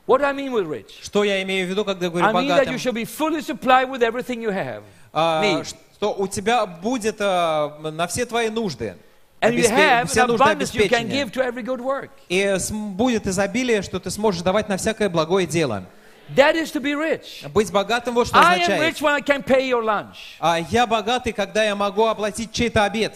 What 0.06 0.18
do 0.20 0.24
I 0.24 0.32
mean 0.32 0.52
with 0.52 0.66
rich? 0.66 1.00
Что 1.02 1.24
я 1.24 1.42
имею 1.42 1.66
в 1.66 1.70
виду, 1.70 1.84
когда 1.84 2.08
говорю 2.08 2.26
I 2.26 2.32
mean 2.32 2.48
that 2.48 2.66
богатым? 2.66 2.74
you 2.74 2.78
should 2.78 2.94
be 2.94 3.04
fully 3.04 3.40
supplied 3.40 3.88
with 3.90 4.02
everything 4.02 4.42
you 4.42 4.50
have. 4.50 4.82
Need. 5.14 5.74
что 5.94 6.12
у 6.12 6.26
тебя 6.26 6.66
будет 6.66 7.16
а, 7.20 7.78
на 7.80 8.06
все 8.06 8.26
твои 8.26 8.50
нужды. 8.50 8.96
And 9.40 9.54
you 9.54 9.68
have 9.68 10.06
все 10.06 10.26
нужды 10.26 10.44
abundance 10.44 10.74
you 10.74 10.88
can 10.88 11.04
обеспечения. 11.06 11.24
give 11.24 11.32
to 11.32 11.42
every 11.42 11.62
good 11.62 11.80
work. 11.80 12.10
И 12.28 12.54
будет 12.70 13.26
изобилие, 13.26 13.80
что 13.82 13.98
ты 13.98 14.10
сможешь 14.10 14.42
давать 14.42 14.68
на 14.68 14.76
всякое 14.76 15.08
благое 15.08 15.46
дело. 15.46 15.84
That 16.34 16.54
is 16.54 16.72
to 16.72 16.80
be 16.80 16.94
rich. 16.94 17.46
Быть 17.52 17.70
богатым 17.70 18.14
вот 18.14 18.26
что 18.26 18.38
I 18.38 18.58
am 18.58 18.62
означает. 18.62 18.82
rich 18.82 19.02
when 19.02 19.14
I 19.14 19.20
can 19.20 19.42
pay 19.42 19.68
your 19.68 19.82
lunch. 19.82 20.16
А 20.40 20.58
я 20.58 20.86
богатый, 20.86 21.32
когда 21.32 21.64
я 21.64 21.74
могу 21.74 22.06
оплатить 22.06 22.52
чей-то 22.52 22.84
обед. 22.84 23.14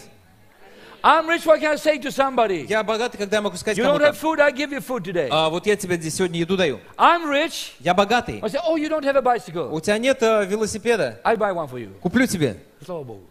I'm 1.01 1.27
rich 1.27 1.47
I 1.47 1.59
can 1.59 1.77
say 1.77 1.97
to 1.99 2.11
somebody, 2.11 2.65
Я 2.67 2.83
богатый, 2.83 3.17
когда 3.17 3.37
я 3.37 3.41
могу 3.41 3.55
сказать 3.55 3.77
you 3.77 3.83
don't 3.85 4.01
have 4.01 4.17
food, 4.17 4.39
I 4.41 4.51
give 4.51 4.71
you 4.71 4.79
food 4.81 5.03
today. 5.03 5.29
«А, 5.31 5.49
вот 5.49 5.65
я 5.65 5.75
тебе 5.77 5.95
здесь 5.95 6.15
сегодня 6.15 6.39
еду 6.39 6.57
даю. 6.57 6.79
I'm 6.97 7.25
rich. 7.29 7.73
Я 7.79 7.93
богатый. 7.93 8.39
I 8.43 8.49
say, 8.49 8.59
oh, 8.65 8.75
you 8.75 8.89
don't 8.89 9.03
have 9.05 9.15
a 9.15 9.21
bicycle. 9.21 9.69
У 9.71 9.79
тебя 9.79 9.97
нет 9.97 10.21
э, 10.21 10.45
велосипеда? 10.45 11.19
I 11.23 11.35
buy 11.35 11.53
one 11.53 11.69
for 11.69 11.79
you. 11.79 11.93
Куплю 12.01 12.27
тебе. 12.27 12.57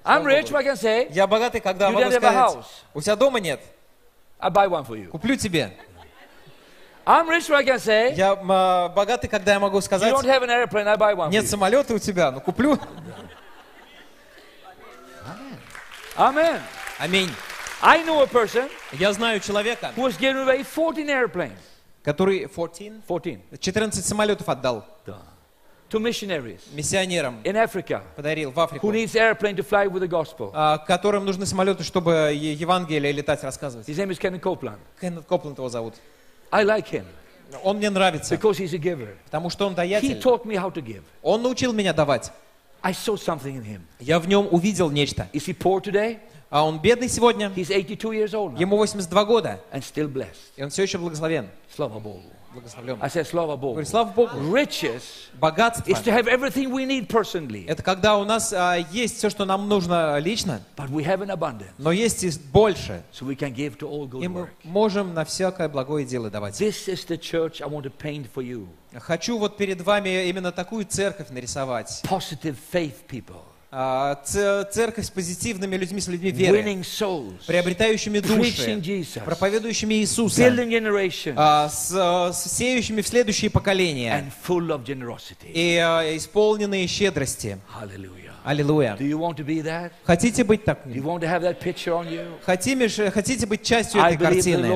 I'm 0.04 0.24
rich 0.24 0.52
I 0.52 0.62
can 0.64 0.76
say, 0.76 1.08
Я 1.12 1.26
богатый, 1.26 1.60
когда 1.60 1.88
You 1.88 1.92
могу 1.92 2.04
don't 2.04 2.12
have 2.12 2.16
a 2.16 2.20
сказать, 2.20 2.36
house. 2.56 2.66
у 2.94 3.00
тебя 3.02 3.16
дома 3.16 3.40
нет? 3.40 3.60
I 4.40 4.50
buy 4.50 4.68
one 4.68 4.86
for 4.86 4.96
you. 4.96 5.08
Куплю 5.08 5.36
тебе. 5.36 5.72
I'm 7.06 7.28
rich 7.28 7.50
I 7.50 7.64
can 7.64 7.78
say, 7.78 8.14
Я 8.14 8.32
а, 8.32 8.88
богатый, 8.90 9.28
когда 9.28 9.52
я 9.52 9.60
могу 9.60 9.78
you 9.78 9.82
сказать, 9.82 10.12
don't 10.12 10.24
have 10.24 10.42
an 10.42 10.50
airplane, 10.50 10.86
I 10.86 10.96
buy 10.96 11.14
one 11.14 11.30
нет 11.30 11.44
you. 11.44 11.48
самолета 11.48 11.94
у 11.94 11.98
тебя, 11.98 12.30
ну 12.30 12.40
куплю. 12.40 12.78
Amen. 16.16 16.60
Аминь. 16.98 17.30
I 17.82 18.02
know 18.04 18.22
a 18.22 18.26
person 18.26 18.68
Я 18.92 19.12
знаю 19.12 19.40
человека, 19.40 19.92
who 19.96 20.02
was 20.02 20.16
giving 20.18 20.44
away 20.46 20.64
14 20.64 21.08
airplanes. 21.08 21.58
который 22.02 22.48
14, 22.48 23.02
14. 23.06 23.40
14 23.60 24.04
самолетов 24.04 24.48
отдал 24.48 24.84
To 25.90 25.98
missionaries 26.00 26.60
миссионерам, 26.74 27.40
in 27.44 27.54
Africa 27.56 28.02
подарил 28.16 28.50
в 28.50 28.58
who 28.58 28.62
Африку, 28.64 28.90
needs 28.92 29.14
airplane 29.14 29.54
to 29.56 29.62
fly 29.62 29.86
with 29.88 30.02
the 30.02 30.08
gospel. 30.08 30.50
а, 30.52 30.78
которым 30.78 31.24
нужны 31.24 31.46
самолеты, 31.46 31.82
чтобы 31.82 32.32
Евангелие 32.34 33.10
летать, 33.12 33.42
рассказывать. 33.42 33.88
His 33.88 33.96
name 33.96 34.10
is 34.10 34.18
Kenneth 34.18 34.42
Copeland. 34.42 34.78
Кеннет 35.00 35.24
Копланд 35.24 35.56
его 35.58 35.68
зовут. 35.70 35.94
I 36.50 36.64
like 36.64 36.88
him 36.90 37.04
Он 37.62 37.78
мне 37.78 37.88
нравится, 37.88 38.34
because 38.34 38.58
he's 38.58 38.74
a 38.74 38.78
giver. 38.78 39.16
потому 39.24 39.48
что 39.48 39.66
он 39.66 39.72
He 39.72 39.76
даятель. 39.76 40.20
taught 40.20 40.44
me 40.44 40.56
how 40.56 40.70
to 40.70 40.82
give. 40.84 41.02
Он 41.22 41.42
научил 41.42 41.72
меня 41.72 41.92
давать. 41.94 42.32
I 42.82 42.92
saw 42.92 43.16
something 43.16 43.56
in 43.56 43.64
him. 43.64 43.80
Я 43.98 44.18
в 44.18 44.28
нем 44.28 44.46
увидел 44.50 44.90
нечто. 44.90 45.28
Is 45.32 45.46
he 45.46 45.56
poor 45.56 45.80
today? 45.80 46.18
А 46.50 46.64
он 46.64 46.80
бедный 46.80 47.08
сегодня, 47.08 47.48
He's 47.54 47.68
82 47.68 48.12
years 48.12 48.32
old 48.34 48.54
now 48.54 48.60
ему 48.60 48.76
82 48.76 49.24
года, 49.24 49.60
and 49.72 49.82
still 49.82 50.08
blessed. 50.12 50.52
и 50.56 50.62
он 50.62 50.70
все 50.70 50.82
еще 50.84 50.98
благословен. 50.98 51.48
Slava 51.76 52.00
Bogu. 52.02 52.22
Благословлен. 52.54 52.96
I 53.02 53.08
said, 53.08 53.26
Slava 53.30 53.56
Bogu. 53.58 53.72
Говорит, 53.72 53.88
слава 53.90 54.10
Богу. 54.10 54.30
Riches 54.50 55.02
Богатство 55.38 55.84
is 55.90 56.00
to 56.02 56.10
have 56.10 56.26
everything 56.26 56.70
we 56.72 56.86
need 56.86 57.06
personally, 57.06 57.66
Это 57.68 57.82
когда 57.82 58.16
у 58.16 58.24
нас 58.24 58.54
а, 58.54 58.76
есть 58.90 59.18
все, 59.18 59.28
что 59.28 59.44
нам 59.44 59.68
нужно 59.68 60.18
лично, 60.18 60.62
but 60.74 60.88
we 60.88 61.04
have 61.04 61.20
an 61.20 61.28
abundance, 61.30 61.70
но 61.76 61.92
есть 61.92 62.24
и 62.24 62.30
больше. 62.50 63.02
so 63.12 63.26
we 63.26 63.36
can 63.36 63.52
give 63.54 63.76
to 63.78 63.86
all 63.86 64.06
И 64.06 64.08
good 64.08 64.28
мы 64.30 64.40
work. 64.44 64.48
можем 64.64 65.12
на 65.12 65.26
всякое 65.26 65.68
благое 65.68 66.06
дело 66.06 66.30
давать. 66.30 66.58
This 66.58 66.88
is 66.88 67.06
the 67.06 67.18
church 67.20 67.60
I 67.60 67.68
want 67.68 67.82
to 67.82 67.92
paint 67.92 68.26
for 68.34 68.42
you. 68.42 68.66
Хочу 68.98 69.36
вот 69.38 69.58
перед 69.58 69.82
вами 69.82 70.26
именно 70.30 70.50
такую 70.50 70.86
церковь 70.86 71.28
нарисовать. 71.28 72.00
Positive 72.04 72.56
faith 72.72 72.94
people, 73.06 73.36
А, 73.36 73.47
Церковь 73.70 75.04
с 75.04 75.10
позитивными 75.10 75.76
людьми, 75.76 76.00
с 76.00 76.08
людьми 76.08 76.30
веры, 76.30 76.82
приобретающими 77.46 78.20
души, 78.20 79.20
проповедующими 79.24 79.94
Иисуса, 79.96 80.42
а, 81.36 81.68
с, 81.68 81.92
а, 81.94 82.32
сеющими 82.32 83.02
в 83.02 83.08
следующие 83.08 83.50
поколения 83.50 84.32
и 85.52 85.76
а, 85.76 86.16
исполненные 86.16 86.86
щедрости. 86.86 87.58
Hallelujah. 87.78 88.27
Аллилуйя. 88.48 88.96
Хотите 90.06 90.42
быть 90.42 90.64
так? 90.64 90.78
Do 90.86 90.94
you 90.94 91.02
want 91.02 91.20
to 91.20 91.28
have 91.28 91.42
that 91.42 91.60
picture 91.60 91.92
on 91.92 92.08
you? 92.10 92.24
Хотите, 92.46 93.10
хотите 93.10 93.46
быть 93.46 93.62
частью 93.62 94.00
этой 94.00 94.16
картины? 94.24 94.66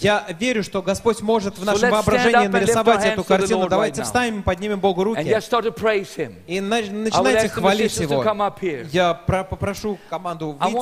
Я 0.00 0.24
верю, 0.40 0.62
что 0.62 0.80
Господь 0.80 1.20
может 1.20 1.58
в 1.58 1.64
нашем 1.66 1.90
воображении 1.90 2.32
нарисовать 2.48 2.96
эту 3.12 3.24
картину. 3.24 3.68
Давайте 3.68 4.00
встанем, 4.04 4.42
поднимем 4.42 4.80
Богу 4.80 5.04
руки 5.04 5.20
и 6.46 6.60
начинайте 6.62 7.48
хвалить 7.50 7.92
Его. 8.00 8.22
Я 8.90 9.12
про- 9.12 9.44
попрошу 9.44 9.98
команду 10.08 10.56
выйти. 10.58 10.74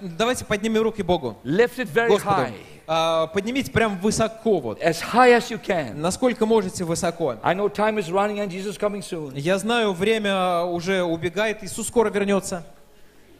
Давайте 0.00 0.44
поднимем 0.44 0.82
руки 0.82 1.02
Богу. 1.02 1.36
Lift 1.44 1.78
it 1.78 1.92
very 1.92 2.08
Господу. 2.08 2.42
high. 2.42 2.54
А, 2.86 3.26
поднимите 3.28 3.70
прям 3.70 3.98
высоко 3.98 4.60
вот. 4.60 4.80
As 4.80 5.00
high 5.12 5.36
as 5.36 5.50
you 5.50 5.60
can. 5.60 5.94
Насколько 5.94 6.46
можете 6.46 6.84
высоко. 6.84 7.36
I 7.42 7.54
know 7.54 7.68
time 7.68 7.98
is 7.98 8.10
running 8.10 8.38
and 8.38 8.48
Jesus 8.50 8.78
coming 8.78 9.02
soon. 9.02 9.36
Я 9.36 9.58
знаю, 9.58 9.92
время 9.92 10.62
уже 10.62 11.02
убегает, 11.02 11.62
Иисус 11.64 11.88
скоро 11.88 12.10
вернется. 12.10 12.64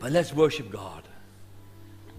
But 0.00 0.10
let's 0.12 0.32
worship 0.34 0.70
God. 0.70 1.04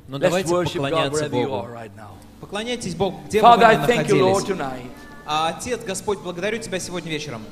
Но 0.08 0.18
Let's 0.18 0.22
давайте 0.22 0.54
worship 0.54 0.82
God 0.82 0.90
поклоняться 0.92 1.26
you 1.26 1.30
Богу. 1.30 1.56
are 1.66 1.72
right 1.74 1.96
now. 1.96 2.12
Поклоняйтесь 2.40 2.96
Богу, 2.96 3.20
где 3.28 3.42
бы 3.42 3.48
Father, 3.48 3.58
вы 3.58 3.64
I 3.66 3.76
ни 3.78 3.84
thank 3.88 4.08
you, 4.08 4.20
Lord, 4.20 4.42
находились. 4.42 4.48
tonight 4.50 4.92
А, 5.26 5.50
Отец, 5.50 5.84
Господь, 5.86 6.20
благодарю 6.20 6.58
Тебя 6.58 6.80
сегодня 6.80 7.12
вечером, 7.12 7.44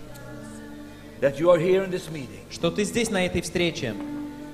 that 1.22 1.38
you 1.38 1.50
are 1.52 1.60
here 1.60 1.86
in 1.86 1.92
this 1.92 2.10
meeting. 2.12 2.42
что 2.50 2.72
Ты 2.72 2.84
здесь, 2.84 3.10
на 3.10 3.26
этой 3.26 3.42
встрече, 3.42 3.94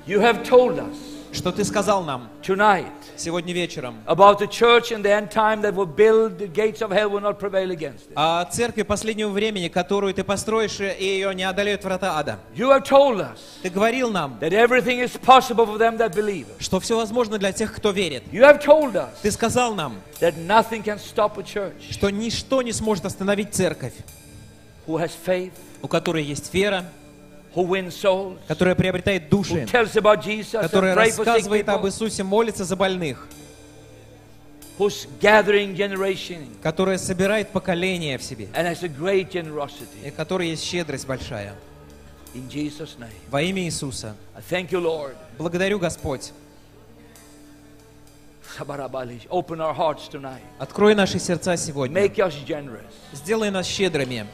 You 0.06 0.20
have 0.20 0.44
told 0.44 0.78
us 0.78 0.94
что 1.36 1.52
Ты 1.52 1.64
сказал 1.64 2.02
нам 2.02 2.28
tonight 2.42 2.90
сегодня 3.16 3.52
вечером 3.52 3.96
about 4.06 4.38
the 4.38 4.48
church 4.48 4.90
in 4.90 5.02
the 5.02 5.10
end 5.10 5.30
time 5.30 5.60
that 5.60 5.74
will 5.74 5.86
build 5.86 6.38
the 6.38 6.48
gates 6.48 6.80
of 6.80 6.90
hell 6.90 7.10
will 7.10 7.20
not 7.20 7.38
prevail 7.38 7.70
against 7.70 8.08
it. 8.08 8.12
о 8.14 8.44
церкви 8.46 8.82
последнего 8.82 9.28
времени, 9.28 9.68
которую 9.68 10.14
Ты 10.14 10.24
построишь, 10.24 10.80
и 10.80 11.04
ее 11.04 11.34
не 11.34 11.44
одолеют 11.44 11.84
врата 11.84 12.18
ада. 12.18 12.38
You 12.54 12.70
have 12.70 12.84
told 12.84 13.20
us 13.20 13.38
Ты 13.62 13.68
говорил 13.70 14.10
нам, 14.10 14.38
that 14.40 14.52
everything 14.52 15.00
is 15.00 15.16
possible 15.18 15.66
for 15.66 15.78
them 15.78 15.98
that 15.98 16.14
believe. 16.14 16.46
что 16.58 16.80
все 16.80 16.96
возможно 16.96 17.38
для 17.38 17.52
тех, 17.52 17.72
кто 17.74 17.90
верит. 17.90 18.22
You 18.32 18.42
have 18.42 18.64
told 18.64 18.94
us 18.94 19.10
Ты 19.22 19.30
сказал 19.30 19.74
нам, 19.74 19.96
that 20.20 20.34
nothing 20.46 20.82
can 20.82 20.98
stop 20.98 21.36
a 21.38 21.42
church 21.42 21.90
что 21.90 22.08
ничто 22.10 22.62
не 22.62 22.72
сможет 22.72 23.04
остановить 23.04 23.54
церковь, 23.54 23.92
who 24.86 24.96
has 24.98 25.10
faith, 25.26 25.52
у 25.82 25.88
которой 25.88 26.24
есть 26.24 26.52
вера, 26.54 26.84
которая 28.46 28.74
приобретает 28.74 29.28
души, 29.30 29.66
которая 30.62 30.94
рассказывает 30.94 31.68
об 31.68 31.86
Иисусе, 31.86 32.22
молится 32.22 32.64
за 32.64 32.76
больных, 32.76 33.26
которая 36.62 36.98
собирает 36.98 37.48
поколение 37.48 38.18
в 38.18 38.22
себе, 38.22 38.48
и 40.04 40.10
которой 40.10 40.48
есть 40.50 40.62
щедрость 40.64 41.06
большая. 41.06 41.54
Во 43.30 43.40
имя 43.40 43.62
Иисуса. 43.62 44.14
Благодарю, 45.38 45.78
Господь. 45.78 46.32
Открой 50.58 50.94
наши 50.94 51.18
сердца 51.18 51.56
сегодня. 51.56 51.94
Сделай 53.12 53.50
нас 53.50 53.66
щедрыми. 53.66 54.26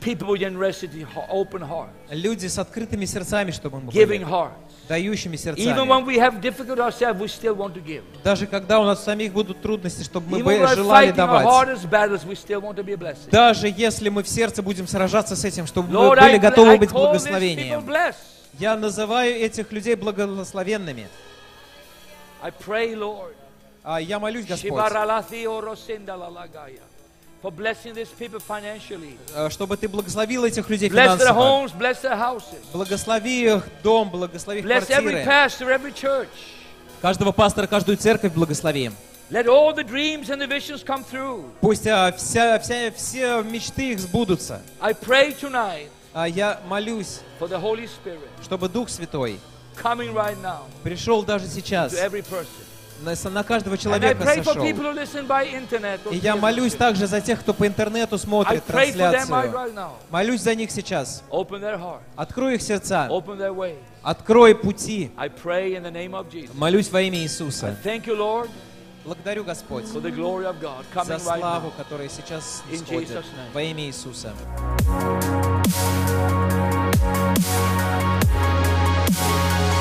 People 0.00 0.28
with 0.28 0.40
generosity, 0.40 1.02
ho- 1.02 1.26
open 1.28 1.60
hearts, 1.60 1.90
Люди 2.10 2.46
с 2.46 2.58
открытыми 2.58 3.04
сердцами, 3.04 3.50
чтобы 3.50 3.80
мы 3.80 3.92
giving 3.92 4.22
hearts. 4.22 4.52
Дающими 4.88 5.34
Even 5.34 5.38
сердцами. 5.38 5.88
when 5.88 6.06
we 6.06 6.16
have 6.18 6.40
difficult 6.40 6.78
ourselves, 6.78 7.20
we 7.20 7.28
still 7.28 7.54
want 7.54 7.74
to 7.74 7.80
give. 7.80 8.02
Даже 8.22 8.46
когда 8.46 8.80
у 8.80 8.84
нас 8.84 9.04
самих 9.04 9.32
будут 9.32 9.60
трудности, 9.60 10.02
чтобы 10.02 10.38
мы 10.42 10.66
желали 10.68 11.10
давать. 11.10 11.46
Даже 13.30 13.68
если 13.68 14.08
мы 14.08 14.22
в 14.22 14.28
сердце 14.28 14.62
будем 14.62 14.86
сражаться 14.86 15.36
с 15.36 15.44
этим, 15.44 15.66
чтобы 15.66 15.88
мы 15.90 16.16
были 16.16 16.38
готовы 16.38 16.78
быть 16.78 16.92
благословением. 16.92 17.84
Я 18.58 18.76
называю 18.76 19.34
этих 19.34 19.70
людей 19.72 19.94
благословенными. 19.94 21.08
А 23.84 24.00
я 24.00 24.18
молюсь, 24.18 24.46
Господь, 24.46 24.80
for 27.42 27.50
blessing 27.52 27.94
these 27.94 28.10
people 28.18 28.40
financially. 28.40 29.16
э, 29.34 29.48
чтобы 29.50 29.76
Ты 29.76 29.88
благословил 29.88 30.44
этих 30.44 30.68
людей 30.68 30.88
Bless 30.88 31.18
their 31.18 31.34
homes, 31.34 31.72
bless 31.72 32.00
their 32.02 32.16
houses. 32.16 32.60
Благослови 32.72 33.44
их 33.56 33.64
дом, 33.82 34.10
благослови 34.10 34.60
их 34.60 34.66
Bless 34.66 34.88
every 34.90 35.24
pastor, 35.24 35.68
every 35.70 35.92
church. 35.92 36.28
Каждого 37.00 37.32
пастора, 37.32 37.66
каждую 37.66 37.96
церковь 37.96 38.32
благослови. 38.32 38.90
Let 39.30 39.46
all 39.46 39.74
the 39.74 39.84
dreams 39.84 40.30
and 40.30 40.40
the 40.40 40.46
visions 40.46 40.82
come 40.82 41.04
through. 41.04 41.44
Пусть 41.60 41.86
а, 41.86 42.12
вся, 42.12 42.58
вся, 42.58 42.90
все 42.92 43.42
мечты 43.42 43.92
их 43.92 44.00
сбудутся. 44.00 44.62
I 44.80 44.94
pray 44.94 45.34
tonight 45.38 45.88
А 46.14 46.26
я 46.26 46.60
молюсь, 46.66 47.20
for 47.38 47.48
the 47.48 47.60
Holy 47.60 47.86
Spirit 47.86 48.28
чтобы 48.42 48.68
Дух 48.68 48.88
Святой 48.88 49.38
coming 49.76 50.12
right 50.14 50.40
now 50.42 50.62
пришел 50.82 51.22
даже 51.22 51.46
сейчас, 51.46 51.92
to 51.92 51.98
every 52.02 52.22
person 52.22 52.64
на, 53.02 53.44
каждого 53.44 53.78
человека 53.78 54.24
сошел. 54.24 54.64
И 56.10 56.16
я 56.16 56.36
молюсь 56.36 56.74
также 56.74 57.06
за 57.06 57.20
тех, 57.20 57.40
кто 57.40 57.54
по 57.54 57.66
интернету 57.66 58.18
смотрит 58.18 58.64
трансляцию. 58.64 59.54
Молюсь 60.10 60.42
за 60.42 60.54
них 60.54 60.70
сейчас. 60.70 61.22
Открой 62.16 62.56
их 62.56 62.62
сердца. 62.62 63.10
Открой 64.02 64.54
пути. 64.54 65.10
Молюсь 66.54 66.90
во 66.90 67.02
имя 67.02 67.18
Иисуса. 67.18 67.76
Благодарю, 69.04 69.44
Господь, 69.44 69.86
за 69.86 71.18
славу, 71.18 71.72
которая 71.76 72.08
сейчас 72.10 72.62
исходит 72.70 73.24
во 73.54 73.62
имя 73.62 73.84
Иисуса. 73.86 74.34
Thank 79.18 79.72
you. 79.72 79.77